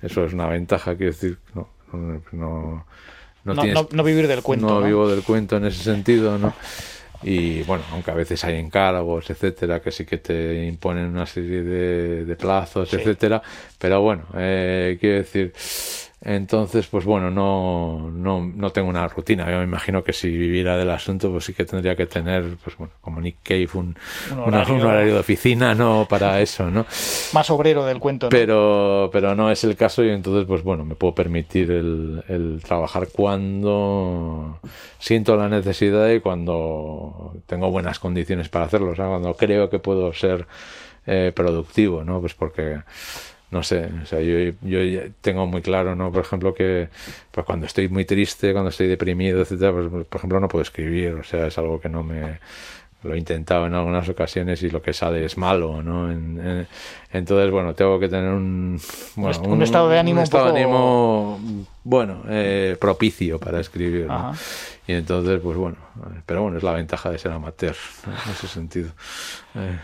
Eso 0.00 0.24
es 0.24 0.32
una 0.32 0.46
ventaja, 0.46 0.94
quiero 0.94 1.10
decir, 1.10 1.38
no, 1.56 1.66
no, 1.96 2.22
no, 2.32 2.84
no 3.44 3.54
No, 3.54 3.62
tienes- 3.62 3.74
no- 3.74 3.88
no 3.92 4.02
vivir 4.04 4.28
del 4.28 4.42
cuento, 4.42 4.66
No, 4.66 4.80
¿no? 4.80 4.86
vivo 4.86 5.08
del 5.08 5.22
cuento 5.22 5.56
en 5.56 5.64
ese 5.66 5.82
sentido, 5.82 6.38
¿no? 6.38 6.52
Y 7.22 7.62
bueno, 7.64 7.82
aunque 7.92 8.10
a 8.12 8.14
veces 8.14 8.44
hay 8.44 8.56
encargos, 8.56 9.28
etcétera, 9.28 9.80
que 9.80 9.90
sí 9.90 10.04
que 10.04 10.18
te 10.18 10.66
imponen 10.66 11.06
una 11.06 11.26
serie 11.26 11.62
de, 11.64 12.24
de 12.24 12.36
plazos, 12.36 12.88
Sí. 12.90 12.96
etcétera, 12.96 13.42
pero 13.76 14.00
bueno, 14.02 14.22
eh, 14.36 14.96
quiero 15.00 15.16
decir, 15.18 15.52
entonces, 16.20 16.88
pues 16.88 17.04
bueno, 17.04 17.30
no, 17.30 18.10
no, 18.10 18.40
no 18.44 18.70
tengo 18.70 18.88
una 18.88 19.06
rutina. 19.06 19.48
Yo 19.50 19.58
me 19.58 19.64
imagino 19.64 20.02
que 20.02 20.12
si 20.12 20.28
viviera 20.28 20.76
del 20.76 20.90
asunto, 20.90 21.30
pues 21.30 21.44
sí 21.44 21.54
que 21.54 21.64
tendría 21.64 21.94
que 21.94 22.06
tener, 22.06 22.56
pues 22.64 22.76
bueno, 22.76 22.92
como 23.00 23.20
Nick 23.20 23.36
Cave, 23.44 23.68
un, 23.74 23.96
Un 24.32 24.38
una- 24.38 24.46
horario. 24.58 24.74
un 24.74 24.80
horario 24.82 25.14
de 25.14 25.20
oficina, 25.20 25.74
¿no? 25.76 26.06
Para 26.10 26.40
eso, 26.40 26.70
¿no? 26.70 26.86
Más 27.32 27.48
obrero 27.50 27.84
del 27.86 28.00
cuento, 28.00 28.26
¿no? 28.26 28.30
pero 28.30 29.10
pero 29.12 29.34
no 29.36 29.50
es 29.50 29.62
el 29.64 29.76
caso 29.76 30.02
y 30.04 30.10
entonces 30.10 30.44
pues 30.46 30.62
bueno 30.62 30.84
me 30.84 30.94
puedo 30.96 31.14
permitir 31.14 31.70
el, 31.70 32.22
el 32.28 32.60
trabajar 32.66 33.08
cuando 33.12 34.58
siento 34.98 35.36
la 35.36 35.48
necesidad 35.48 36.08
y 36.10 36.20
cuando 36.20 37.34
tengo 37.46 37.70
buenas 37.70 37.98
condiciones 37.98 38.48
para 38.48 38.64
hacerlo 38.66 38.90
o 38.90 38.96
sea 38.96 39.06
cuando 39.06 39.34
creo 39.34 39.70
que 39.70 39.78
puedo 39.78 40.12
ser 40.12 40.46
eh, 41.06 41.32
productivo 41.34 42.02
no 42.04 42.20
pues 42.20 42.34
porque 42.34 42.80
no 43.50 43.62
sé, 43.62 43.88
o 44.02 44.06
sea, 44.06 44.20
yo, 44.20 44.52
yo 44.62 44.80
tengo 45.20 45.46
muy 45.46 45.62
claro, 45.62 45.94
¿no? 45.96 46.12
Por 46.12 46.22
ejemplo, 46.22 46.52
que 46.52 46.88
pues 47.30 47.46
cuando 47.46 47.66
estoy 47.66 47.88
muy 47.88 48.04
triste, 48.04 48.52
cuando 48.52 48.70
estoy 48.70 48.88
deprimido, 48.88 49.40
etcétera, 49.40 49.72
pues 49.72 50.06
por 50.06 50.18
ejemplo 50.18 50.40
no 50.40 50.48
puedo 50.48 50.62
escribir, 50.62 51.14
o 51.14 51.24
sea, 51.24 51.46
es 51.46 51.56
algo 51.56 51.80
que 51.80 51.88
no 51.88 52.02
me 52.02 52.40
lo 53.02 53.14
he 53.14 53.18
intentado 53.18 53.66
en 53.66 53.74
algunas 53.74 54.08
ocasiones 54.08 54.62
y 54.62 54.70
lo 54.70 54.82
que 54.82 54.92
sale 54.92 55.24
es 55.24 55.38
malo, 55.38 55.82
¿no? 55.82 56.10
entonces, 57.12 57.50
bueno, 57.50 57.74
tengo 57.74 57.98
que 58.00 58.08
tener 58.08 58.32
un, 58.32 58.80
un, 59.16 59.62
estado 59.62 59.88
de 59.88 59.98
ánimo, 59.98 60.18
un 60.18 60.24
estado 60.24 60.52
de 60.52 60.62
ánimo 60.62 61.38
bueno, 61.84 62.22
eh, 62.28 62.76
propicio 62.78 63.38
para 63.38 63.60
escribir. 63.60 64.08
Y 64.86 64.94
entonces, 64.94 65.40
pues 65.40 65.56
bueno, 65.56 65.76
pero 66.26 66.42
bueno, 66.42 66.56
es 66.56 66.62
la 66.64 66.72
ventaja 66.72 67.10
de 67.10 67.18
ser 67.18 67.32
amateur, 67.32 67.76
en 68.06 68.32
ese 68.32 68.48
sentido. 68.48 68.90
Eh, 69.54 69.78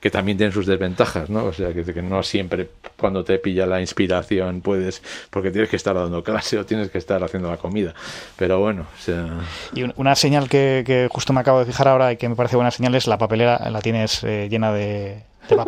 que 0.00 0.10
también 0.10 0.38
tienen 0.38 0.52
sus 0.52 0.66
desventajas, 0.66 1.28
¿no? 1.28 1.44
O 1.44 1.52
sea, 1.52 1.72
que, 1.72 2.02
no 2.02 2.22
siempre 2.22 2.70
cuando 2.96 3.22
te 3.22 3.38
pilla 3.38 3.66
la 3.66 3.80
inspiración 3.80 4.62
puedes, 4.62 5.02
porque 5.30 5.50
tienes 5.50 5.68
que 5.68 5.76
estar 5.76 5.94
dando 5.94 6.24
clase 6.24 6.58
o 6.58 6.64
tienes 6.64 6.90
que 6.90 6.98
estar 6.98 7.22
haciendo 7.22 7.50
la 7.50 7.58
comida. 7.58 7.94
Pero 8.36 8.58
bueno, 8.60 8.86
o 8.92 9.00
sea... 9.00 9.40
Y 9.74 9.84
una 9.96 10.14
señal 10.14 10.48
que, 10.48 10.82
que 10.86 11.08
justo 11.10 11.32
me 11.32 11.40
acabo 11.40 11.60
de 11.60 11.66
fijar 11.66 11.88
ahora 11.88 12.12
y 12.12 12.16
que 12.16 12.28
me 12.28 12.36
parece 12.36 12.56
buena 12.56 12.70
señal 12.70 12.94
es 12.94 13.06
la 13.06 13.18
papelera, 13.18 13.68
la 13.70 13.80
tienes 13.80 14.24
eh, 14.24 14.48
llena 14.50 14.72
de, 14.72 15.22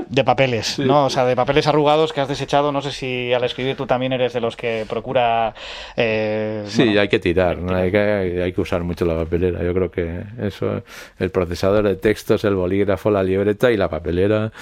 de, 0.08 0.24
papeles, 0.24 0.78
¿no? 0.78 1.06
O 1.06 1.10
sea, 1.10 1.24
de 1.24 1.36
papeles 1.36 1.66
arrugados 1.66 2.12
que 2.12 2.20
has 2.20 2.28
desechado. 2.28 2.72
No 2.72 2.82
sé 2.82 2.92
si 2.92 3.32
al 3.32 3.44
escribir 3.44 3.76
tú 3.76 3.86
también 3.86 4.12
eres 4.12 4.32
de 4.32 4.40
los 4.40 4.56
que 4.56 4.84
procura. 4.88 5.54
Eh, 5.96 6.64
sí, 6.66 6.96
hay 6.96 7.08
que 7.08 7.18
tirar, 7.18 7.58
¿no? 7.58 7.74
hay, 7.74 7.90
que, 7.90 8.42
hay 8.42 8.52
que 8.52 8.60
usar 8.60 8.82
mucho 8.82 9.04
la 9.04 9.14
papelera. 9.14 9.62
Yo 9.62 9.74
creo 9.74 9.90
que 9.90 10.22
eso, 10.40 10.82
el 11.18 11.30
procesador 11.30 11.84
de 11.84 11.96
textos, 11.96 12.44
el 12.44 12.54
bolígrafo, 12.54 13.10
la 13.10 13.22
libreta 13.22 13.70
y 13.70 13.76
la 13.76 13.88
papelera 13.88 14.52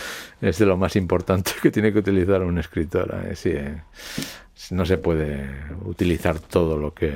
es 0.41 0.59
de 0.59 0.67
lo 0.67 0.77
más 0.77 0.97
importante 0.97 1.53
que 1.63 1.71
tiene 1.71 1.93
que 1.93 1.99
utilizar 1.99 2.43
un 2.43 2.59
escritor. 2.59 3.15
¿eh? 3.27 3.37
Sí, 3.37 3.51
eh, 3.51 3.83
no 4.71 4.85
se 4.85 4.99
puede 4.99 5.49
utilizar 5.85 6.39
todo 6.39 6.77
lo 6.77 6.93
que, 6.93 7.13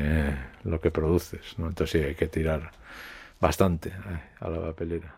lo 0.65 0.81
que 0.81 0.91
produces, 0.91 1.59
¿no? 1.59 1.69
Entonces 1.69 2.01
sí, 2.01 2.07
hay 2.07 2.15
que 2.15 2.29
tirar 2.29 2.71
bastante 3.41 3.93
a 4.41 4.49
la 4.49 4.61
papelera. 4.61 5.15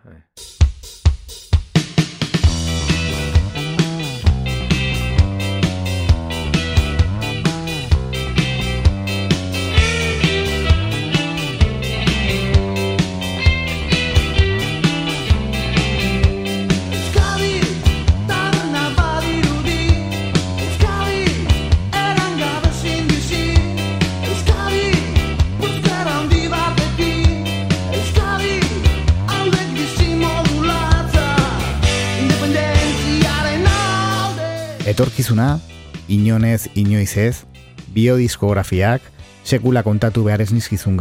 Etorkizuna, 34.96 35.60
inonez 36.08 36.70
inoiz 36.72 37.18
ez, 37.18 37.44
biodiskografiak, 37.92 39.02
sekula 39.44 39.82
kontatu 39.84 40.22
behar 40.24 40.40
ez 40.40 40.54
nizkizun 40.56 40.96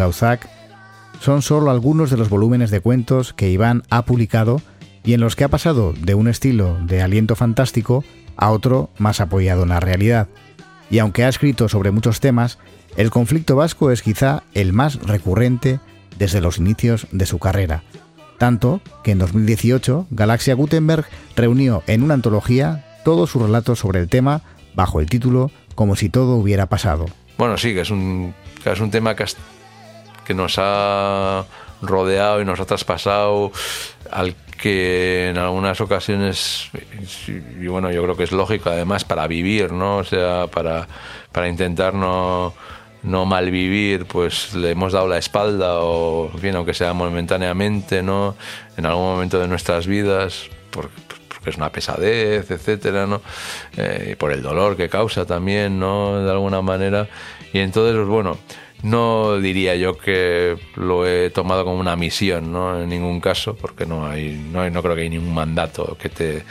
son 1.21 1.41
solo 1.41 1.71
algunos 1.71 2.09
de 2.09 2.17
los 2.17 2.27
volúmenes 2.27 2.71
de 2.71 2.81
cuentos 2.81 3.31
que 3.31 3.49
Iván 3.49 3.83
ha 3.89 4.03
publicado 4.03 4.61
y 5.05 5.13
en 5.13 5.21
los 5.21 5.37
que 5.37 5.45
ha 5.45 5.47
pasado 5.47 5.93
de 5.93 6.13
un 6.13 6.27
estilo 6.27 6.77
de 6.85 7.01
aliento 7.01 7.37
fantástico 7.37 8.03
a 8.35 8.51
otro 8.51 8.89
más 8.97 9.21
apoyado 9.21 9.63
en 9.63 9.69
la 9.69 9.79
realidad. 9.79 10.27
Y 10.89 10.99
aunque 10.99 11.23
ha 11.23 11.29
escrito 11.29 11.69
sobre 11.69 11.91
muchos 11.91 12.19
temas, 12.19 12.57
el 12.97 13.11
conflicto 13.11 13.55
vasco 13.55 13.91
es 13.91 14.01
quizá 14.01 14.43
el 14.53 14.73
más 14.73 14.95
recurrente 15.03 15.79
desde 16.19 16.41
los 16.41 16.57
inicios 16.57 17.07
de 17.13 17.25
su 17.25 17.39
carrera. 17.39 17.83
Tanto 18.39 18.81
que 19.05 19.11
en 19.11 19.19
2018 19.19 20.07
Galaxia 20.09 20.53
Gutenberg 20.53 21.05
reunió 21.37 21.81
en 21.87 22.03
una 22.03 22.15
antología 22.15 22.83
todo 23.05 23.27
su 23.27 23.39
relato 23.39 23.75
sobre 23.75 24.01
el 24.01 24.09
tema 24.09 24.41
bajo 24.73 24.99
el 24.99 25.07
título 25.07 25.51
Como 25.75 25.95
si 25.95 26.09
todo 26.09 26.35
hubiera 26.35 26.65
pasado. 26.65 27.05
Bueno, 27.37 27.57
sí, 27.57 27.73
que 27.73 27.81
es 27.81 27.91
un, 27.91 28.33
es 28.65 28.79
un 28.79 28.91
tema 28.91 29.15
que, 29.15 29.25
que 30.25 30.33
nos 30.33 30.55
ha 30.57 31.45
rodeado 31.81 32.41
y 32.41 32.45
nos 32.45 32.59
ha 32.59 32.65
traspasado, 32.65 33.51
al 34.11 34.35
que 34.59 35.29
en 35.29 35.37
algunas 35.37 35.79
ocasiones, 35.81 36.69
y 37.61 37.67
bueno, 37.67 37.91
yo 37.91 38.01
creo 38.03 38.17
que 38.17 38.23
es 38.23 38.31
lógico 38.31 38.69
además 38.69 39.03
para 39.03 39.27
vivir, 39.27 39.71
¿no? 39.71 39.97
O 39.97 40.03
sea, 40.03 40.47
para, 40.47 40.87
para 41.31 41.47
intentar 41.47 41.93
no, 41.93 42.53
no 43.03 43.25
malvivir, 43.25 44.05
pues 44.05 44.55
le 44.55 44.71
hemos 44.71 44.93
dado 44.93 45.07
la 45.07 45.19
espalda, 45.19 45.81
o 45.81 46.31
bien, 46.41 46.55
aunque 46.55 46.73
sea 46.73 46.93
momentáneamente, 46.93 48.01
¿no? 48.01 48.35
En 48.77 48.87
algún 48.87 49.03
momento 49.03 49.37
de 49.37 49.47
nuestras 49.47 49.85
vidas, 49.85 50.49
es 51.49 51.57
una 51.57 51.71
pesadez, 51.71 52.49
etcétera, 52.49 53.07
¿no? 53.07 53.21
Eh, 53.77 54.15
por 54.17 54.31
el 54.31 54.41
dolor 54.41 54.75
que 54.77 54.89
causa 54.89 55.25
también, 55.25 55.79
¿no? 55.79 56.23
De 56.23 56.31
alguna 56.31 56.61
manera. 56.61 57.07
Y 57.53 57.59
entonces, 57.59 57.95
pues 57.95 58.07
bueno, 58.07 58.37
no 58.83 59.39
diría 59.39 59.75
yo 59.75 59.97
que 59.97 60.57
lo 60.75 61.07
he 61.07 61.29
tomado 61.29 61.65
como 61.65 61.79
una 61.79 61.95
misión, 61.95 62.51
¿no? 62.51 62.81
En 62.81 62.89
ningún 62.89 63.19
caso, 63.19 63.55
porque 63.55 63.85
no 63.85 64.05
hay, 64.07 64.33
no, 64.51 64.69
no 64.69 64.81
creo 64.83 64.95
que 64.95 65.01
hay 65.01 65.09
ningún 65.09 65.33
mandato 65.33 65.97
que 65.99 66.09
te 66.09 66.43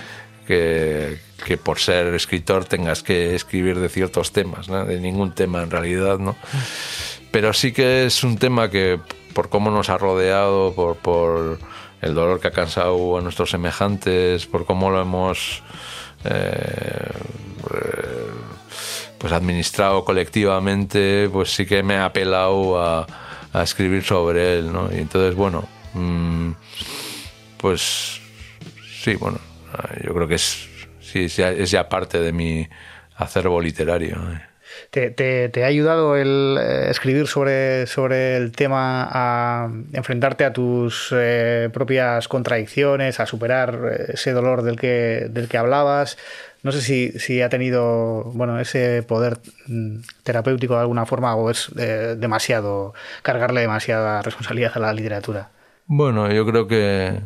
que, 0.46 1.18
que, 1.46 1.56
por 1.56 1.78
ser 1.78 2.12
escritor 2.14 2.66
tengas 2.66 3.02
que 3.02 3.34
escribir 3.34 3.78
de 3.78 3.88
ciertos 3.88 4.32
temas, 4.32 4.68
¿no? 4.68 4.84
de 4.84 5.00
ningún 5.00 5.34
tema 5.34 5.62
en 5.62 5.70
realidad, 5.70 6.18
¿no? 6.18 6.36
Pero 7.30 7.52
sí 7.52 7.72
que 7.72 8.04
es 8.04 8.22
un 8.24 8.36
tema 8.36 8.70
que 8.70 9.00
por 9.32 9.48
cómo 9.48 9.70
nos 9.70 9.88
ha 9.88 9.98
rodeado, 9.98 10.74
por, 10.74 10.96
por 10.96 11.58
el 12.04 12.14
dolor 12.14 12.40
que 12.40 12.48
ha 12.48 12.52
cansado 12.52 13.18
a 13.18 13.20
nuestros 13.22 13.50
semejantes, 13.50 14.46
por 14.46 14.66
cómo 14.66 14.90
lo 14.90 15.00
hemos 15.00 15.62
eh, 16.24 17.10
pues 19.18 19.32
administrado 19.32 20.04
colectivamente, 20.04 21.30
pues 21.32 21.54
sí 21.54 21.64
que 21.64 21.82
me 21.82 21.96
ha 21.96 22.04
apelado 22.04 22.80
a, 22.80 23.06
escribir 23.62 24.02
sobre 24.02 24.58
él, 24.58 24.72
¿no? 24.72 24.90
Y 24.92 24.98
entonces, 24.98 25.36
bueno, 25.36 25.64
mm, 25.94 26.50
pues 27.56 28.20
sí, 29.02 29.14
bueno, 29.14 29.38
yo 30.04 30.12
creo 30.12 30.26
que 30.26 30.34
es, 30.34 30.68
sí, 31.00 31.26
es 31.26 31.70
ya 31.70 31.88
parte 31.88 32.18
de 32.18 32.32
mi 32.32 32.68
acervo 33.16 33.60
literario. 33.60 34.16
¿eh? 34.16 34.53
¿Te, 34.90 35.50
ha 35.62 35.66
ayudado 35.66 36.16
el 36.16 36.56
eh, 36.60 36.90
escribir 36.90 37.26
sobre, 37.26 37.86
sobre 37.86 38.36
el 38.36 38.52
tema 38.52 39.08
a 39.10 39.70
enfrentarte 39.92 40.44
a 40.44 40.52
tus 40.52 41.08
eh, 41.12 41.68
propias 41.72 42.28
contradicciones, 42.28 43.18
a 43.18 43.26
superar 43.26 43.80
eh, 43.90 44.12
ese 44.14 44.32
dolor 44.32 44.62
del 44.62 44.78
que, 44.78 45.26
del 45.30 45.48
que 45.48 45.58
hablabas? 45.58 46.16
No 46.62 46.72
sé 46.72 46.80
si, 46.80 47.10
si 47.18 47.42
ha 47.42 47.48
tenido 47.48 48.24
bueno, 48.34 48.60
ese 48.60 49.02
poder 49.02 49.38
mm, 49.66 49.98
terapéutico 50.22 50.74
de 50.74 50.80
alguna 50.80 51.06
forma 51.06 51.34
o 51.34 51.50
es 51.50 51.70
demasiado, 51.74 52.94
cargarle 53.22 53.60
demasiada 53.60 54.22
responsabilidad 54.22 54.72
a 54.76 54.78
la 54.78 54.92
literatura. 54.94 55.50
Bueno, 55.86 56.32
yo 56.32 56.46
creo 56.46 56.66
que, 56.66 57.20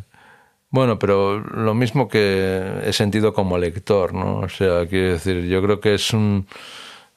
bueno, 0.71 0.99
pero 0.99 1.39
lo 1.39 1.73
mismo 1.73 2.07
que 2.07 2.81
he 2.83 2.93
sentido 2.93 3.33
como 3.33 3.57
lector, 3.57 4.13
¿no? 4.13 4.39
O 4.39 4.49
sea, 4.49 4.85
quiero 4.87 5.13
decir, 5.13 5.45
yo 5.45 5.61
creo 5.61 5.79
que 5.79 5.95
es 5.95 6.13
un 6.13 6.45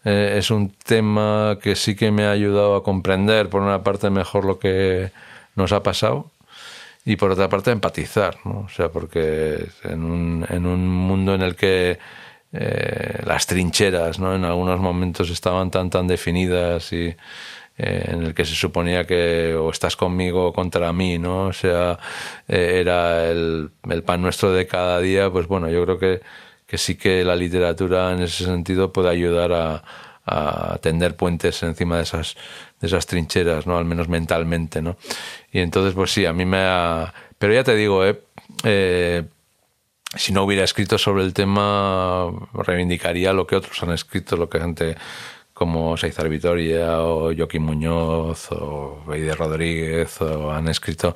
eh, 0.05 0.35
es 0.39 0.51
un 0.51 0.71
tema 0.71 1.59
que 1.63 1.77
sí 1.77 1.95
que 1.95 2.11
me 2.11 2.25
ha 2.25 2.33
ayudado 2.33 2.77
a 2.77 2.83
comprender, 2.83 3.49
por 3.49 3.63
una 3.63 3.83
parte, 3.85 4.11
mejor 4.11 4.45
lo 4.45 4.59
que 4.59 5.13
nos 5.55 5.73
ha 5.73 5.83
pasado 5.83 6.31
y 7.05 7.17
por 7.17 7.33
otra 7.33 7.49
parte, 7.49 7.71
empatizar, 7.71 8.39
¿no? 8.45 8.61
O 8.61 8.69
sea, 8.69 8.91
porque 8.91 9.67
en 9.85 10.05
un, 10.05 10.47
en 10.49 10.67
un 10.67 10.89
mundo 10.89 11.35
en 11.35 11.43
el 11.43 11.57
que 11.57 11.99
eh, 12.53 13.23
las 13.25 13.47
trincheras, 13.47 14.19
¿no? 14.19 14.35
En 14.35 14.45
algunos 14.45 14.81
momentos 14.81 15.31
estaban 15.31 15.71
tan, 15.71 15.91
tan 15.91 16.07
definidas 16.07 16.93
y 16.93 17.15
eh, 17.79 18.05
en 18.13 18.23
el 18.25 18.35
que 18.35 18.45
se 18.45 18.55
suponía 18.55 19.07
que 19.07 19.55
o 19.55 19.71
estás 19.71 19.97
conmigo 19.97 20.47
o 20.49 20.53
contra 20.53 20.93
mí, 20.93 21.19
¿no? 21.19 21.47
O 21.47 21.53
sea, 21.53 21.99
era 22.49 23.31
el, 23.31 23.71
el 23.91 24.03
pan 24.05 24.23
nuestro 24.23 24.53
de 24.53 24.67
cada 24.67 25.01
día, 25.01 25.31
pues 25.31 25.47
bueno, 25.49 25.69
yo 25.71 25.85
creo 25.85 25.99
que 25.99 26.21
que 26.73 26.79
sí 26.79 26.95
que 26.95 27.23
la 27.23 27.37
literatura 27.37 28.13
en 28.13 28.23
ese 28.23 28.47
sentido 28.47 28.95
puede 28.95 29.11
ayudar 29.11 29.53
a, 29.53 30.79
tender 30.81 31.17
puentes 31.17 31.63
encima 31.63 31.99
de 31.99 32.05
esas, 32.05 32.35
de 32.81 32.87
esas 32.87 33.07
trincheras, 33.07 33.67
¿no? 33.67 33.77
Al 33.77 33.85
menos 33.85 34.09
mentalmente, 34.09 34.81
¿no? 34.81 34.97
Y 35.53 35.59
entonces, 35.59 35.93
pues 35.93 36.13
sí, 36.13 36.25
a 36.25 36.33
mí 36.33 36.47
me 36.47 36.61
ha... 36.61 37.13
Pero 37.37 37.53
ya 37.53 37.63
te 37.63 37.77
digo, 37.77 38.07
¿eh? 38.07 38.23
eh 38.65 39.25
si 40.15 40.33
no 40.33 40.45
hubiera 40.45 40.65
escrito 40.65 40.97
sobre 40.97 41.25
el 41.25 41.35
tema, 41.35 42.31
reivindicaría 42.55 43.35
lo 43.35 43.47
que 43.47 43.57
otros 43.57 43.83
han 43.83 43.91
escrito, 43.91 44.39
lo 44.39 44.49
que 44.49 44.59
gente 44.59 44.97
como 45.63 45.97
Seizar 45.97 46.29
Vitoria 46.29 47.03
o 47.03 47.33
Joaquín 47.33 47.63
Muñoz 47.63 48.51
o 48.51 49.01
Beide 49.07 49.37
Rodríguez 49.37 50.21
o 50.21 50.51
han 50.51 50.67
escrito 50.67 51.15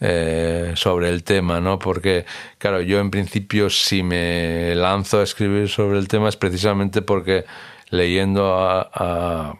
eh, 0.00 0.74
sobre 0.76 1.08
el 1.08 1.24
tema, 1.24 1.62
¿no? 1.62 1.78
Porque, 1.78 2.26
claro, 2.58 2.82
yo 2.82 3.00
en 3.00 3.10
principio 3.10 3.70
si 3.70 4.02
me 4.02 4.74
lanzo 4.74 5.20
a 5.20 5.22
escribir 5.22 5.70
sobre 5.70 5.98
el 5.98 6.08
tema 6.08 6.28
es 6.28 6.36
precisamente 6.36 7.00
porque 7.00 7.46
leyendo 7.88 8.54
a, 8.54 8.82
a, 8.82 9.54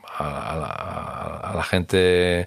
la, 1.55 1.63
gente 1.63 2.47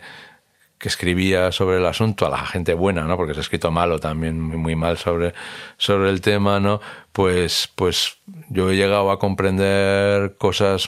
que 0.78 0.90
escribía 0.90 1.52
sobre 1.52 1.78
el 1.78 1.88
asunto, 1.88 2.28
a 2.28 2.30
la 2.30 2.46
gente 2.46 2.76
buena, 2.76 3.06
¿no? 3.06 3.18
Porque 3.18 3.34
se 3.34 3.40
ha 3.40 3.42
escrito 3.42 3.72
malo 3.72 3.98
también, 3.98 4.40
muy, 4.40 4.76
mal 4.76 5.00
sobre, 5.00 5.34
sobre 5.78 6.12
el 6.12 6.22
tema, 6.22 6.60
¿no? 6.60 6.82
Pues, 7.12 7.68
pues 7.74 8.20
yo 8.50 8.70
he 8.70 8.76
llegado 8.76 9.10
a 9.10 9.18
comprender 9.18 10.38
cosas 10.38 10.88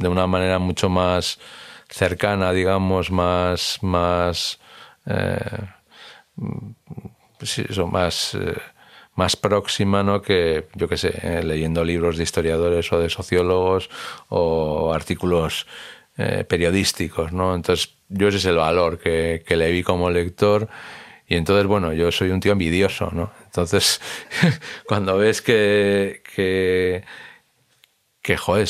de 0.00 0.08
una 0.08 0.26
manera 0.26 0.58
mucho 0.58 0.88
más 0.88 1.38
cercana, 1.88 2.52
digamos, 2.52 3.10
más, 3.10 3.78
más, 3.82 4.58
eh, 5.06 5.66
eso, 7.40 7.86
más, 7.86 8.34
eh, 8.34 8.56
más 9.14 9.36
próxima, 9.36 10.02
¿no? 10.02 10.22
Que, 10.22 10.68
yo 10.74 10.88
qué 10.88 10.96
sé, 10.96 11.12
eh, 11.22 11.42
leyendo 11.44 11.84
libros 11.84 12.16
de 12.16 12.22
historiadores 12.22 12.90
o 12.92 12.98
de 12.98 13.10
sociólogos 13.10 13.90
o 14.28 14.92
artículos 14.92 15.66
periodísticos, 16.48 17.32
¿no? 17.32 17.54
Entonces, 17.54 17.96
yo 18.10 18.28
ese 18.28 18.36
es 18.36 18.44
el 18.44 18.56
valor 18.56 18.98
que, 18.98 19.42
que 19.46 19.56
le 19.56 19.70
vi 19.70 19.82
como 19.82 20.10
lector. 20.10 20.68
Y 21.26 21.36
entonces, 21.36 21.66
bueno, 21.66 21.94
yo 21.94 22.12
soy 22.12 22.28
un 22.28 22.40
tío 22.40 22.52
envidioso, 22.52 23.08
¿no? 23.10 23.32
Entonces, 23.46 24.02
cuando 24.86 25.16
ves 25.16 25.40
que, 25.40 26.22
que, 26.34 27.04
que 28.22 28.36
joder, 28.36 28.68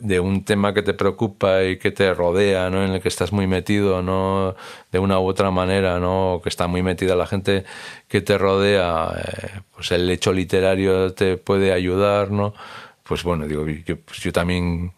de 0.00 0.20
un 0.20 0.44
tema 0.44 0.72
que 0.72 0.82
te 0.82 0.94
preocupa 0.94 1.64
y 1.64 1.78
que 1.78 1.90
te 1.90 2.14
rodea, 2.14 2.70
¿no? 2.70 2.84
En 2.84 2.92
el 2.92 3.02
que 3.02 3.08
estás 3.08 3.32
muy 3.32 3.46
metido, 3.46 4.02
¿no? 4.02 4.56
De 4.90 4.98
una 4.98 5.18
u 5.20 5.26
otra 5.26 5.50
manera, 5.50 6.00
¿no? 6.00 6.40
Que 6.42 6.48
está 6.48 6.66
muy 6.66 6.82
metida 6.82 7.14
la 7.14 7.26
gente 7.26 7.64
que 8.08 8.22
te 8.22 8.38
rodea, 8.38 9.10
eh, 9.18 9.60
pues 9.74 9.92
el 9.92 10.08
hecho 10.10 10.32
literario 10.32 11.12
te 11.14 11.36
puede 11.36 11.72
ayudar, 11.72 12.30
¿no? 12.30 12.54
Pues 13.02 13.22
bueno, 13.22 13.46
digo, 13.46 13.64
pues 14.04 14.20
yo 14.20 14.32
también 14.32 14.92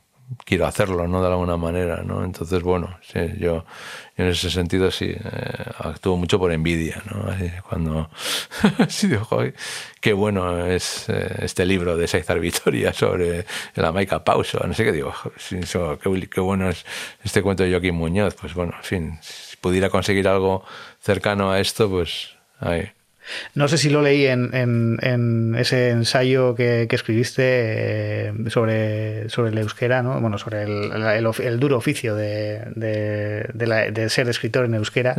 quiero 0.45 0.67
hacerlo, 0.67 1.09
¿no? 1.09 1.23
De 1.23 1.29
alguna 1.29 1.57
manera, 1.57 2.03
¿no? 2.03 2.25
Entonces, 2.25 2.63
bueno, 2.63 2.99
sí, 3.03 3.21
yo, 3.39 3.65
en 4.17 4.27
ese 4.27 4.51
sentido 4.51 4.91
sí, 4.91 5.11
eh, 5.11 6.17
mucho 6.17 6.39
por 6.39 6.53
envidia, 6.53 7.03
¿no? 7.11 7.27
cuando, 7.69 8.11
sí, 8.89 9.09
digo, 9.09 9.27
qué 10.01 10.13
bueno 10.13 10.67
es 10.67 11.09
eh, 11.09 11.37
este 11.43 11.65
libro 11.65 11.97
de 11.97 12.07
Saizar 12.07 12.41
Vitoria 12.41 12.93
sobre 12.93 13.47
la 13.75 13.93
Maica 13.93 14.25
Pauso, 14.25 14.59
no 14.67 14.75
sé 14.75 14.85
qué 14.85 14.93
digo, 14.93 15.15
qué, 15.49 16.29
qué, 16.29 16.41
bueno 16.41 16.69
es 16.69 16.85
este 17.23 17.43
cuento 17.43 17.63
de 17.63 17.71
Joaquín 17.71 17.95
Muñoz, 17.95 18.35
pues 18.35 18.55
bueno, 18.55 18.75
en 18.77 18.85
fin, 18.85 19.19
si 19.23 19.57
pudiera 19.57 19.91
conseguir 19.91 20.29
algo 20.29 20.65
cercano 21.01 21.51
a 21.51 21.61
esto, 21.61 21.89
pues 21.89 22.35
ahí. 22.61 22.91
No 23.55 23.69
sé 23.69 23.79
si 23.79 23.91
lo 23.91 24.03
leí 24.03 24.27
en, 24.27 24.51
en, 24.55 25.55
ese 25.57 25.91
ensayo 25.91 26.55
que, 26.55 26.89
escribiste 26.91 27.43
eh, 27.45 28.33
sobre, 28.49 29.29
sobre 29.29 29.51
el 29.51 29.59
euskera, 29.59 30.03
¿no? 30.03 30.21
bueno, 30.21 30.39
sobre 30.39 30.63
el, 30.65 30.93
el, 30.93 31.61
duro 31.61 31.77
oficio 31.77 32.15
de, 32.15 32.63
de, 32.75 34.09
ser 34.11 34.29
escritor 34.29 34.65
en 34.65 34.75
euskera. 34.75 35.15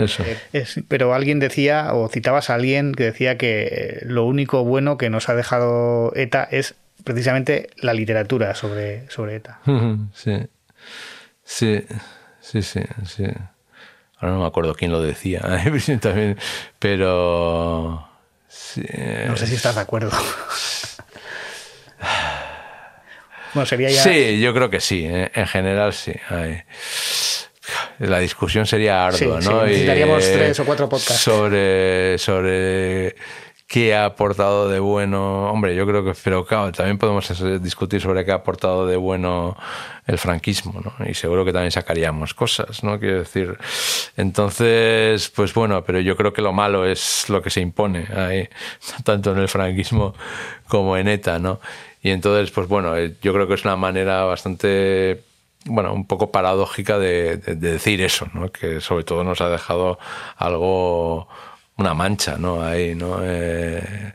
Pero 0.88 1.14
alguien 1.14 1.40
decía, 1.40 1.94
o 1.94 2.08
citabas 2.10 2.50
a 2.50 2.56
alguien 2.56 2.94
que 2.94 3.04
decía 3.06 3.38
que 3.38 4.00
lo 4.04 4.26
único 4.26 4.64
bueno 4.64 4.98
que 4.98 5.10
nos 5.10 5.30
ha 5.30 5.36
dejado 5.36 6.12
ETA 6.16 6.48
es 6.52 6.76
precisamente 7.04 7.70
la 7.78 7.94
literatura 7.94 8.56
sobre, 8.56 9.10
sobre 9.10 9.36
ETA. 9.36 9.60
Sí, 10.14 10.48
sí, 11.44 11.84
sí, 12.42 12.62
sí. 12.62 12.82
sí. 13.06 13.26
Ahora 14.20 14.36
no 14.36 14.42
me 14.42 14.48
acuerdo 14.48 14.76
quién 14.76 14.92
lo 14.92 15.02
decía, 15.02 15.42
también, 16.02 16.38
pero... 16.78 18.06
No 19.26 19.38
sé 19.38 19.48
si 19.48 19.56
estás 19.56 19.76
de 19.76 19.82
acuerdo. 19.82 20.12
bueno, 23.54 23.66
sería 23.66 23.90
ya... 23.90 24.04
Sí, 24.04 24.42
yo 24.42 24.54
creo 24.54 24.70
que 24.70 24.82
sí, 24.82 25.06
¿eh? 25.06 25.32
en 25.34 25.48
general 25.48 25.94
sí. 25.94 26.14
La 28.00 28.20
discusión 28.20 28.66
sería 28.66 29.06
ardua, 29.06 29.40
¿no? 29.42 29.64
necesitaríamos 29.64 30.24
tres 30.24 30.60
o 30.60 30.66
cuatro 30.66 30.90
podcasts. 30.90 31.22
Sobre, 31.22 32.18
sobre 32.18 33.16
qué 33.70 33.94
ha 33.94 34.06
aportado 34.06 34.68
de 34.68 34.80
bueno. 34.80 35.52
Hombre, 35.52 35.76
yo 35.76 35.86
creo 35.86 36.04
que, 36.04 36.14
pero 36.24 36.44
claro, 36.44 36.72
también 36.72 36.98
podemos 36.98 37.32
discutir 37.62 38.02
sobre 38.02 38.26
qué 38.26 38.32
ha 38.32 38.36
aportado 38.36 38.88
de 38.88 38.98
bueno 38.98 39.56
el 40.08 40.18
franquismo, 40.18 40.82
¿no? 40.84 41.08
Y 41.08 41.14
seguro 41.14 41.46
que 41.46 41.54
también 41.54 41.72
sacaríamos 41.72 42.34
cosas, 42.34 42.84
¿no? 42.84 43.00
Quiero 43.00 43.20
decir, 43.20 43.60
entonces, 44.18 45.30
pues 45.30 45.54
bueno, 45.54 45.84
pero 45.84 46.00
yo 46.00 46.18
creo 46.18 46.34
que 46.34 46.42
lo 46.42 46.52
malo 46.52 46.84
es 46.84 47.30
lo 47.30 47.44
que 47.44 47.52
se 47.52 47.62
impone 47.62 48.08
ahí, 48.16 48.50
tanto 49.04 49.34
en 49.34 49.38
el 49.38 49.48
franquismo 49.48 50.16
como 50.68 50.98
en 50.98 51.08
ETA, 51.08 51.38
¿no? 51.38 51.60
Y 52.02 52.10
entonces, 52.10 52.50
pues 52.50 52.68
bueno, 52.68 52.98
eh, 52.98 53.18
yo 53.22 53.34
creo 53.34 53.48
que 53.48 53.54
es 53.54 53.66
una 53.66 53.76
manera 53.76 54.24
bastante 54.24 55.22
bueno, 55.66 55.94
un 55.94 56.08
poco 56.08 56.32
paradójica 56.32 56.98
de, 56.98 57.38
de, 57.38 57.56
decir 57.56 58.02
eso, 58.02 58.28
¿no? 58.34 58.52
Que 58.52 58.82
sobre 58.82 59.04
todo 59.04 59.24
nos 59.24 59.42
ha 59.42 59.50
dejado 59.50 60.00
algo 60.38 61.28
una 61.80 61.94
mancha, 61.94 62.38
¿no? 62.38 62.62
Ahí, 62.62 62.94
¿no? 62.94 63.20
Eh, 63.24 64.14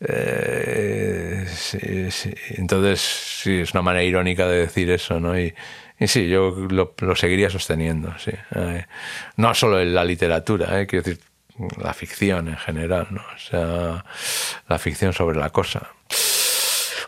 eh, 0.00 1.44
sí, 1.48 2.10
sí. 2.10 2.32
Entonces, 2.50 3.00
sí, 3.00 3.60
es 3.60 3.74
una 3.74 3.82
manera 3.82 4.04
irónica 4.04 4.46
de 4.46 4.60
decir 4.60 4.90
eso, 4.90 5.18
¿no? 5.18 5.38
Y, 5.38 5.52
sí, 6.06 6.28
yo 6.28 6.50
lo, 6.70 6.94
seguiría 7.16 7.50
sosteniendo, 7.50 8.14
sí. 8.18 8.30
Eh, 8.54 8.86
no 9.36 9.54
solo 9.54 9.80
en 9.80 9.92
la 9.94 10.04
literatura, 10.04 10.80
¿eh? 10.80 10.86
quiero 10.86 11.04
decir, 11.04 11.20
la 11.82 11.92
ficción 11.92 12.48
en 12.48 12.56
general, 12.56 13.08
¿no? 13.10 13.20
O 13.20 13.38
sea, 13.38 14.04
la 14.68 14.78
ficción 14.78 15.12
sobre 15.12 15.38
la 15.38 15.50
cosa. 15.50 15.90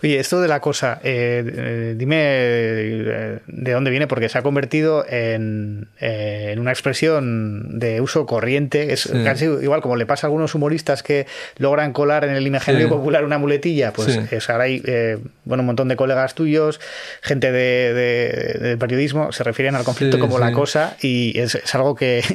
Oye, 0.03 0.19
esto 0.19 0.41
de 0.41 0.49
la 0.49 0.61
cosa, 0.61 1.01
eh, 1.05 1.45
eh, 1.47 1.95
dime 1.97 2.17
eh, 2.19 3.39
de 3.47 3.73
dónde 3.73 3.91
viene, 3.91 4.09
porque 4.09 4.29
se 4.29 4.37
ha 4.37 4.43
convertido 4.43 5.05
en, 5.09 5.89
una 6.59 6.73
expresión 6.73 7.79
de 7.79 8.01
uso 8.01 8.27
corriente. 8.27 8.93
Es 8.93 9.09
casi 9.25 9.45
igual 9.45 9.81
como 9.81 9.95
le 9.95 10.05
pasa 10.05 10.27
a 10.27 10.29
algunos 10.29 10.55
humoristas 10.57 11.05
que 11.05 11.27
logran 11.59 11.93
colar 11.93 12.25
en 12.25 12.35
el 12.35 12.47
imaginario 12.47 12.89
popular 12.89 13.25
una 13.25 13.39
muletilla. 13.39 13.93
Pues 13.93 14.19
ahora 14.51 14.65
hay 14.65 14.83
bueno, 15.45 15.63
un 15.63 15.67
montón 15.67 15.87
de 15.87 15.95
colegas 15.95 16.35
tuyos, 16.35 16.81
gente 17.21 17.53
de, 17.53 18.59
del 18.61 18.79
periodismo, 18.79 19.31
se 19.31 19.45
refieren 19.45 19.77
al 19.77 19.85
conflicto 19.85 20.19
como 20.19 20.39
la 20.39 20.53
cosa 20.53 20.97
y 21.01 21.39
es, 21.39 21.75
algo 21.75 21.95
que. 21.95 22.23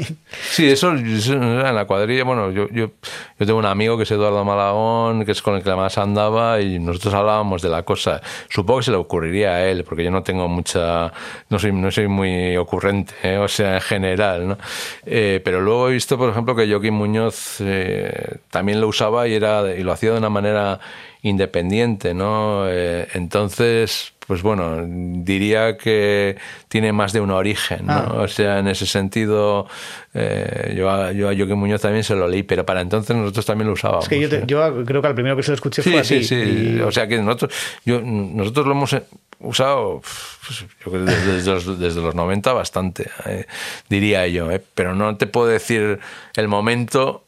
Sí, 0.50 0.68
eso, 0.70 0.92
en 0.92 1.76
la 1.76 1.86
cuadrilla. 1.86 2.24
Bueno, 2.24 2.52
yo, 2.52 2.68
yo, 2.70 2.92
yo 3.40 3.46
tengo 3.46 3.60
un 3.60 3.66
amigo 3.66 3.98
que 3.98 4.04
es 4.04 4.12
Eduardo 4.12 4.44
Malagón, 4.46 5.26
que 5.26 5.32
es 5.32 5.42
con 5.42 5.56
el 5.56 5.64
que 5.64 5.76
más 5.76 5.98
andaba 5.98 6.62
y 6.62 6.80
nosotros 6.80 7.14
hablábamos 7.14 7.57
de 7.62 7.70
la 7.70 7.84
cosa. 7.84 8.22
Supongo 8.50 8.80
que 8.80 8.86
se 8.86 8.92
le 8.92 8.98
ocurriría 8.98 9.56
a 9.56 9.66
él, 9.68 9.84
porque 9.84 10.04
yo 10.04 10.12
no 10.12 10.24
tengo 10.24 10.48
mucha, 10.48 11.12
no 11.50 11.60
soy, 11.60 11.72
no 11.72 11.92
soy 11.92 12.08
muy 12.08 12.58
ocurrente, 12.58 13.14
¿eh? 13.24 13.38
o 13.38 13.48
sea, 13.48 13.76
en 13.76 13.82
general, 13.82 14.48
¿no? 14.48 14.58
Eh, 15.06 15.42
pero 15.44 15.62
luego 15.62 15.90
he 15.90 15.94
visto, 15.94 16.18
por 16.18 16.30
ejemplo, 16.30 16.56
que 16.56 16.70
Joaquín 16.70 16.94
Muñoz 16.94 17.58
eh, 17.62 18.38
también 18.50 18.82
lo 18.82 18.88
usaba 18.88 19.28
y, 19.28 19.34
era, 19.34 19.76
y 19.76 19.84
lo 19.84 19.92
hacía 19.92 20.12
de 20.12 20.18
una 20.18 20.30
manera 20.30 20.80
independiente, 21.22 22.14
¿no? 22.14 22.70
entonces, 22.70 24.14
pues 24.28 24.42
bueno, 24.42 24.86
diría 24.86 25.78
que 25.78 26.38
tiene 26.68 26.92
más 26.92 27.14
de 27.14 27.22
un 27.22 27.32
origen, 27.32 27.86
¿no? 27.86 27.94
Ah. 27.94 28.14
O 28.18 28.28
sea, 28.28 28.60
en 28.60 28.68
ese 28.68 28.86
sentido, 28.86 29.68
eh, 30.14 30.74
yo, 30.78 30.90
a, 30.90 31.14
yo 31.14 31.30
a 31.30 31.36
Joaquín 31.36 31.58
Muñoz 31.58 31.82
también 31.82 32.04
se 32.04 32.14
lo 32.14 32.28
leí, 32.28 32.44
pero 32.44 32.66
para 32.66 32.82
entonces 32.82 33.16
nosotros 33.16 33.46
también 33.46 33.68
lo 33.68 33.74
usábamos. 33.74 34.04
Es 34.04 34.10
que 34.10 34.20
yo, 34.20 34.28
yo 34.46 34.84
creo 34.86 35.02
que 35.02 35.08
al 35.08 35.16
primero 35.16 35.38
que 35.38 35.44
se 35.44 35.52
lo 35.52 35.56
escuché 35.56 35.82
fue 35.82 36.04
sí, 36.04 36.24
Sí, 36.24 36.46
sí, 36.46 36.80
o 36.82 36.92
sea 36.92 37.08
que 37.08 37.22
nosotros, 37.22 37.54
yo, 37.86 38.02
nosotros 38.02 38.66
lo 38.66 38.74
hemos 38.74 38.96
usado 39.40 40.02
pues, 40.46 40.66
yo 40.84 40.92
creo 40.92 41.06
desde, 41.06 41.52
los, 41.52 41.80
desde 41.80 42.02
los 42.02 42.16
90 42.16 42.54
bastante, 42.54 43.10
eh, 43.26 43.46
diría 43.90 44.28
yo, 44.28 44.52
eh, 44.52 44.62
pero 44.74 44.94
no 44.94 45.16
te 45.16 45.28
puedo 45.28 45.48
decir 45.48 46.00
el 46.36 46.48
momento 46.48 47.27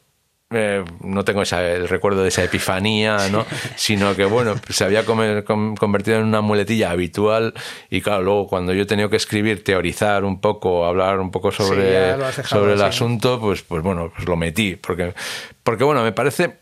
eh, 0.52 0.84
no 1.04 1.24
tengo 1.24 1.42
el 1.42 1.88
recuerdo 1.88 2.22
de 2.22 2.28
esa 2.28 2.42
epifanía, 2.42 3.28
¿no? 3.30 3.46
sino 3.76 4.16
que 4.16 4.24
bueno, 4.24 4.56
se 4.68 4.82
había 4.82 5.04
convertido 5.04 6.18
en 6.18 6.24
una 6.24 6.40
muletilla 6.40 6.90
habitual 6.90 7.54
y 7.88 8.00
claro, 8.00 8.22
luego 8.22 8.46
cuando 8.48 8.72
yo 8.74 8.82
he 8.82 8.86
tenido 8.86 9.08
que 9.08 9.16
escribir, 9.16 9.62
teorizar 9.62 10.24
un 10.24 10.40
poco, 10.40 10.86
hablar 10.86 11.20
un 11.20 11.30
poco 11.30 11.52
sobre, 11.52 12.16
sobre 12.42 12.72
el 12.72 12.82
asunto, 12.82 13.38
pues, 13.38 13.62
pues 13.62 13.80
bueno, 13.84 14.10
pues 14.12 14.26
lo 14.26 14.36
metí, 14.36 14.74
porque, 14.74 15.14
porque 15.62 15.84
bueno, 15.84 16.02
me 16.02 16.10
parece... 16.10 16.58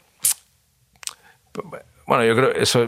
Bueno, 2.07 2.25
yo 2.25 2.35
creo 2.35 2.53
que 2.55 2.63
eso 2.63 2.87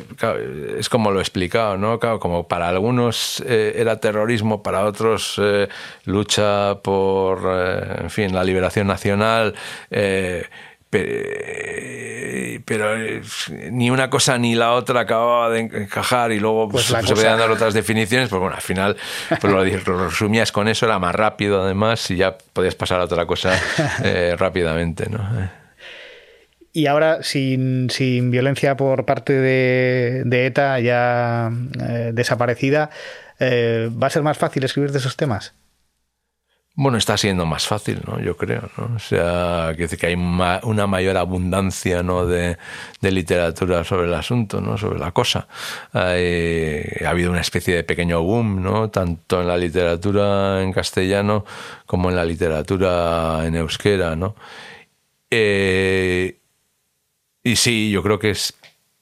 es 0.79 0.89
como 0.89 1.11
lo 1.11 1.19
he 1.19 1.23
explicado, 1.23 1.77
¿no? 1.77 1.99
Claro, 1.99 2.19
como 2.19 2.49
para 2.49 2.69
algunos 2.69 3.43
eh, 3.47 3.75
era 3.77 4.01
terrorismo, 4.01 4.63
para 4.63 4.87
otros 4.87 5.39
eh, 5.39 5.69
lucha 6.07 6.77
por, 6.77 7.41
en 8.01 8.09
fin, 8.09 8.35
la 8.35 8.43
liberación 8.45 8.87
nacional 8.87 9.55
pero, 10.91 12.97
eh, 12.97 13.23
ni 13.71 13.91
una 13.91 14.11
cosa 14.11 14.39
ni 14.39 14.55
la 14.55 14.73
otra 14.73 15.01
acababa 15.01 15.51
de 15.51 15.61
encajar 15.61 16.33
y 16.33 16.41
luego 16.41 16.69
pues, 16.69 16.91
pues 16.91 17.07
se 17.07 17.15
podían 17.15 17.39
dar 17.39 17.51
otras 17.51 17.75
definiciones, 17.75 18.29
pues 18.29 18.41
bueno, 18.41 18.57
al 18.57 18.63
final 18.63 18.97
pues 19.41 19.53
lo, 19.53 20.09
resumías 20.09 20.51
con 20.51 20.69
eso, 20.69 20.87
era 20.87 20.99
más 20.99 21.15
rápido 21.15 21.63
además 21.63 22.11
y 22.11 22.17
ya 22.17 22.37
podías 22.53 22.75
pasar 22.75 23.01
a 23.01 23.05
otra 23.05 23.27
cosa 23.27 23.53
eh, 24.03 24.35
rápidamente, 24.39 25.09
¿no? 25.09 25.21
Y 26.73 26.87
ahora, 26.87 27.23
sin, 27.23 27.89
violencia 28.31 28.77
por 28.77 29.05
parte 29.05 29.33
de, 29.33 30.47
ETA 30.47 30.79
ya 30.79 31.51
eh, 31.81 32.13
desaparecida, 32.15 32.91
¿va 33.41 34.07
a 34.07 34.11
ser 34.11 34.23
más 34.23 34.39
fácil 34.39 34.65
escribir 34.65 34.93
de 34.93 34.99
esos 34.99 35.17
temas? 35.17 35.55
Bueno, 36.81 36.97
está 36.97 37.19
siendo 37.19 37.45
más 37.45 37.67
fácil, 37.67 38.01
¿no? 38.07 38.19
Yo 38.21 38.39
creo, 38.39 38.71
¿no? 38.79 38.97
O 38.97 38.99
sea, 38.99 39.75
que, 39.77 40.07
hay 40.07 40.15
una 40.15 40.87
mayor 40.87 41.19
abundancia, 41.19 42.03
¿no? 42.03 42.25
De, 42.25 42.57
literatura 43.03 43.85
sobre 43.85 44.07
el 44.07 44.15
asunto, 44.15 44.63
¿no? 44.63 44.79
Sobre 44.79 44.99
la 44.99 45.13
cosa. 45.13 45.47
ha 45.93 46.15
habido 47.07 47.31
una 47.31 47.43
especie 47.43 47.75
de 47.75 47.85
pequeño 47.85 48.23
boom, 48.23 48.63
¿no? 48.63 48.89
Tanto 48.89 49.43
en 49.43 49.49
la 49.49 49.59
literatura 49.59 50.63
en 50.63 50.73
castellano 50.73 51.45
como 51.85 52.09
en 52.09 52.17
la 52.17 52.25
literatura 52.25 53.47
en 53.47 53.57
euskera, 53.57 54.17
¿no? 54.17 54.35
Eh, 55.31 56.39
y 57.43 57.57
sí, 57.57 57.91
yo 57.91 58.03
creo 58.03 58.19
que 58.19 58.31
es, 58.31 58.55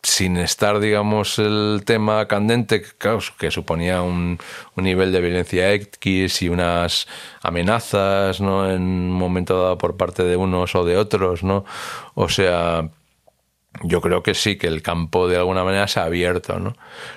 sin 0.02 0.36
estar, 0.36 0.78
digamos, 0.80 1.38
el 1.38 1.82
tema 1.84 2.26
candente, 2.28 2.82
que 3.38 3.50
suponía 3.50 4.02
un, 4.02 4.38
nivel 4.76 5.12
de 5.12 5.20
violencia 5.20 5.72
X 5.72 6.42
y 6.42 6.48
unas 6.48 7.08
amenazas, 7.42 8.40
¿no? 8.40 8.70
En 8.70 8.82
un 8.82 9.10
momento 9.10 9.60
dado 9.60 9.78
por 9.78 9.96
parte 9.96 10.22
de 10.22 10.36
unos 10.36 10.74
o 10.74 10.84
de 10.84 10.96
otros, 10.96 11.42
¿no? 11.42 11.64
O 12.14 12.28
sea, 12.28 12.90
yo 13.82 14.00
creo 14.00 14.22
que 14.22 14.34
sí, 14.34 14.56
que 14.56 14.66
el 14.68 14.82
campo 14.82 15.28
de 15.28 15.36
alguna 15.36 15.64
manera 15.64 15.88
se 15.88 16.00
ha 16.00 16.04
abierto, 16.04 16.58
¿no? 16.58 16.74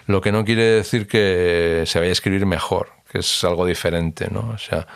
Lo 0.08 0.22
que 0.22 0.32
no 0.32 0.44
quiere 0.46 0.64
decir 0.64 1.08
que 1.08 1.84
se 1.86 2.00
vaya 2.00 2.10
a 2.10 2.14
escribir 2.14 2.46
mejor, 2.46 2.90
que 3.12 3.20
es 3.20 3.44
algo 3.44 3.66
diferente, 3.66 4.30
¿no? 4.32 4.52
O 4.54 4.58
sea, 4.58 4.88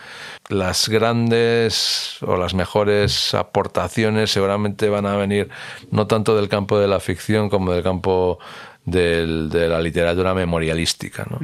las 0.48 0.88
grandes 0.88 2.16
o 2.22 2.36
las 2.36 2.54
mejores 2.54 3.34
aportaciones 3.34 4.30
seguramente 4.30 4.88
van 4.88 5.04
a 5.04 5.16
venir 5.16 5.50
no 5.90 6.06
tanto 6.06 6.34
del 6.34 6.48
campo 6.48 6.78
de 6.78 6.88
la 6.88 6.98
ficción 6.98 7.50
como 7.50 7.72
del 7.72 7.82
campo 7.82 8.38
de 8.84 9.26
la 9.68 9.80
literatura 9.80 10.32
memorialística, 10.32 11.26
¿no? 11.28 11.40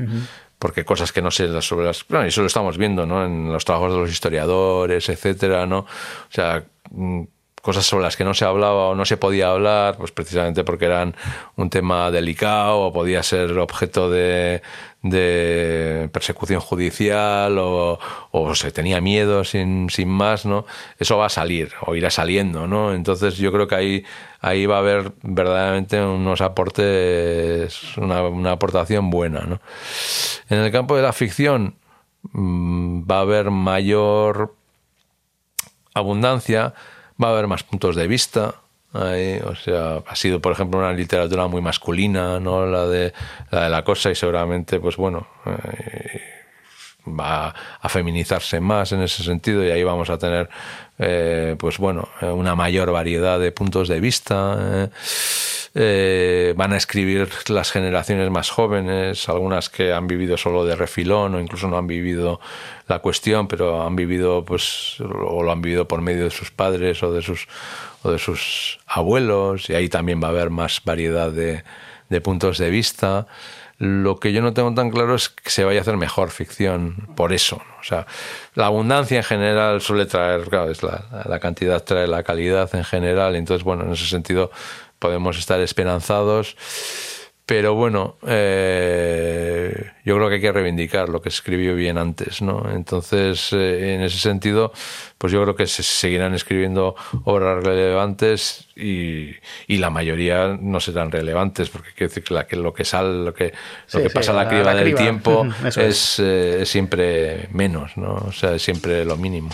Porque 0.58 0.84
cosas 0.84 1.12
que 1.12 1.20
no 1.20 1.30
sé 1.30 1.60
sobre 1.60 1.86
las... 1.86 2.06
Bueno, 2.08 2.24
eso 2.24 2.40
lo 2.40 2.46
estamos 2.46 2.78
viendo, 2.78 3.04
¿no? 3.04 3.24
En 3.24 3.52
los 3.52 3.64
trabajos 3.64 3.92
de 3.92 3.98
los 3.98 4.10
historiadores, 4.10 5.08
etcétera, 5.08 5.66
¿no? 5.66 5.80
O 5.80 5.86
sea, 6.30 6.64
mm, 6.90 7.22
cosas 7.60 7.84
sobre 7.84 8.04
las 8.04 8.16
que 8.16 8.24
no 8.24 8.32
se 8.32 8.44
hablaba 8.44 8.88
o 8.88 8.94
no 8.94 9.04
se 9.04 9.16
podía 9.16 9.50
hablar, 9.50 9.96
pues 9.96 10.12
precisamente 10.12 10.64
porque 10.64 10.86
eran 10.86 11.14
un 11.56 11.68
tema 11.68 12.10
delicado 12.10 12.80
o 12.80 12.92
podía 12.92 13.22
ser 13.22 13.58
objeto 13.58 14.08
de, 14.08 14.62
de 15.02 16.08
persecución 16.12 16.60
judicial 16.60 17.56
o, 17.58 17.98
se 18.54 18.70
tenía 18.70 19.00
miedo 19.00 19.44
sin, 19.44 19.90
sin, 19.90 20.08
más, 20.08 20.46
¿no? 20.46 20.64
Eso 20.98 21.18
va 21.18 21.26
a 21.26 21.28
salir 21.28 21.72
o 21.84 21.96
irá 21.96 22.10
saliendo, 22.10 22.68
¿no? 22.68 22.94
Entonces 22.94 23.36
yo 23.36 23.52
creo 23.52 23.66
que 23.66 23.74
ahí, 23.74 24.04
ahí 24.40 24.66
va 24.66 24.76
a 24.76 24.78
haber 24.78 25.12
verdaderamente 25.22 26.00
unos 26.00 26.40
aportes, 26.40 27.96
una, 27.96 28.52
aportación 28.52 29.10
buena, 29.10 29.40
¿no? 29.40 29.60
En 30.48 30.58
el 30.58 30.70
campo 30.70 30.96
de 30.96 31.02
la 31.02 31.12
ficción 31.12 31.74
mm, 32.32 33.02
va 33.10 33.18
a 33.18 33.22
haber 33.22 33.50
mayor 33.50 34.54
abundancia, 35.94 36.74
va 37.22 37.28
a 37.28 37.32
haber 37.32 37.48
más 37.48 37.64
puntos 37.64 37.96
de 37.96 38.06
vista, 38.06 38.61
o 38.92 39.54
sea, 39.54 40.02
ha 40.06 40.16
sido, 40.16 40.40
por 40.40 40.52
ejemplo, 40.52 40.78
una 40.78 40.92
literatura 40.92 41.46
muy 41.46 41.62
masculina, 41.62 42.38
¿no? 42.40 42.66
La 42.66 42.86
de 42.86 43.12
la, 43.50 43.64
de 43.64 43.70
la 43.70 43.84
cosa 43.84 44.10
y 44.10 44.14
seguramente, 44.14 44.80
pues 44.80 44.96
bueno, 44.96 45.26
eh, 45.46 46.20
va 47.08 47.54
a 47.80 47.88
feminizarse 47.88 48.60
más 48.60 48.92
en 48.92 49.02
ese 49.02 49.22
sentido 49.22 49.64
y 49.64 49.70
ahí 49.70 49.82
vamos 49.82 50.10
a 50.10 50.18
tener, 50.18 50.48
eh, 50.98 51.56
pues 51.58 51.78
bueno, 51.78 52.08
una 52.20 52.54
mayor 52.54 52.92
variedad 52.92 53.40
de 53.40 53.52
puntos 53.52 53.88
de 53.88 54.00
vista. 54.00 54.56
¿eh? 54.60 54.90
van 55.74 56.74
a 56.74 56.76
escribir 56.76 57.30
las 57.48 57.72
generaciones 57.72 58.30
más 58.30 58.50
jóvenes, 58.50 59.26
algunas 59.30 59.70
que 59.70 59.94
han 59.94 60.06
vivido 60.06 60.36
solo 60.36 60.66
de 60.66 60.76
refilón 60.76 61.34
o 61.34 61.40
incluso 61.40 61.66
no 61.66 61.78
han 61.78 61.86
vivido 61.86 62.40
la 62.88 62.98
cuestión, 62.98 63.48
pero 63.48 63.82
han 63.82 63.96
vivido, 63.96 64.44
pues, 64.44 65.00
o 65.00 65.42
lo 65.42 65.50
han 65.50 65.62
vivido 65.62 65.88
por 65.88 66.02
medio 66.02 66.24
de 66.24 66.30
sus 66.30 66.50
padres 66.50 67.02
o 67.02 67.10
de 67.10 67.22
sus 67.22 67.48
o 68.02 68.10
de 68.10 68.18
sus 68.18 68.78
abuelos, 68.86 69.70
y 69.70 69.74
ahí 69.74 69.88
también 69.88 70.22
va 70.22 70.28
a 70.28 70.30
haber 70.30 70.50
más 70.50 70.82
variedad 70.84 71.30
de, 71.30 71.62
puntos 72.20 72.58
de 72.58 72.70
vista. 72.70 73.26
Lo 73.78 74.20
que 74.20 74.32
yo 74.32 74.42
no 74.42 74.52
tengo 74.52 74.72
tan 74.74 74.90
claro 74.90 75.14
es 75.14 75.28
que 75.28 75.50
se 75.50 75.64
vaya 75.64 75.80
a 75.80 75.82
hacer 75.82 75.96
mejor 75.96 76.30
ficción 76.30 77.08
por 77.16 77.32
eso. 77.32 77.62
O 77.80 77.84
sea, 77.84 78.06
la 78.54 78.66
abundancia 78.66 79.16
en 79.16 79.24
general 79.24 79.80
suele 79.80 80.06
traer, 80.06 80.42
claro, 80.48 80.70
es 80.70 80.82
la, 80.82 81.24
la, 81.26 81.40
cantidad 81.40 81.82
trae 81.82 82.06
la 82.06 82.22
calidad 82.22 82.72
en 82.74 82.84
general, 82.84 83.34
entonces, 83.34 83.64
bueno, 83.64 83.84
en 83.84 83.92
ese 83.92 84.06
sentido 84.06 84.50
podemos 84.98 85.38
estar 85.38 85.58
esperanzados. 85.60 86.56
Pero 87.52 87.74
bueno, 87.74 88.16
eh, 88.26 89.90
yo 90.06 90.16
creo 90.16 90.30
que 90.30 90.36
hay 90.36 90.40
que 90.40 90.52
reivindicar 90.52 91.10
lo 91.10 91.20
que 91.20 91.28
escribió 91.28 91.74
bien 91.74 91.98
antes, 91.98 92.40
¿no? 92.40 92.64
Entonces, 92.72 93.52
eh, 93.52 93.94
en 93.94 94.00
ese 94.00 94.16
sentido, 94.16 94.72
pues 95.18 95.34
yo 95.34 95.42
creo 95.42 95.54
que 95.54 95.66
se 95.66 95.82
seguirán 95.82 96.32
escribiendo 96.32 96.96
obras 97.24 97.62
relevantes 97.62 98.68
y, 98.74 99.34
la 99.68 99.90
mayoría 99.90 100.56
no 100.58 100.80
serán 100.80 101.10
relevantes, 101.10 101.68
porque 101.68 101.90
quiero 101.94 102.08
decir 102.08 102.24
que, 102.24 102.56
lo 102.56 102.72
que 102.72 102.86
sale, 102.86 103.22
lo 103.22 103.34
que, 103.34 103.52
lo 103.92 104.02
que 104.02 104.08
pasa 104.08 104.32
a 104.32 104.34
la, 104.34 104.48
criba 104.48 104.74
del 104.74 104.94
tiempo 104.94 105.46
es, 105.76 106.20
eh, 106.20 106.62
es 106.62 106.68
siempre 106.70 107.48
menos, 107.50 107.98
¿no? 107.98 108.14
O 108.14 108.32
sea, 108.32 108.54
es 108.54 108.62
siempre 108.62 109.04
lo 109.04 109.18
mínimo. 109.18 109.50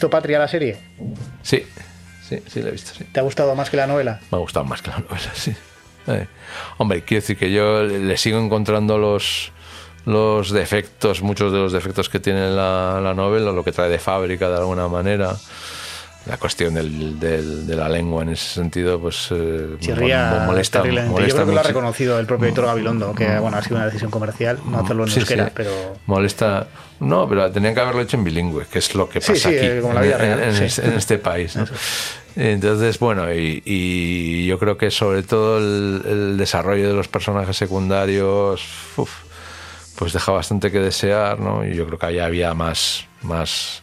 Visto 0.00 0.08
Patria 0.08 0.38
la 0.38 0.48
serie? 0.48 0.78
Sí, 1.42 1.62
sí, 2.26 2.38
sí 2.46 2.62
la 2.62 2.70
he 2.70 2.72
visto. 2.72 2.92
Sí. 2.96 3.04
¿Te 3.12 3.20
ha 3.20 3.22
gustado 3.22 3.54
más 3.54 3.68
que 3.68 3.76
la 3.76 3.86
novela? 3.86 4.18
Me 4.30 4.38
ha 4.38 4.40
gustado 4.40 4.64
más 4.64 4.80
que 4.80 4.88
la 4.88 4.98
novela, 4.98 5.30
sí. 5.34 5.54
Eh, 6.06 6.26
hombre, 6.78 7.02
quiero 7.02 7.20
decir 7.20 7.36
que 7.36 7.52
yo 7.52 7.82
le 7.82 8.16
sigo 8.16 8.38
encontrando 8.38 8.96
los, 8.96 9.52
los 10.06 10.52
defectos, 10.52 11.20
muchos 11.20 11.52
de 11.52 11.58
los 11.58 11.72
defectos 11.72 12.08
que 12.08 12.18
tiene 12.18 12.48
la, 12.48 12.98
la 13.02 13.12
novela, 13.12 13.52
lo 13.52 13.62
que 13.62 13.72
trae 13.72 13.90
de 13.90 13.98
fábrica 13.98 14.48
de 14.48 14.56
alguna 14.56 14.88
manera 14.88 15.36
la 16.26 16.36
cuestión 16.36 16.74
del, 16.74 17.18
de 17.18 17.76
la 17.76 17.88
lengua 17.88 18.22
en 18.22 18.30
ese 18.30 18.54
sentido 18.54 19.00
pues 19.00 19.28
eh, 19.30 19.76
molesta, 20.46 20.46
molesta 20.46 20.84
yo 20.84 21.34
creo 21.34 21.46
que 21.46 21.52
lo 21.52 21.60
ha 21.60 21.62
reconocido 21.62 22.18
el 22.18 22.26
propio 22.26 22.48
editor 22.48 22.66
Gabilondo 22.66 23.14
que 23.14 23.38
bueno 23.38 23.56
ha 23.56 23.62
sido 23.62 23.76
una 23.76 23.86
decisión 23.86 24.10
comercial 24.10 24.58
no 24.66 24.80
hacerlo 24.80 25.04
en 25.04 25.12
euskera 25.12 25.50
pero 25.54 25.70
molesta 26.06 26.66
no 27.00 27.26
pero 27.26 27.50
tenían 27.50 27.74
que 27.74 27.80
haberlo 27.80 28.02
hecho 28.02 28.18
en 28.18 28.24
bilingüe 28.24 28.66
que 28.66 28.80
es 28.80 28.94
lo 28.94 29.08
que 29.08 29.20
pasa 29.20 29.48
aquí 29.48 29.58
en, 29.58 30.94
este, 30.96 31.18
país 31.18 31.56
entonces 32.36 32.98
bueno 32.98 33.32
y, 33.32 34.46
yo 34.46 34.58
creo 34.58 34.76
que 34.76 34.90
sobre 34.90 35.22
todo 35.22 35.56
el, 35.58 36.36
desarrollo 36.36 36.88
de 36.88 36.94
los 36.94 37.08
personajes 37.08 37.56
secundarios 37.56 38.62
pues 39.96 40.12
deja 40.12 40.32
bastante 40.32 40.70
que 40.70 40.80
desear 40.80 41.40
no 41.40 41.64
y 41.66 41.74
yo 41.74 41.86
creo 41.86 41.98
que 41.98 42.06
ahí 42.06 42.18
había 42.18 42.52
más 42.52 43.06
más 43.22 43.82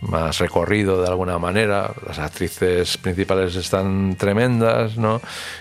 más 0.00 0.38
recorrido 0.38 1.00
de 1.00 1.08
alguna 1.08 1.38
manera. 1.38 1.92
Las 2.06 2.18
actrices 2.18 2.96
principales 2.98 3.54
están 3.56 4.16
tremendas, 4.16 4.96
¿no? 4.96 5.20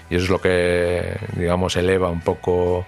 Y 0.09 0.15
eso 0.15 0.25
es 0.25 0.29
lo 0.29 0.41
que, 0.41 1.17
digamos, 1.36 1.75
eleva 1.75 2.09
un 2.09 2.21
poco. 2.21 2.86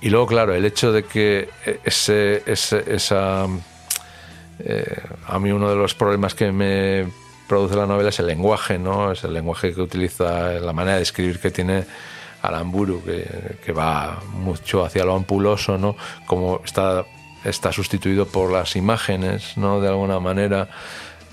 Y 0.00 0.10
luego, 0.10 0.26
claro, 0.26 0.54
el 0.54 0.64
hecho 0.64 0.92
de 0.92 1.04
que 1.04 1.48
ese, 1.84 2.42
esa. 2.46 3.46
Eh, 4.60 5.00
a 5.26 5.38
mí 5.38 5.52
uno 5.52 5.70
de 5.70 5.76
los 5.76 5.94
problemas 5.94 6.34
que 6.34 6.50
me 6.50 7.06
produce 7.46 7.76
la 7.76 7.86
novela 7.86 8.08
es 8.08 8.18
el 8.18 8.26
lenguaje, 8.26 8.78
¿no? 8.78 9.12
Es 9.12 9.24
el 9.24 9.32
lenguaje 9.32 9.72
que 9.72 9.80
utiliza, 9.80 10.52
la 10.54 10.72
manera 10.72 10.96
de 10.96 11.02
escribir 11.02 11.38
que 11.38 11.50
tiene 11.50 11.84
Aramburu, 12.42 13.02
que, 13.04 13.56
que 13.64 13.72
va 13.72 14.20
mucho 14.32 14.84
hacia 14.84 15.04
lo 15.04 15.14
ampuloso, 15.14 15.78
¿no? 15.78 15.96
Como 16.26 16.60
está 16.64 17.04
está 17.44 17.72
sustituido 17.72 18.26
por 18.26 18.50
las 18.52 18.76
imágenes, 18.76 19.56
¿no? 19.56 19.80
De 19.80 19.88
alguna 19.88 20.18
manera. 20.20 20.68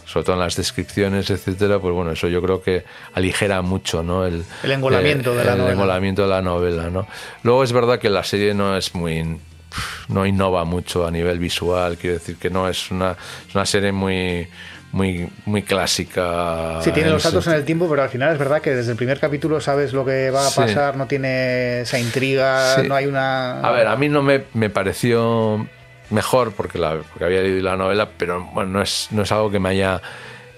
sobre 0.06 0.24
todo 0.26 0.36
en 0.36 0.42
las 0.42 0.56
descripciones, 0.56 1.30
etcétera, 1.32 1.80
pues 1.80 1.94
bueno, 1.94 2.12
eso 2.12 2.28
yo 2.28 2.42
creo 2.42 2.62
que 2.62 2.86
aligera 3.16 3.62
mucho, 3.64 4.04
¿no? 4.04 4.26
El, 4.26 4.46
el 4.64 4.72
engolamiento 4.72 5.36
de 5.36 5.44
la 5.44 5.52
el 5.54 5.58
novela. 5.58 5.74
engolamiento 5.74 6.22
de 6.22 6.30
la 6.30 6.42
novela, 6.42 6.90
¿no? 6.92 7.08
Luego 7.44 7.64
es 7.64 7.74
verdad 7.74 7.98
que 8.00 8.10
la 8.10 8.24
serie 8.24 8.54
no 8.54 8.78
es 8.78 8.94
muy 8.94 9.38
no 10.08 10.26
innova 10.26 10.64
mucho 10.64 11.06
a 11.06 11.12
nivel 11.12 11.38
visual, 11.40 11.98
quiero 11.98 12.14
decir 12.18 12.38
que 12.38 12.50
no 12.50 12.70
es 12.70 12.92
una, 12.92 13.18
es 13.50 13.56
una 13.56 13.66
serie 13.66 13.92
muy 13.92 14.48
muy, 14.94 15.28
muy 15.46 15.64
clásica. 15.64 16.80
Sí, 16.82 16.92
tiene 16.94 17.10
los 17.10 17.22
saltos 17.24 17.46
en 17.48 17.54
el 17.56 17.66
tiempo, 17.66 17.90
pero 17.90 18.04
al 18.04 18.10
final 18.10 18.32
es 18.32 18.40
verdad 18.40 18.62
que 18.62 18.74
desde 18.74 18.92
el 18.92 18.98
primer 18.98 19.20
capítulo 19.20 19.60
sabes 19.60 19.92
lo 19.92 20.06
que 20.06 20.30
va 20.32 20.48
a 20.48 20.52
pasar, 20.52 20.96
no 20.96 21.08
tiene 21.08 21.82
esa 21.82 22.00
intriga, 22.00 22.78
no 22.88 22.96
hay 22.96 23.06
una... 23.08 23.60
A 23.60 23.72
ver, 23.72 23.88
a 23.88 23.98
mí 23.98 24.08
no 24.08 24.22
me, 24.24 24.44
me 24.54 24.70
pareció 24.70 25.68
mejor 26.10 26.52
porque, 26.52 26.78
la, 26.78 26.98
porque 26.98 27.26
había 27.26 27.42
leído 27.42 27.62
la 27.62 27.78
novela, 27.78 28.10
pero 28.18 28.44
bueno, 28.54 28.72
no 28.72 28.82
es, 28.82 29.08
no 29.12 29.24
es 29.24 29.32
algo 29.32 29.52
que 29.52 29.60
me 29.60 29.70
haya 29.70 30.02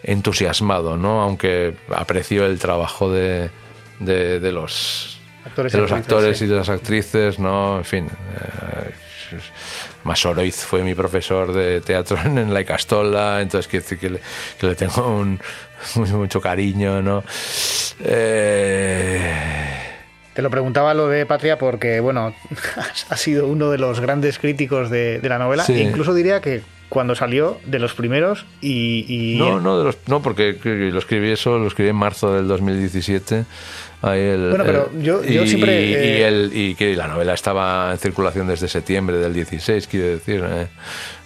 entusiasmado, 0.03 0.97
¿no? 0.97 1.21
Aunque 1.21 1.75
aprecio 1.93 2.45
el 2.45 2.59
trabajo 2.59 3.11
de, 3.11 3.49
de, 3.99 4.39
de 4.39 4.51
los 4.51 5.19
actores, 5.45 5.73
de 5.73 5.79
los 5.79 5.91
actores 5.91 6.37
sí. 6.37 6.45
y 6.45 6.47
de 6.47 6.55
las 6.55 6.69
actrices, 6.69 7.39
¿no? 7.39 7.77
En 7.77 7.85
fin. 7.85 8.05
Eh, 8.05 8.91
Masoroiz 10.03 10.55
fue 10.55 10.83
mi 10.83 10.95
profesor 10.95 11.51
de 11.51 11.81
teatro 11.81 12.17
en 12.23 12.53
la 12.53 12.61
Icastola, 12.61 13.41
entonces 13.41 13.67
quiero 13.67 13.83
decir 13.83 13.99
que 13.99 14.09
le, 14.09 14.21
que 14.57 14.67
le 14.67 14.75
tengo 14.75 15.05
un, 15.07 15.39
mucho 15.95 16.39
cariño, 16.39 17.01
¿no? 17.01 17.23
Eh... 17.99 19.86
Te 20.37 20.43
lo 20.43 20.51
preguntaba 20.51 20.93
lo 20.93 21.07
de 21.07 21.25
Patria 21.25 21.57
porque, 21.57 21.99
bueno, 21.99 22.31
has 23.09 23.19
sido 23.19 23.47
uno 23.47 23.71
de 23.71 23.79
los 23.79 23.99
grandes 23.99 24.37
críticos 24.37 24.91
de, 24.91 25.19
de 25.19 25.29
la 25.29 25.39
novela. 25.39 25.63
Sí. 25.63 25.73
E 25.73 25.81
incluso 25.81 26.13
diría 26.13 26.41
que 26.41 26.61
cuando 26.89 27.15
salió 27.15 27.57
de 27.65 27.79
los 27.79 27.95
primeros 27.95 28.45
y... 28.61 29.03
y... 29.07 29.39
No, 29.39 29.59
no, 29.59 29.79
de 29.79 29.85
los, 29.85 29.97
no, 30.05 30.21
porque 30.21 30.55
lo 30.63 30.99
escribí 30.99 31.31
eso, 31.31 31.57
lo 31.57 31.65
escribí 31.65 31.89
en 31.89 31.95
marzo 31.95 32.35
del 32.35 32.47
2017. 32.47 33.45
Ahí 34.03 34.21
el, 34.21 34.49
bueno, 34.49 34.63
pero 34.63 34.91
el, 34.93 35.01
yo, 35.01 35.23
yo 35.23 35.41
y, 35.41 35.47
siempre... 35.47 35.87
Y, 35.87 35.93
eh... 35.95 36.27
el, 36.27 36.51
y, 36.53 36.75
que 36.75 36.95
la 36.95 37.07
novela 37.07 37.33
estaba 37.33 37.91
en 37.93 37.97
circulación 37.97 38.45
desde 38.45 38.67
septiembre 38.67 39.17
del 39.17 39.33
16, 39.33 39.87
quiero 39.87 40.05
decir. 40.05 40.45
Eh. 40.47 40.67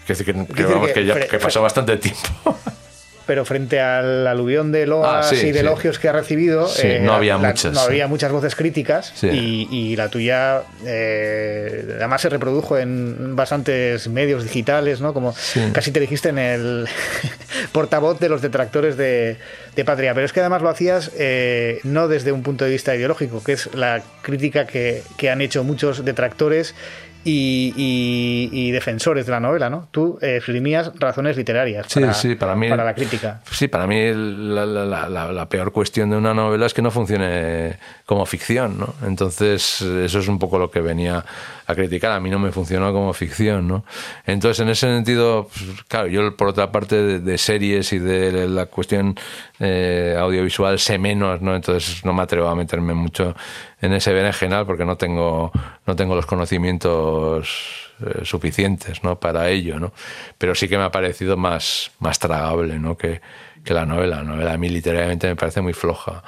Que, 0.07 0.15
que, 0.23 0.63
vamos, 0.63 0.89
que, 0.91 1.05
ya, 1.05 1.19
que 1.27 1.37
pasó 1.37 1.61
bastante 1.61 1.97
tiempo. 1.97 2.57
pero 3.25 3.45
frente 3.45 3.79
al 3.79 4.27
aluvión 4.27 4.71
de 4.71 4.85
loas 4.87 5.27
ah, 5.27 5.35
sí, 5.35 5.47
y 5.47 5.51
de 5.51 5.53
sí. 5.53 5.59
elogios 5.59 5.99
que 5.99 6.09
ha 6.09 6.11
recibido, 6.11 6.67
sí, 6.67 6.87
eh, 6.87 6.99
no 7.01 7.13
había 7.13 7.37
la, 7.37 7.49
muchas. 7.49 7.73
No 7.73 7.81
había 7.81 8.07
muchas 8.07 8.31
voces 8.31 8.55
críticas 8.55 9.13
y, 9.23 9.67
y 9.71 9.95
la 9.95 10.09
tuya 10.09 10.63
eh, 10.85 11.85
además 11.97 12.21
se 12.21 12.29
reprodujo 12.29 12.77
en 12.77 13.35
bastantes 13.35 14.07
medios 14.07 14.43
digitales, 14.43 15.01
¿no? 15.01 15.13
Como 15.13 15.35
casi 15.73 15.91
te 15.91 15.99
dijiste 15.99 16.29
en 16.29 16.37
el 16.37 16.87
portavoz 17.71 18.19
de 18.19 18.29
los 18.29 18.41
detractores 18.41 18.97
de, 18.97 19.37
de, 19.75 19.85
Patria. 19.85 20.13
Pero 20.13 20.25
es 20.25 20.33
que 20.33 20.39
además 20.39 20.61
lo 20.61 20.69
hacías 20.69 21.11
eh, 21.17 21.79
no 21.83 22.07
desde 22.07 22.31
un 22.31 22.43
punto 22.43 22.65
de 22.65 22.71
vista 22.71 22.95
ideológico, 22.95 23.43
que 23.43 23.53
es 23.53 23.73
la 23.73 24.01
crítica 24.21 24.65
que, 24.65 25.03
que 25.17 25.29
han 25.29 25.41
hecho 25.41 25.63
muchos 25.63 26.03
detractores 26.05 26.75
y, 27.23 27.73
y, 27.75 28.49
y, 28.51 28.71
defensores 28.71 29.25
de 29.25 29.31
la 29.31 29.39
novela, 29.39 29.69
¿no? 29.69 29.87
Tú 29.91 30.17
eh, 30.21 30.37
exprimías 30.37 30.91
razones 30.99 31.37
literarias 31.37 31.87
para, 31.93 32.13
sí, 32.13 32.29
sí, 32.29 32.35
para, 32.35 32.55
mí, 32.55 32.69
para 32.69 32.83
la 32.83 32.95
crítica. 32.95 33.41
Sí, 33.51 33.67
para 33.67 33.85
mí 33.85 34.11
la, 34.13 34.65
la, 34.65 35.07
la, 35.07 35.31
la, 35.31 35.49
peor 35.49 35.71
cuestión 35.71 36.09
de 36.09 36.17
una 36.17 36.33
novela 36.33 36.65
es 36.65 36.73
que 36.73 36.81
no 36.81 36.89
funcione 36.89 37.77
como 38.05 38.25
ficción, 38.25 38.79
¿no? 38.79 38.95
Entonces, 39.05 39.81
eso 39.81 40.19
es 40.19 40.27
un 40.27 40.39
poco 40.39 40.57
lo 40.57 40.71
que 40.71 40.81
venía 40.81 41.23
a 41.71 41.75
criticar. 41.75 42.11
A 42.11 42.19
mí 42.19 42.29
no 42.29 42.39
me 42.39 42.51
funcionó 42.51 42.91
como 42.93 43.13
ficción, 43.13 43.67
¿no? 43.67 43.83
Entonces, 44.25 44.59
en 44.61 44.69
ese 44.69 44.87
sentido, 44.87 45.49
pues, 45.53 45.83
claro, 45.87 46.07
yo 46.07 46.35
por 46.35 46.47
otra 46.49 46.71
parte 46.71 47.19
de, 47.19 47.37
series 47.37 47.93
y 47.93 47.99
de 47.99 48.47
la 48.47 48.67
cuestión 48.67 49.15
eh, 49.59 50.15
audiovisual 50.17 50.79
sé 50.79 50.97
menos, 50.97 51.41
¿no? 51.41 51.55
Entonces 51.55 52.05
no 52.05 52.13
me 52.13 52.23
atrevo 52.23 52.47
a 52.47 52.55
meterme 52.55 52.93
mucho 52.93 53.35
en 53.81 53.93
ese 53.93 54.13
berenjenal 54.13 54.65
porque 54.65 54.85
no 54.85 54.97
tengo, 54.97 55.51
no 55.85 55.95
tengo 55.95 56.15
los 56.15 56.25
conocimientos 56.25 57.91
eh, 58.05 58.25
suficientes, 58.25 59.03
¿no? 59.03 59.19
Para 59.19 59.49
ello, 59.49 59.79
¿no? 59.79 59.93
Pero 60.37 60.55
sí 60.55 60.67
que 60.67 60.77
me 60.77 60.83
ha 60.83 60.91
parecido 60.91 61.37
más, 61.37 61.91
más 61.99 62.19
tragable, 62.19 62.79
¿no? 62.79 62.97
Que, 62.97 63.21
que 63.63 63.73
la 63.73 63.85
novela. 63.85 64.17
La 64.17 64.23
novela 64.23 64.53
a 64.53 64.57
mí 64.57 64.69
literalmente 64.69 65.27
me 65.27 65.35
parece 65.35 65.61
muy 65.61 65.73
floja. 65.73 66.23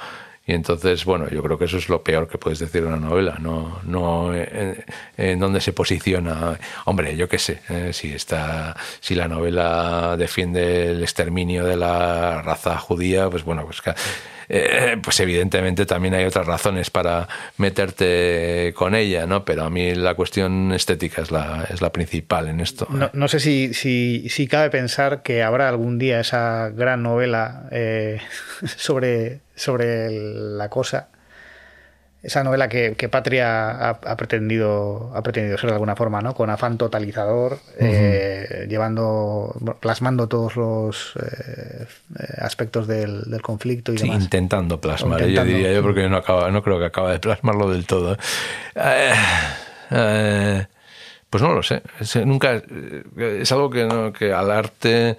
Y 0.46 0.52
entonces, 0.52 1.04
bueno, 1.06 1.28
yo 1.30 1.42
creo 1.42 1.56
que 1.56 1.64
eso 1.64 1.78
es 1.78 1.88
lo 1.88 2.02
peor 2.02 2.28
que 2.28 2.36
puedes 2.36 2.58
decir 2.58 2.82
de 2.82 2.88
una 2.88 2.98
novela, 2.98 3.38
no, 3.40 3.80
no 3.84 4.34
en, 4.34 4.84
en 5.16 5.38
dónde 5.38 5.60
se 5.60 5.72
posiciona. 5.72 6.58
Hombre, 6.84 7.16
yo 7.16 7.28
qué 7.28 7.38
sé, 7.38 7.60
eh, 7.70 7.92
si 7.94 8.12
está, 8.12 8.76
si 9.00 9.14
la 9.14 9.26
novela 9.26 10.16
defiende 10.18 10.90
el 10.90 11.02
exterminio 11.02 11.64
de 11.64 11.76
la 11.76 12.42
raza 12.42 12.76
judía, 12.76 13.30
pues 13.30 13.42
bueno, 13.42 13.64
pues, 13.64 13.80
eh, 14.48 14.96
pues 15.02 15.18
evidentemente 15.20 15.86
también 15.86 16.14
hay 16.14 16.24
otras 16.24 16.46
razones 16.46 16.90
para 16.90 17.28
meterte 17.56 18.72
con 18.74 18.94
ella, 18.94 19.26
¿no? 19.26 19.44
Pero 19.44 19.64
a 19.64 19.70
mí 19.70 19.94
la 19.94 20.14
cuestión 20.14 20.72
estética 20.72 21.22
es 21.22 21.30
la, 21.30 21.66
es 21.70 21.80
la 21.80 21.90
principal 21.90 22.48
en 22.48 22.60
esto. 22.60 22.86
No, 22.90 23.10
no 23.12 23.28
sé 23.28 23.40
si, 23.40 23.72
si, 23.74 24.46
cabe 24.46 24.70
pensar 24.70 25.22
que 25.22 25.42
habrá 25.42 25.68
algún 25.68 25.98
día 25.98 26.20
esa 26.20 26.68
gran 26.68 27.02
novela 27.02 27.66
eh, 27.70 28.20
sobre 28.76 29.40
sobre 29.54 30.10
la 30.10 30.68
cosa. 30.68 31.08
Esa 32.22 32.42
novela 32.42 32.70
que, 32.70 32.94
que 32.94 33.10
Patria 33.10 33.70
ha, 33.70 33.90
ha, 33.90 34.16
pretendido, 34.16 35.12
ha 35.14 35.22
pretendido 35.22 35.58
ser 35.58 35.68
de 35.68 35.74
alguna 35.74 35.94
forma, 35.94 36.22
¿no? 36.22 36.34
Con 36.34 36.48
afán 36.48 36.78
totalizador, 36.78 37.52
uh 37.52 37.56
-huh. 37.56 37.60
eh, 37.80 38.66
llevando, 38.66 39.54
plasmando 39.80 40.26
todos 40.26 40.56
los 40.56 41.12
eh, 41.16 41.86
aspectos 42.38 42.86
del, 42.86 43.24
del, 43.30 43.42
conflicto 43.42 43.92
y 43.92 43.98
sí, 43.98 44.04
demás. 44.04 44.22
intentando 44.22 44.80
plasmar, 44.80 45.20
intentando. 45.20 45.50
yo 45.50 45.56
diría 45.56 45.74
yo, 45.74 45.82
porque 45.82 46.08
no, 46.08 46.16
acaba, 46.16 46.50
no 46.50 46.62
creo 46.62 46.78
que 46.78 46.86
acaba 46.86 47.12
de 47.12 47.18
plasmarlo 47.18 47.70
del 47.70 47.86
todo. 47.86 48.16
Eh, 49.90 50.66
pues 51.34 51.42
no 51.42 51.52
lo 51.52 51.64
sé. 51.64 51.82
Es, 51.98 52.14
nunca 52.24 52.62
es 53.16 53.50
algo 53.50 53.68
que, 53.68 53.82
no, 53.86 54.12
que 54.12 54.32
al 54.32 54.52
arte 54.52 55.16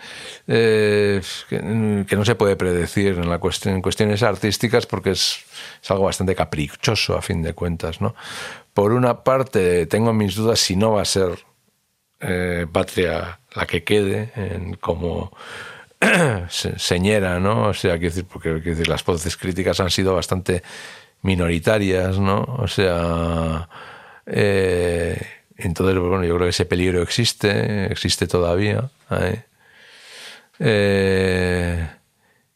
eh, 0.47 1.21
que, 1.49 1.59
no 1.61 2.23
se 2.23 2.35
puede 2.35 2.55
predecir 2.55 3.17
en 3.17 3.29
la 3.29 3.37
cuestión, 3.37 3.75
en 3.75 3.81
cuestiones 3.81 4.23
artísticas 4.23 4.85
porque 4.85 5.09
es, 5.09 5.43
es, 5.83 5.91
algo 5.91 6.05
bastante 6.05 6.33
caprichoso 6.33 7.17
a 7.17 7.21
fin 7.21 7.43
de 7.43 7.51
cuentas, 7.51 7.99
¿no? 7.99 8.15
Por 8.73 8.93
una 8.93 9.25
parte 9.25 9.87
tengo 9.87 10.13
mis 10.13 10.35
dudas 10.35 10.57
si 10.61 10.77
no 10.77 10.93
va 10.93 11.01
a 11.01 11.05
ser 11.05 11.37
eh, 12.21 12.65
Patria 12.71 13.41
la 13.53 13.65
que 13.65 13.83
quede 13.83 14.31
como 14.79 15.35
señera, 16.47 17.41
¿no? 17.41 17.67
O 17.67 17.73
sea, 17.73 17.99
quiero 17.99 18.15
decir, 18.15 18.25
porque 18.31 18.51
decir, 18.51 18.87
las 18.87 19.03
voces 19.03 19.35
críticas 19.35 19.81
han 19.81 19.89
sido 19.89 20.15
bastante 20.15 20.63
minoritarias, 21.23 22.19
¿no? 22.19 22.41
O 22.57 22.69
sea, 22.69 23.67
eh, 24.25 25.34
entonces, 25.57 25.97
bueno, 25.97 26.23
yo 26.23 26.35
creo 26.35 26.47
que 26.47 26.49
ese 26.49 26.65
peligro 26.65 27.01
existe, 27.01 27.91
existe 27.91 28.27
todavía. 28.27 28.89
¿eh? 29.11 29.43
Eh, 30.59 31.87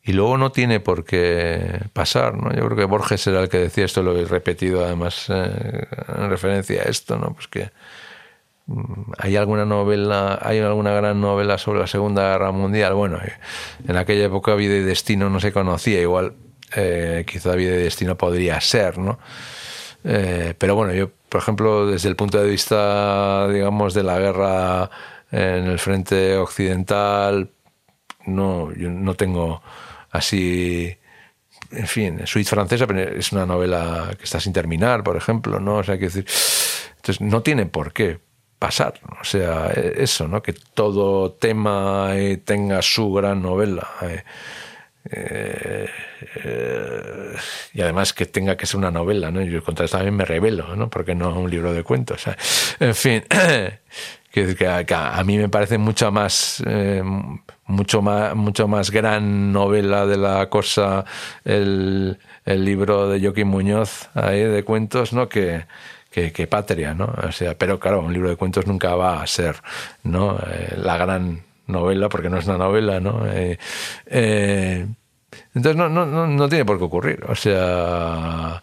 y 0.04 0.14
luego 0.14 0.38
no 0.38 0.52
tiene 0.52 0.80
por 0.80 1.06
qué 1.06 1.82
pasar, 1.94 2.36
¿no? 2.36 2.54
Yo 2.54 2.66
creo 2.66 2.76
que 2.76 2.86
Borges 2.86 3.28
era 3.28 3.42
el 3.42 3.50
que 3.50 3.60
decía 3.60 3.86
esto, 3.86 4.02
lo 4.02 4.18
he 4.18 4.26
repetido 4.26 4.84
además 4.84 5.28
eh, 5.30 5.86
en 6.18 6.30
referencia 6.30 6.82
a 6.82 6.86
esto, 6.86 7.18
¿no? 7.18 7.34
Pues 7.34 7.48
que 7.48 7.70
mm, 8.66 9.12
hay 9.18 9.36
alguna 9.36 9.66
novela, 9.66 10.40
hay 10.42 10.60
alguna 10.60 10.92
gran 10.94 11.22
novela 11.22 11.58
sobre 11.58 11.80
la 11.80 11.88
Segunda 11.88 12.32
Guerra 12.32 12.52
Mundial. 12.52 12.96
Bueno, 12.96 13.20
en 13.88 13.98
aquella 13.98 14.26
época 14.26 14.56
Vida 14.56 14.76
y 14.76 14.82
Destino 14.82 15.30
no 15.30 15.40
se 15.40 15.52
conocía, 15.52 16.02
igual 16.02 16.34
eh, 16.76 17.24
quizá 17.28 17.56
Vida 17.56 17.76
y 17.76 17.84
Destino 17.84 18.18
podría 18.18 18.60
ser, 18.62 18.98
¿no? 18.98 19.20
Eh, 20.04 20.54
pero 20.58 20.76
bueno, 20.76 20.94
yo, 20.94 21.12
por 21.30 21.42
ejemplo, 21.42 21.88
desde 21.88 22.10
el 22.10 22.16
punto 22.16 22.42
de 22.42 22.50
vista, 22.50 23.48
digamos, 23.48 23.94
de 23.94 24.04
la 24.04 24.20
guerra 24.20 24.90
en 25.32 25.66
el 25.68 25.80
frente 25.80 26.36
occidental, 26.38 27.52
no, 28.26 28.74
yo 28.74 28.90
no 28.90 29.14
tengo 29.16 29.62
así. 30.12 30.98
En 31.72 31.88
fin, 31.88 32.22
Suite 32.26 32.50
Francesa 32.50 32.86
es 33.16 33.32
una 33.32 33.46
novela 33.46 34.12
que 34.18 34.24
está 34.24 34.40
sin 34.40 34.54
terminar, 34.54 35.04
por 35.04 35.18
ejemplo, 35.18 35.60
¿no? 35.60 35.78
O 35.78 35.84
sea, 35.84 35.94
hay 35.94 36.00
que 36.00 36.06
decir. 36.06 36.26
Entonces, 36.98 37.22
no 37.22 37.42
tiene 37.42 37.66
por 37.66 37.94
qué 37.94 38.20
pasar. 38.58 39.00
O 39.22 39.24
sea, 39.24 39.68
eso, 39.68 40.28
¿no? 40.28 40.42
Que 40.42 40.54
todo 40.54 41.32
tema 41.32 42.12
eh, 42.14 42.38
tenga 42.38 42.82
su 42.82 43.12
gran 43.14 43.42
novela. 43.42 43.88
Eh, 45.12 45.58
eh, 45.62 45.90
eh, 46.44 47.36
y 47.74 47.82
además 47.82 48.14
que 48.14 48.26
tenga 48.26 48.56
que 48.56 48.66
ser 48.66 48.78
una 48.78 48.92
novela, 48.92 49.32
¿no? 49.32 49.42
Yo 49.42 49.64
contra 49.64 49.86
eso 49.86 49.98
también 49.98 50.16
me 50.16 50.26
revelo, 50.26 50.76
¿no? 50.76 50.90
Porque 50.90 51.16
no 51.16 51.40
un 51.40 51.50
libro 51.50 51.74
de 51.74 51.84
cuentos. 51.84 52.28
¿eh? 52.28 52.36
En 52.80 52.96
fin, 52.96 53.24
que, 53.30 54.56
que, 54.56 54.56
que, 54.56 54.94
a 54.96 55.24
mí 55.24 55.38
me 55.38 55.50
parece 55.50 55.78
mucho 55.78 56.12
más, 56.12 56.64
eh, 56.66 57.04
mucho 57.66 58.02
más, 58.02 58.36
mucho 58.36 58.68
más 58.68 58.92
gran 58.92 59.52
novela 59.52 60.06
de 60.06 60.18
la 60.18 60.50
cosa 60.50 61.06
el, 61.44 62.20
el 62.46 62.66
libro 62.66 63.10
de 63.10 63.20
Joaquín 63.20 63.48
Muñoz 63.48 64.10
ahí 64.14 64.44
de 64.44 64.64
cuentos, 64.64 65.14
¿no? 65.14 65.30
Que, 65.30 65.66
que, 66.12 66.48
Patria, 66.48 66.94
¿no? 66.94 67.14
O 67.28 67.32
sea, 67.32 67.58
pero 67.58 67.80
claro, 67.80 68.02
un 68.02 68.14
libro 68.14 68.30
de 68.30 68.36
cuentos 68.36 68.68
nunca 68.68 68.96
va 68.96 69.22
a 69.22 69.28
ser, 69.28 69.58
¿no? 70.04 70.38
Eh, 70.52 70.76
la 70.78 70.98
gran 70.98 71.44
novela, 71.68 72.10
porque 72.10 72.30
no 72.30 72.38
es 72.38 72.48
una 72.48 72.58
novela, 72.58 73.00
¿no? 73.00 73.26
Eh, 73.28 73.58
eh, 74.08 74.88
entonces 75.54 75.76
no, 75.76 75.90
no, 75.90 76.06
no, 76.06 76.28
no, 76.28 76.50
tiene 76.50 76.66
por 76.66 76.78
qué 76.78 76.84
ocurrir, 76.84 77.24
o 77.28 77.36
sea, 77.36 78.62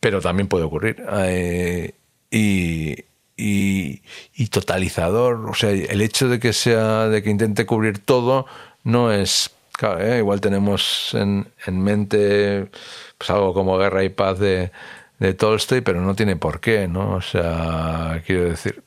pero 0.00 0.20
también 0.20 0.48
puede 0.48 0.64
ocurrir. 0.64 1.04
Eh, 1.24 1.94
y, 2.30 2.96
y, 3.36 4.46
totalizador, 4.48 5.48
o 5.50 5.54
sea, 5.54 5.70
el 5.70 6.00
hecho 6.00 6.28
de 6.28 6.40
que 6.40 6.52
sea, 6.52 7.08
de 7.08 7.22
que 7.22 7.30
intente 7.30 7.66
cubrir 7.66 7.98
todo, 7.98 8.46
no 8.84 9.12
es, 9.12 9.50
claro, 9.72 10.16
igual 10.16 10.40
tenemos 10.40 11.14
en, 11.14 11.48
en 11.66 11.82
mente 11.82 12.70
pues 13.18 13.30
algo 13.30 13.54
como 13.54 13.78
Guerra 13.78 14.04
y 14.04 14.08
Paz 14.08 14.38
de, 14.38 14.70
de 15.18 15.34
Tolstoy, 15.34 15.80
pero 15.80 16.00
no 16.00 16.14
tiene 16.14 16.36
por 16.36 16.60
qué, 16.60 16.88
¿no? 16.88 17.14
O 17.14 17.22
sea, 17.22 18.22
quiero 18.26 18.50
decir, 18.50 18.82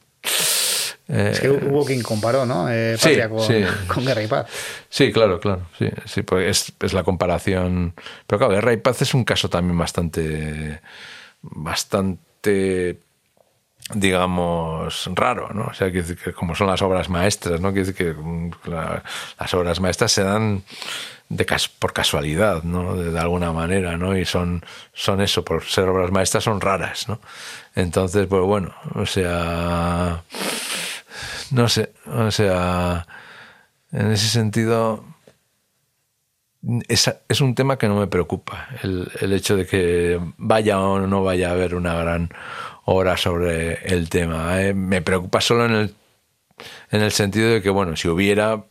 es 1.09 1.39
que 1.39 1.49
hubo 1.49 1.83
quien 1.85 2.03
comparó, 2.03 2.45
¿no? 2.45 2.69
Eh, 2.69 2.95
Patria 3.01 3.29
con, 3.87 4.05
Guerra 4.05 4.23
y 4.23 4.27
Paz. 4.27 4.47
Sí, 4.89 5.11
claro, 5.11 5.39
claro. 5.39 5.63
Sí, 5.77 5.89
sí 6.05 6.21
pues 6.21 6.73
es, 6.79 6.93
la 6.93 7.03
comparación. 7.03 7.95
Pero 8.27 8.37
claro, 8.37 8.53
Guerra 8.53 8.73
y 8.73 8.77
Paz 8.77 9.01
es 9.01 9.13
un 9.15 9.23
caso 9.23 9.49
también 9.49 9.77
bastante. 9.77 10.81
bastante 11.41 12.99
digamos, 13.95 15.09
raro, 15.15 15.49
¿no? 15.51 15.63
O 15.71 15.73
sea, 15.73 15.91
que, 15.91 16.03
como 16.33 16.53
son 16.53 16.67
las 16.67 16.79
obras 16.83 17.09
maestras, 17.09 17.59
¿no? 17.59 17.73
Quiere 17.73 17.87
decir 17.87 17.95
que 17.95 18.13
mm, 18.13 18.51
las 19.39 19.53
obras 19.55 19.79
maestras 19.79 20.11
se 20.11 20.21
dan 20.23 20.61
de 21.27 21.47
por 21.79 21.91
casualidad, 21.91 22.61
¿no? 22.61 22.95
De, 22.95 23.09
de, 23.09 23.19
alguna 23.19 23.51
manera, 23.51 23.97
¿no? 23.97 24.15
Y 24.15 24.25
son, 24.25 24.63
son 24.93 25.21
eso, 25.21 25.43
por 25.43 25.63
ser 25.63 25.89
obras 25.89 26.11
maestras, 26.11 26.43
son 26.43 26.61
raras, 26.61 27.09
¿no? 27.09 27.19
Entonces, 27.73 28.27
pues 28.27 28.43
bueno, 28.43 28.75
o 28.93 29.07
sea 29.07 30.23
no 31.51 31.69
sé, 31.69 31.93
o 32.05 32.31
sea, 32.31 33.07
en 33.91 34.11
ese 34.11 34.27
sentido 34.27 35.03
es, 36.87 37.11
es 37.27 37.41
un 37.41 37.55
tema 37.55 37.77
que 37.77 37.87
no 37.87 37.99
me 37.99 38.07
preocupa, 38.07 38.67
el, 38.83 39.09
el, 39.21 39.33
hecho 39.33 39.55
de 39.55 39.65
que 39.65 40.19
vaya 40.37 40.79
o 40.79 40.99
no 40.99 41.23
vaya 41.23 41.49
a 41.49 41.53
haber 41.53 41.75
una 41.75 41.95
gran 41.95 42.29
obra 42.85 43.17
sobre 43.17 43.75
el 43.93 44.09
tema. 44.09 44.61
¿eh? 44.61 44.73
Me 44.73 45.01
preocupa 45.01 45.41
solo 45.41 45.65
en 45.65 45.71
el, 45.71 45.95
en 46.91 47.01
el 47.01 47.11
sentido 47.11 47.49
de 47.49 47.61
que, 47.61 47.69
bueno, 47.69 47.95
si 47.95 48.07
hubiera, 48.07 48.63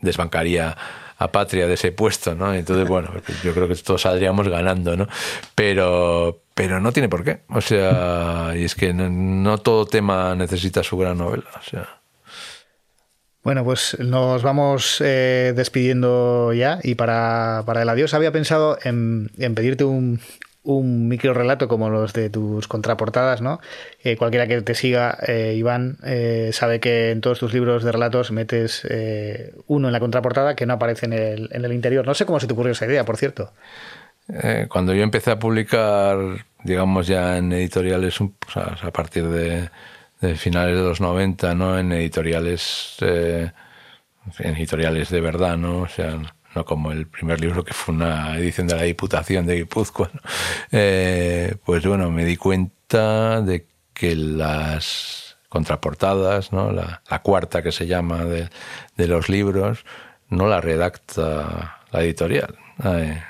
desbancaría 0.00 0.76
a 1.18 1.32
Patria 1.32 1.66
de 1.66 1.74
ese 1.74 1.92
puesto, 1.92 2.34
¿no? 2.34 2.54
Entonces, 2.54 2.88
bueno, 2.88 3.10
yo 3.44 3.52
creo 3.52 3.68
que 3.68 3.74
todos 3.76 4.02
saldríamos 4.02 4.48
ganando, 4.48 4.96
¿no? 4.96 5.06
Pero, 5.54 6.42
pero 6.54 6.80
no 6.80 6.92
tiene 6.92 7.08
por 7.08 7.24
qué. 7.24 7.40
O 7.50 7.60
sea, 7.60 8.52
y 8.56 8.64
es 8.64 8.74
que 8.74 8.92
no, 8.92 9.08
no 9.10 9.58
todo 9.58 9.86
tema 9.86 10.34
necesita 10.34 10.82
su 10.82 10.96
gran 10.96 11.18
novela. 11.18 11.50
O 11.58 11.62
sea. 11.62 11.97
Bueno, 13.48 13.64
pues 13.64 13.96
nos 13.98 14.42
vamos 14.42 15.00
eh, 15.02 15.54
despidiendo 15.56 16.52
ya 16.52 16.80
y 16.82 16.96
para, 16.96 17.64
el 17.66 17.88
adiós 17.88 18.12
había 18.12 18.30
pensado 18.30 18.76
en, 18.84 19.30
pedirte 19.56 19.84
un, 19.84 20.20
un 20.64 21.08
micro 21.08 21.32
relato 21.32 21.66
como 21.66 21.88
los 21.88 22.12
de 22.12 22.28
tus 22.28 22.68
contraportadas, 22.68 23.40
¿no? 23.40 23.58
Eh, 24.04 24.18
cualquiera 24.18 24.46
que 24.48 24.60
te 24.60 24.74
siga, 24.74 25.16
eh, 25.26 25.54
Iván, 25.56 25.96
sabe 26.52 26.78
que 26.78 27.10
en 27.10 27.22
todos 27.22 27.38
tus 27.38 27.54
libros 27.54 27.84
de 27.84 27.90
relatos 27.90 28.32
metes 28.32 28.86
uno 29.66 29.88
en 29.88 29.92
la 29.94 30.00
contraportada 30.00 30.54
que 30.54 30.66
no 30.66 30.74
aparece 30.74 31.06
en 31.06 31.14
el, 31.14 31.48
en 31.50 31.64
el 31.64 31.72
interior. 31.72 32.04
No 32.04 32.12
sé 32.12 32.26
cómo 32.26 32.40
se 32.40 32.48
te 32.48 32.52
ocurrió 32.52 32.72
esa 32.72 32.84
idea, 32.84 33.06
por 33.06 33.16
cierto. 33.16 33.54
cuando 34.68 34.92
yo 34.92 35.02
empecé 35.02 35.30
a 35.30 35.38
publicar, 35.38 36.18
digamos 36.64 37.06
ya 37.06 37.38
en 37.38 37.50
editoriales, 37.54 38.18
a 38.54 38.90
partir 38.90 39.26
de 39.26 39.70
de 40.20 40.34
finales 40.36 40.76
de 40.76 40.82
los 40.82 41.00
90, 41.00 41.54
¿no? 41.54 41.78
En 41.78 41.92
editoriales, 41.92 42.96
eh, 43.00 43.50
en 44.38 44.56
editoriales 44.56 45.10
de 45.10 45.20
verdad, 45.20 45.56
¿no? 45.56 45.82
O 45.82 45.88
sea, 45.88 46.18
no 46.54 46.64
como 46.64 46.92
el 46.92 47.06
primer 47.06 47.40
libro 47.40 47.64
que 47.64 47.74
fue 47.74 47.94
una 47.94 48.36
edición 48.36 48.66
de 48.66 48.76
la 48.76 48.82
Diputación 48.82 49.46
de 49.46 49.56
Guipúzcoa, 49.56 50.10
eh, 50.72 51.56
pues 51.64 51.86
bueno, 51.86 52.10
me 52.10 52.24
di 52.24 52.36
cuenta 52.36 53.42
de 53.42 53.66
que 53.94 54.14
las 54.16 55.36
contraportadas, 55.48 56.52
¿no? 56.52 56.72
La, 56.72 57.02
cuarta 57.22 57.62
que 57.62 57.72
se 57.72 57.86
llama 57.86 58.24
de, 58.24 58.48
de, 58.96 59.06
los 59.06 59.28
libros, 59.28 59.84
no 60.28 60.46
la 60.46 60.60
redacta 60.60 61.78
la 61.90 62.02
editorial. 62.02 62.56
Eh, 62.84 63.22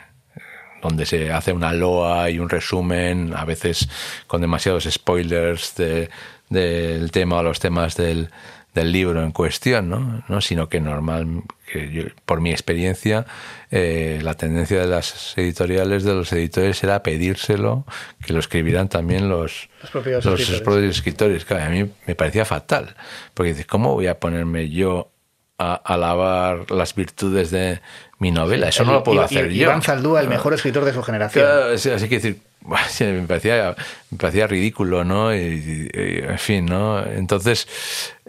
donde 0.83 1.07
se 1.07 1.33
hace 1.33 1.53
una 1.53 1.73
loa 1.73 2.31
y 2.31 2.39
un 2.39 2.49
resumen, 2.49 3.35
a 3.35 3.45
veces 3.45 3.89
con 4.27 4.41
demasiados 4.41 4.85
spoilers 4.85 5.75
de, 5.75 6.09
del 6.51 7.11
tema 7.11 7.37
o 7.37 7.43
los 7.43 7.61
temas 7.61 7.97
del, 7.97 8.31
del 8.75 8.93
libro 8.93 9.23
en 9.23 9.33
cuestión, 9.33 9.89
¿no? 9.89 10.23
¿no? 10.29 10.41
sino 10.41 10.69
que 10.69 10.81
normal, 10.81 11.43
que 11.71 11.91
yo, 11.91 12.05
por 12.25 12.41
mi 12.41 12.51
experiencia, 12.51 13.27
eh, 13.71 14.21
la 14.23 14.35
tendencia 14.35 14.81
de 14.81 14.87
las 14.87 15.37
editoriales, 15.37 16.05
de 16.05 16.15
los 16.15 16.33
editores, 16.33 16.83
era 16.85 17.03
pedírselo, 17.03 17.85
que 18.25 18.33
lo 18.33 18.39
escribieran 18.39 18.89
también 18.89 19.29
los, 19.29 19.69
los 19.83 19.91
propios 19.91 20.25
los 20.25 20.41
escritores. 20.41 20.91
escritores. 20.91 21.45
Claro, 21.45 21.65
a 21.65 21.69
mí 21.69 21.91
me 22.07 22.15
parecía 22.15 22.45
fatal, 22.45 22.95
porque 23.35 23.51
dices, 23.51 23.67
¿cómo 23.67 23.95
voy 23.95 24.07
a 24.07 24.19
ponerme 24.19 24.69
yo 24.69 25.11
a 25.59 25.75
alabar 25.75 26.71
las 26.71 26.95
virtudes 26.95 27.51
de 27.51 27.81
mi 28.19 28.31
novela? 28.31 28.69
Eso 28.69 28.85
no 28.85 28.93
lo 28.93 29.03
puedo 29.03 29.23
hacer 29.23 29.49
yo. 29.49 29.65
Iván 29.65 29.83
Zaldúa, 29.83 30.21
el 30.21 30.29
mejor 30.29 30.55
escritor 30.55 30.85
de 30.85 30.93
su 30.93 31.03
generación. 31.03 31.45
Claro, 31.45 31.73
así 31.73 32.09
que 32.09 32.17
decir, 32.17 32.48
me 32.69 33.27
parecía, 33.27 33.75
me 34.11 34.19
parecía 34.19 34.47
ridículo, 34.47 35.05
¿no? 35.05 35.35
Y, 35.35 35.91
en 35.93 36.39
fin, 36.39 36.67
¿no? 36.67 37.05
Entonces, 37.05 37.67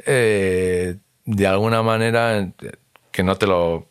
eh, 0.06 0.96
de 1.26 1.48
alguna 1.48 1.84
manera, 1.84 2.52
que 3.12 3.24
no 3.24 3.36
te 3.38 3.48
lo. 3.48 3.88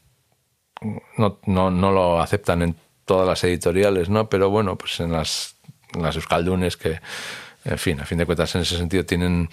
No, 1.17 1.39
no, 1.47 1.71
no, 1.71 1.91
lo 1.91 2.21
aceptan 2.21 2.63
en 2.63 2.77
todas 3.05 3.27
las 3.27 3.43
editoriales, 3.45 4.09
¿no? 4.09 4.29
Pero 4.29 4.49
bueno, 4.49 4.77
pues 4.77 5.01
en 5.01 5.13
las, 5.13 5.57
en 5.93 6.03
las 6.03 6.15
euskaldunes 6.15 6.77
que, 6.77 7.01
en 7.65 7.79
fin, 7.79 8.01
a 8.01 8.05
fin 8.05 8.19
de 8.19 8.27
cuentas, 8.27 8.55
en 8.55 8.63
ese 8.63 8.77
sentido 8.77 9.05
tienen 9.05 9.49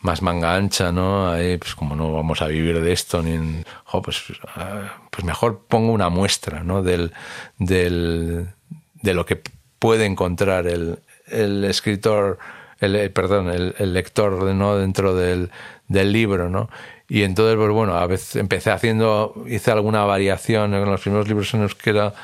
más 0.00 0.20
manga 0.20 0.54
ancha, 0.54 0.92
¿no? 0.92 1.30
Ahí, 1.30 1.56
pues 1.56 1.74
como 1.74 1.96
no 1.96 2.12
vamos 2.12 2.42
a 2.42 2.46
vivir 2.46 2.80
de 2.80 2.92
esto, 2.92 3.22
ni 3.22 3.62
pues, 4.02 4.22
ah, 4.54 4.98
pues 5.10 5.24
mejor 5.24 5.64
pongo 5.66 5.92
una 5.92 6.10
muestra, 6.10 6.62
¿no? 6.62 6.82
Del, 6.82 7.12
del, 7.58 8.48
de 8.94 9.14
lo 9.14 9.24
que 9.24 9.42
puede 9.78 10.06
encontrar 10.06 10.66
el, 10.66 10.98
el 11.26 11.64
escritor, 11.64 12.38
el, 12.80 12.96
eh, 12.96 13.10
perdón, 13.10 13.50
el, 13.50 13.74
el, 13.78 13.92
lector 13.92 14.42
¿no? 14.54 14.76
dentro 14.76 15.14
del, 15.14 15.50
del 15.88 16.12
libro, 16.12 16.48
¿no? 16.48 16.68
Y 17.08 17.22
entonces, 17.22 17.56
pues 17.56 17.70
bueno, 17.70 17.94
a 17.94 18.06
veces 18.06 18.36
empecé 18.36 18.70
haciendo, 18.70 19.34
hice 19.46 19.70
alguna 19.70 20.04
variación 20.04 20.74
en 20.74 20.84
los 20.86 21.00
primeros 21.00 21.28
libros 21.28 21.54
en 21.54 21.62
euskera, 21.62 22.14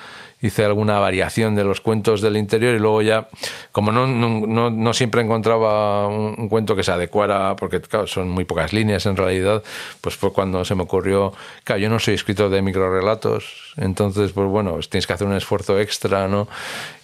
hice 0.43 0.65
alguna 0.65 0.99
variación 0.99 1.55
de 1.55 1.65
los 1.65 1.81
cuentos 1.81 2.21
del 2.21 2.37
interior 2.37 2.75
y 2.75 2.79
luego 2.79 3.01
ya, 3.01 3.29
como 3.71 3.93
no, 3.93 4.07
no, 4.07 4.71
no 4.71 4.93
siempre 4.93 5.23
encontraba 5.23 6.09
un, 6.09 6.49
cuento 6.49 6.77
que 6.77 6.83
se 6.83 6.91
adecuara, 6.91 7.57
porque 7.57 7.81
claro, 7.81 8.07
son 8.07 8.29
muy 8.29 8.45
pocas 8.45 8.73
líneas 8.73 9.07
en 9.07 9.17
realidad, 9.17 9.63
pues 10.01 10.17
fue 10.17 10.33
cuando 10.33 10.65
se 10.65 10.75
me 10.75 10.83
ocurrió, 10.83 11.33
claro, 11.65 11.81
yo 11.81 11.89
no 11.89 11.99
soy 11.99 12.15
escritor 12.15 12.51
de 12.51 12.61
microrelatos, 12.61 13.75
entonces, 13.77 14.33
pues 14.33 14.49
bueno, 14.49 14.73
pues 14.73 14.91
tienes 14.91 15.07
que 15.07 15.13
hacer 15.13 15.27
un 15.27 15.35
esfuerzo 15.35 15.79
extra, 15.79 16.27
¿no? 16.27 16.49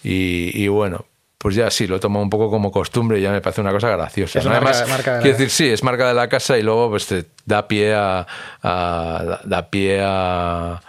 Y, 0.03 0.51
y 0.53 0.67
bueno, 0.67 1.05
pues 1.39 1.55
ya 1.55 1.71
sí, 1.71 1.87
lo 1.87 1.95
he 1.95 1.99
tomado 1.99 2.21
un 2.21 2.29
poco 2.29 2.51
como 2.51 2.69
costumbre 2.69 3.17
y 3.17 3.21
ya 3.21 3.31
me 3.31 3.39
parece 3.39 3.61
una 3.61 3.71
cosa 3.71 3.89
graciosa. 3.89 4.39
Es 4.39 4.45
Además, 4.45 4.85
marca, 4.89 5.19
quiero 5.21 5.37
decir, 5.37 5.49
sí, 5.49 5.69
es 5.69 5.83
marca 5.83 6.09
de 6.09 6.13
la 6.13 6.27
casa 6.27 6.57
y 6.57 6.63
luego 6.63 6.89
pues 6.89 7.07
te 7.07 7.25
da 7.45 7.65
pie 7.65 7.95
a, 7.95 8.27
a 8.61 9.39
da 9.45 9.69
pie 9.69 10.01
a, 10.03 10.81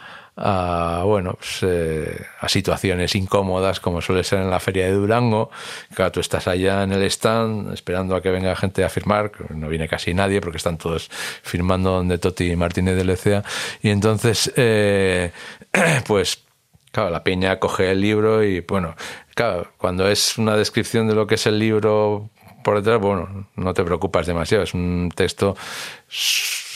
a, 0.42 1.02
bueno, 1.04 1.34
pues, 1.34 1.58
eh, 1.62 2.24
a 2.40 2.48
situaciones 2.48 3.14
incómodas 3.14 3.78
como 3.78 4.00
suele 4.00 4.24
ser 4.24 4.40
en 4.40 4.50
la 4.50 4.58
feria 4.58 4.86
de 4.86 4.92
Durango. 4.92 5.50
Claro, 5.94 6.12
tú 6.12 6.20
estás 6.20 6.48
allá 6.48 6.82
en 6.82 6.92
el 6.92 7.02
stand 7.02 7.74
esperando 7.74 8.16
a 8.16 8.22
que 8.22 8.30
venga 8.30 8.56
gente 8.56 8.82
a 8.82 8.88
firmar, 8.88 9.32
no 9.50 9.68
viene 9.68 9.86
casi 9.86 10.14
nadie 10.14 10.40
porque 10.40 10.56
están 10.56 10.78
todos 10.78 11.10
firmando 11.10 11.90
donde 11.90 12.18
Toti 12.18 12.56
Martínez 12.56 12.96
de 12.96 13.04
Lecea. 13.04 13.44
Y 13.82 13.90
entonces, 13.90 14.50
eh, 14.56 15.32
pues, 16.06 16.42
claro, 16.90 17.10
la 17.10 17.22
peña 17.22 17.58
coge 17.58 17.90
el 17.90 18.00
libro 18.00 18.42
y, 18.42 18.60
bueno, 18.60 18.96
claro, 19.34 19.68
cuando 19.76 20.08
es 20.08 20.38
una 20.38 20.56
descripción 20.56 21.06
de 21.06 21.14
lo 21.14 21.26
que 21.26 21.34
es 21.34 21.46
el 21.46 21.58
libro 21.58 22.30
por 22.64 22.76
detrás, 22.76 23.00
bueno, 23.00 23.48
no 23.56 23.74
te 23.74 23.84
preocupas 23.84 24.26
demasiado, 24.26 24.64
es 24.64 24.74
un 24.74 25.10
texto 25.14 25.56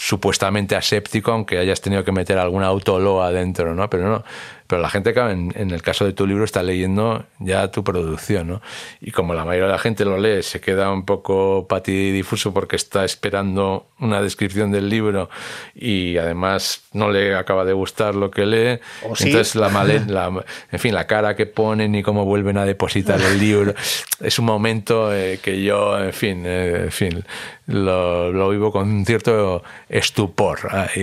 supuestamente 0.07 0.77
aséptico, 0.77 1.33
aunque 1.33 1.57
hayas 1.57 1.81
tenido 1.81 2.05
que 2.05 2.13
meter 2.13 2.37
alguna 2.37 2.67
autoloa 2.67 3.33
dentro, 3.33 3.75
¿no? 3.75 3.89
Pero 3.89 4.07
no, 4.07 4.25
pero 4.67 4.81
la 4.81 4.89
gente, 4.89 5.11
en, 5.11 5.53
en, 5.57 5.71
el 5.71 5.83
caso 5.83 6.07
de 6.07 6.13
tu 6.15 6.27
libro, 6.27 6.45
está 6.45 6.63
leyendo 6.63 7.27
ya 7.39 7.71
tu 7.71 7.85
producción, 7.85 8.49
¿no? 8.49 8.63
Y 9.01 9.11
como 9.11 9.35
la 9.35 9.45
mayoría 9.45 9.67
de 9.67 9.73
la 9.73 9.79
gente 9.79 10.05
lo 10.07 10.19
lee, 10.19 10.43
se 10.43 10.61
queda 10.61 10.91
un 10.91 11.05
poco 11.05 11.67
patidifuso 11.69 12.55
porque 12.55 12.77
está 12.77 13.05
esperando 13.05 13.87
una 13.99 14.23
descripción 14.23 14.73
del 14.73 14.89
libro 14.89 15.29
y 15.75 16.17
además 16.17 16.83
no 16.93 17.11
le 17.11 17.35
acaba 17.35 17.65
de 17.65 17.75
gustar 17.75 18.15
lo 18.15 18.31
que 18.31 18.47
lee. 18.47 18.81
Entonces, 19.03 19.55
la, 19.55 19.69
la, 20.09 20.45
en 20.73 20.79
fin, 20.79 20.95
la 20.95 21.07
cara 21.07 21.37
que 21.37 21.45
ponen 21.45 21.95
y 21.95 22.03
cómo 22.03 22.25
vuelven 22.25 22.57
a 22.57 22.65
depositar 22.65 23.21
el 23.21 23.39
libro, 23.39 23.75
es 24.21 24.39
un 24.39 24.47
momento 24.47 25.15
eh, 25.15 25.41
que 25.43 25.63
yo, 25.63 26.03
en 26.03 26.13
fin, 26.13 26.43
eh, 26.47 26.85
en 26.85 26.93
fin, 26.93 27.25
lo, 27.67 28.33
lo, 28.33 28.49
vivo 28.49 28.73
con 28.73 28.89
un 28.89 29.05
cierto 29.05 29.63
estupor. 29.89 30.59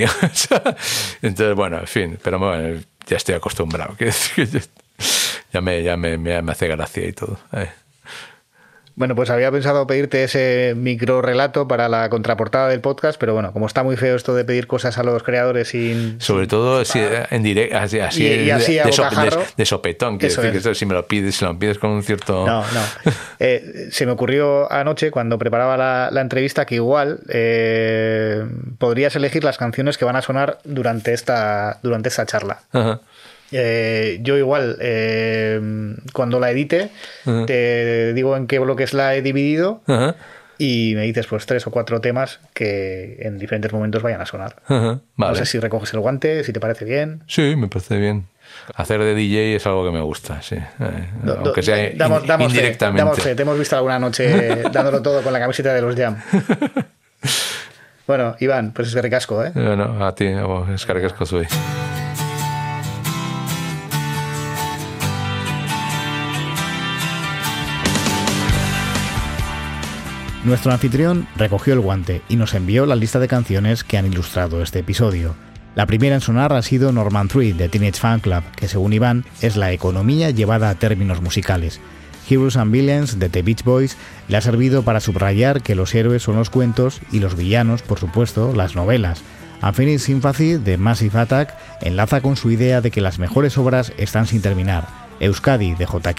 Entonces, 1.22 1.56
bueno, 1.56 1.80
en 1.80 1.88
fin, 1.88 2.20
pero 2.24 2.40
bueno, 2.40 2.82
ya 3.08 3.18
estoy 3.18 3.36
acostumbrado. 3.36 3.96
ya 5.54 5.62
me, 5.62 5.84
ya 5.84 5.98
me, 5.98 6.18
me, 6.18 6.36
hace 6.52 6.68
gracia 6.68 7.08
y 7.08 7.14
todo. 7.14 7.40
Eh. 7.54 7.70
Bueno, 8.96 9.16
pues 9.16 9.30
había 9.30 9.52
pensado 9.52 9.88
pedirte 9.88 10.24
ese 10.24 10.74
micro 10.76 11.22
relato 11.22 11.68
para 11.68 11.90
la 11.90 12.10
contraportada 12.10 12.68
del 12.68 12.82
podcast, 12.82 13.20
pero 13.20 13.34
bueno, 13.34 13.54
como 13.54 13.68
está 13.68 13.84
muy 13.84 13.96
feo 13.96 14.16
esto 14.16 14.36
de 14.36 14.44
pedir 14.44 14.68
cosas 14.68 14.98
a 14.98 15.04
los 15.04 15.24
creadores 15.24 15.70
sin. 15.70 16.20
Sobre 16.20 16.48
todo 16.48 16.84
en 17.30 17.44
directo, 17.44 17.78
así, 17.78 18.00
así, 18.00 18.24
de, 18.24 19.66
sopetón, 19.66 20.18
que 20.18 20.28
decir 20.28 20.76
si 20.76 20.86
me 20.86 20.94
lo 20.94 21.08
pides, 21.08 21.36
si 21.36 21.46
lo 21.46 21.58
pides 21.58 21.78
con 21.80 21.92
un 21.92 22.04
cierto. 22.04 22.46
No, 22.46 22.62
no. 22.62 22.82
Eh, 23.44 23.88
se 23.90 24.06
me 24.06 24.12
ocurrió 24.12 24.72
anoche 24.72 25.10
cuando 25.10 25.40
preparaba 25.40 25.76
la, 26.12 26.22
entrevista 26.22 26.66
que 26.66 26.76
igual 26.76 27.22
eh, 27.28 28.46
podrías 28.78 29.16
elegir 29.16 29.44
las 29.44 29.58
canciones 29.58 29.98
que 29.98 30.06
van 30.06 30.16
a 30.16 30.22
sonar 30.22 30.60
durante 30.64 31.12
esta, 31.14 31.80
durante 31.82 32.10
esta 32.10 32.28
charla. 32.28 32.60
Ajá. 32.72 33.02
Eh, 33.52 34.20
yo 34.22 34.38
igual, 34.38 34.78
eh, 34.80 35.60
cuando 36.14 36.40
la 36.40 36.52
edite, 36.52 36.90
te 37.46 38.14
digo 38.14 38.38
en 38.38 38.48
qué 38.48 38.60
bloques 38.60 38.94
la 38.94 39.16
he 39.16 39.22
dividido 39.22 39.82
y 40.58 40.94
me 40.96 41.02
dices 41.02 41.26
pues 41.28 41.46
tres 41.46 41.66
o 41.66 41.72
cuatro 41.72 42.02
temas 42.02 42.40
que 42.54 43.18
en 43.22 43.40
diferentes 43.40 43.74
momentos 43.74 44.04
vayan 44.04 44.22
a 44.22 44.26
sonar. 44.26 44.58
No 45.18 45.36
sé 45.36 45.46
si 45.46 45.60
recoges 45.60 45.94
el 45.94 46.00
guante, 46.00 46.44
si 46.44 46.54
te 46.54 46.60
parece 46.60 46.86
bien. 46.86 47.24
Sí, 47.28 47.56
me 47.56 47.68
parece 47.68 47.98
bien. 47.98 48.26
Hacer 48.76 49.00
de 49.00 49.16
DJ 49.16 49.56
es 49.56 49.66
algo 49.66 49.86
que 49.86 49.92
me 49.92 50.02
gusta, 50.02 50.42
sí. 50.42 50.56
Eh, 50.56 51.10
aunque 51.44 51.64
sea 51.64 51.92
indirectamente. 52.40 53.36
Te 53.36 53.42
hemos 53.42 53.58
visto 53.58 53.76
alguna 53.76 54.00
noche 54.00 54.64
dándolo 54.72 55.02
todo 55.02 55.22
con 55.22 55.34
la 55.34 55.40
camiseta 55.40 55.74
de 55.74 55.82
los 55.82 55.96
Jam. 55.96 56.18
bueno, 58.08 58.36
Iván, 58.40 58.72
pues 58.72 58.90
es 58.90 58.94
que 58.94 59.02
recasco, 59.02 59.44
¿eh? 59.44 59.52
Bueno, 59.54 60.06
a 60.06 60.14
ti, 60.14 60.28
es 60.74 60.86
que 60.86 60.94
recasco 60.94 61.26
soy. 61.26 61.48
Nuestro 70.44 70.72
anfitrión 70.72 71.28
recogió 71.38 71.74
el 71.74 71.82
guante 71.82 72.24
y 72.28 72.36
nos 72.36 72.56
envió 72.56 72.88
la 72.88 72.96
lista 72.96 73.20
de 73.20 73.28
canciones 73.28 73.84
que 73.84 74.00
han 74.00 74.08
ilustrado 74.08 74.64
este 74.64 74.80
episodio. 74.80 75.36
La 75.76 75.86
primera 75.86 76.16
en 76.16 76.22
sonar 76.22 76.52
ha 76.52 76.64
sido 76.64 76.92
Norman 76.92 77.28
3 77.28 77.56
de 77.60 77.70
Teenage 77.70 78.00
Fan 78.00 78.22
Club, 78.22 78.44
que 78.56 78.68
según 78.68 78.92
Iván 78.92 79.24
es 79.42 79.56
la 79.56 79.72
economía 79.72 80.32
llevada 80.32 80.72
a 80.72 80.76
términos 80.76 81.22
musicales. 81.22 81.80
Heroes 82.28 82.58
and 82.58 82.72
Villains 82.72 83.20
de 83.20 83.30
The 83.30 83.44
Beach 83.44 83.64
Boys 83.64 83.98
le 84.30 84.38
ha 84.38 84.42
servido 84.42 84.82
para 84.82 85.00
subrayar 85.00 85.62
que 85.62 85.76
los 85.76 85.94
héroes 85.94 86.24
son 86.24 86.38
los 86.38 86.50
cuentos 86.50 87.02
y 87.12 87.20
los 87.20 87.36
villanos, 87.38 87.84
por 87.84 88.00
supuesto, 88.00 88.52
las 88.56 88.76
novelas. 88.76 89.22
Unfinished 89.62 90.00
Sympathy 90.00 90.54
de 90.54 90.78
Massive 90.78 91.20
Attack 91.20 91.54
enlaza 91.82 92.22
con 92.22 92.36
su 92.36 92.50
idea 92.50 92.82
de 92.82 92.90
que 92.90 93.02
las 93.02 93.20
mejores 93.20 93.60
obras 93.60 93.94
están 93.98 94.26
sin 94.26 94.42
terminar. 94.42 94.88
Euskadi 95.20 95.76
de 95.76 95.86
J. 95.86 96.16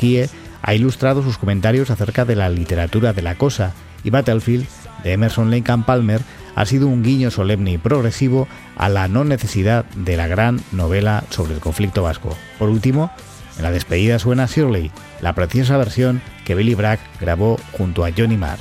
ha 0.63 0.75
ilustrado 0.75 1.25
sus 1.25 1.39
comentarios 1.39 1.91
acerca 1.91 2.25
de 2.25 2.37
la 2.37 2.49
literatura 2.51 3.13
de 3.13 3.23
la 3.23 3.35
cosa 3.35 3.75
y 4.05 4.11
Battlefield 4.11 4.67
de 5.03 5.13
Emerson 5.13 5.51
Lake 5.51 5.73
Palmer 5.87 6.21
ha 6.55 6.67
sido 6.67 6.87
un 6.87 7.03
guiño 7.03 7.31
solemne 7.31 7.73
y 7.73 7.79
progresivo 7.79 8.47
a 8.77 8.89
la 8.89 9.09
no 9.09 9.25
necesidad 9.25 9.85
de 9.97 10.17
la 10.17 10.29
gran 10.29 10.61
novela 10.71 11.25
sobre 11.31 11.55
el 11.55 11.61
conflicto 11.61 12.03
vasco. 12.03 12.37
Por 12.59 12.69
último, 12.69 13.11
en 13.57 13.63
la 13.63 13.71
despedida 13.71 14.19
suena 14.19 14.47
Shirley, 14.47 14.91
la 15.21 15.35
preciosa 15.35 15.77
versión 15.77 16.21
que 16.45 16.55
Billy 16.55 16.75
Bragg 16.75 17.01
grabó 17.21 17.59
junto 17.73 18.05
a 18.05 18.11
Johnny 18.17 18.37
Marr. 18.37 18.59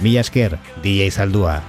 Milla 0.00 0.22
DJ 0.82 1.10
Saldúa. 1.10 1.62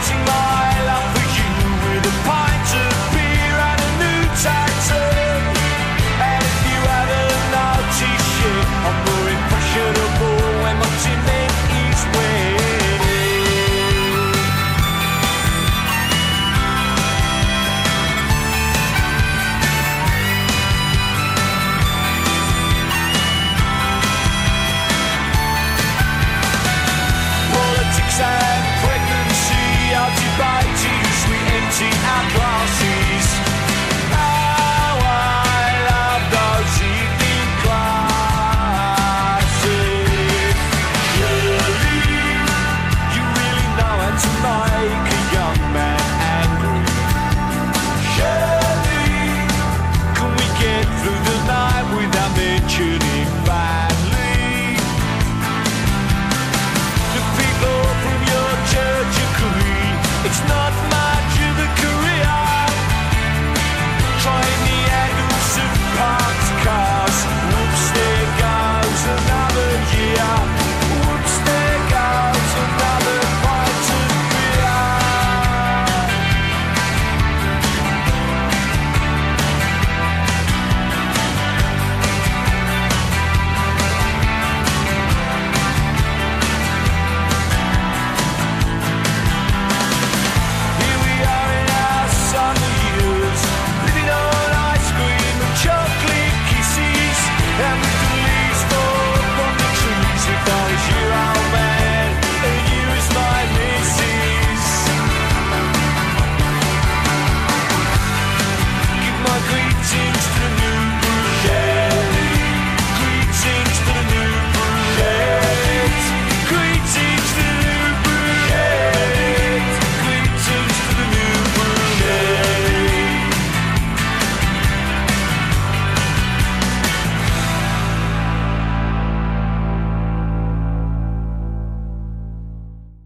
writing 0.00 0.24
my 0.24 0.69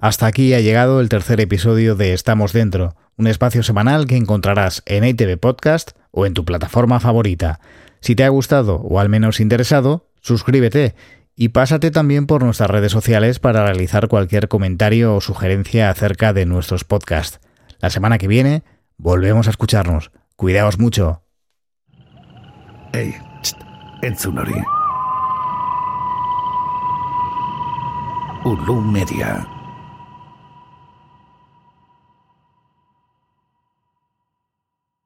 Hasta 0.05 0.26
aquí 0.26 0.52
ha 0.52 0.60
llegado 0.60 1.01
el 1.01 1.09
tercer 1.09 1.40
episodio 1.40 1.94
de 1.94 2.12
Estamos 2.12 2.52
Dentro, 2.52 2.94
un 3.16 3.26
espacio 3.26 3.62
semanal 3.62 4.06
que 4.06 4.18
encontrarás 4.18 4.82
en 4.85 5.02
ITV 5.02 5.39
Podcast 5.39 5.93
o 6.10 6.26
en 6.26 6.35
tu 6.35 6.44
plataforma 6.44 7.01
favorita. 7.01 7.59
Si 8.01 8.14
te 8.14 8.22
ha 8.24 8.28
gustado 8.28 8.82
o 8.82 9.01
al 9.01 9.09
menos 9.09 9.40
interesado, 9.40 10.10
suscríbete 10.20 10.94
y 11.35 11.48
pásate 11.48 11.90
también 11.90 12.26
por 12.26 12.44
nuestras 12.44 12.68
redes 12.68 12.93
sociales 12.93 13.39
para 13.39 13.64
realizar 13.64 14.09
cualquier 14.09 14.48
comentario 14.48 15.14
o 15.14 15.22
sugerencia 15.22 15.89
acerca 15.89 16.35
de 16.35 16.44
nuestros 16.44 16.85
podcasts. 16.85 17.40
La 17.81 17.89
semana 17.89 18.18
que 18.18 18.28
viene 18.28 18.62
volvemos 18.98 19.47
a 19.47 19.51
escucharnos. 19.52 20.10
Cuidaos 20.36 20.78
mucho. 20.78 21.22
Hey, 22.93 23.14
Ulu 28.44 28.82
Media. 28.82 29.48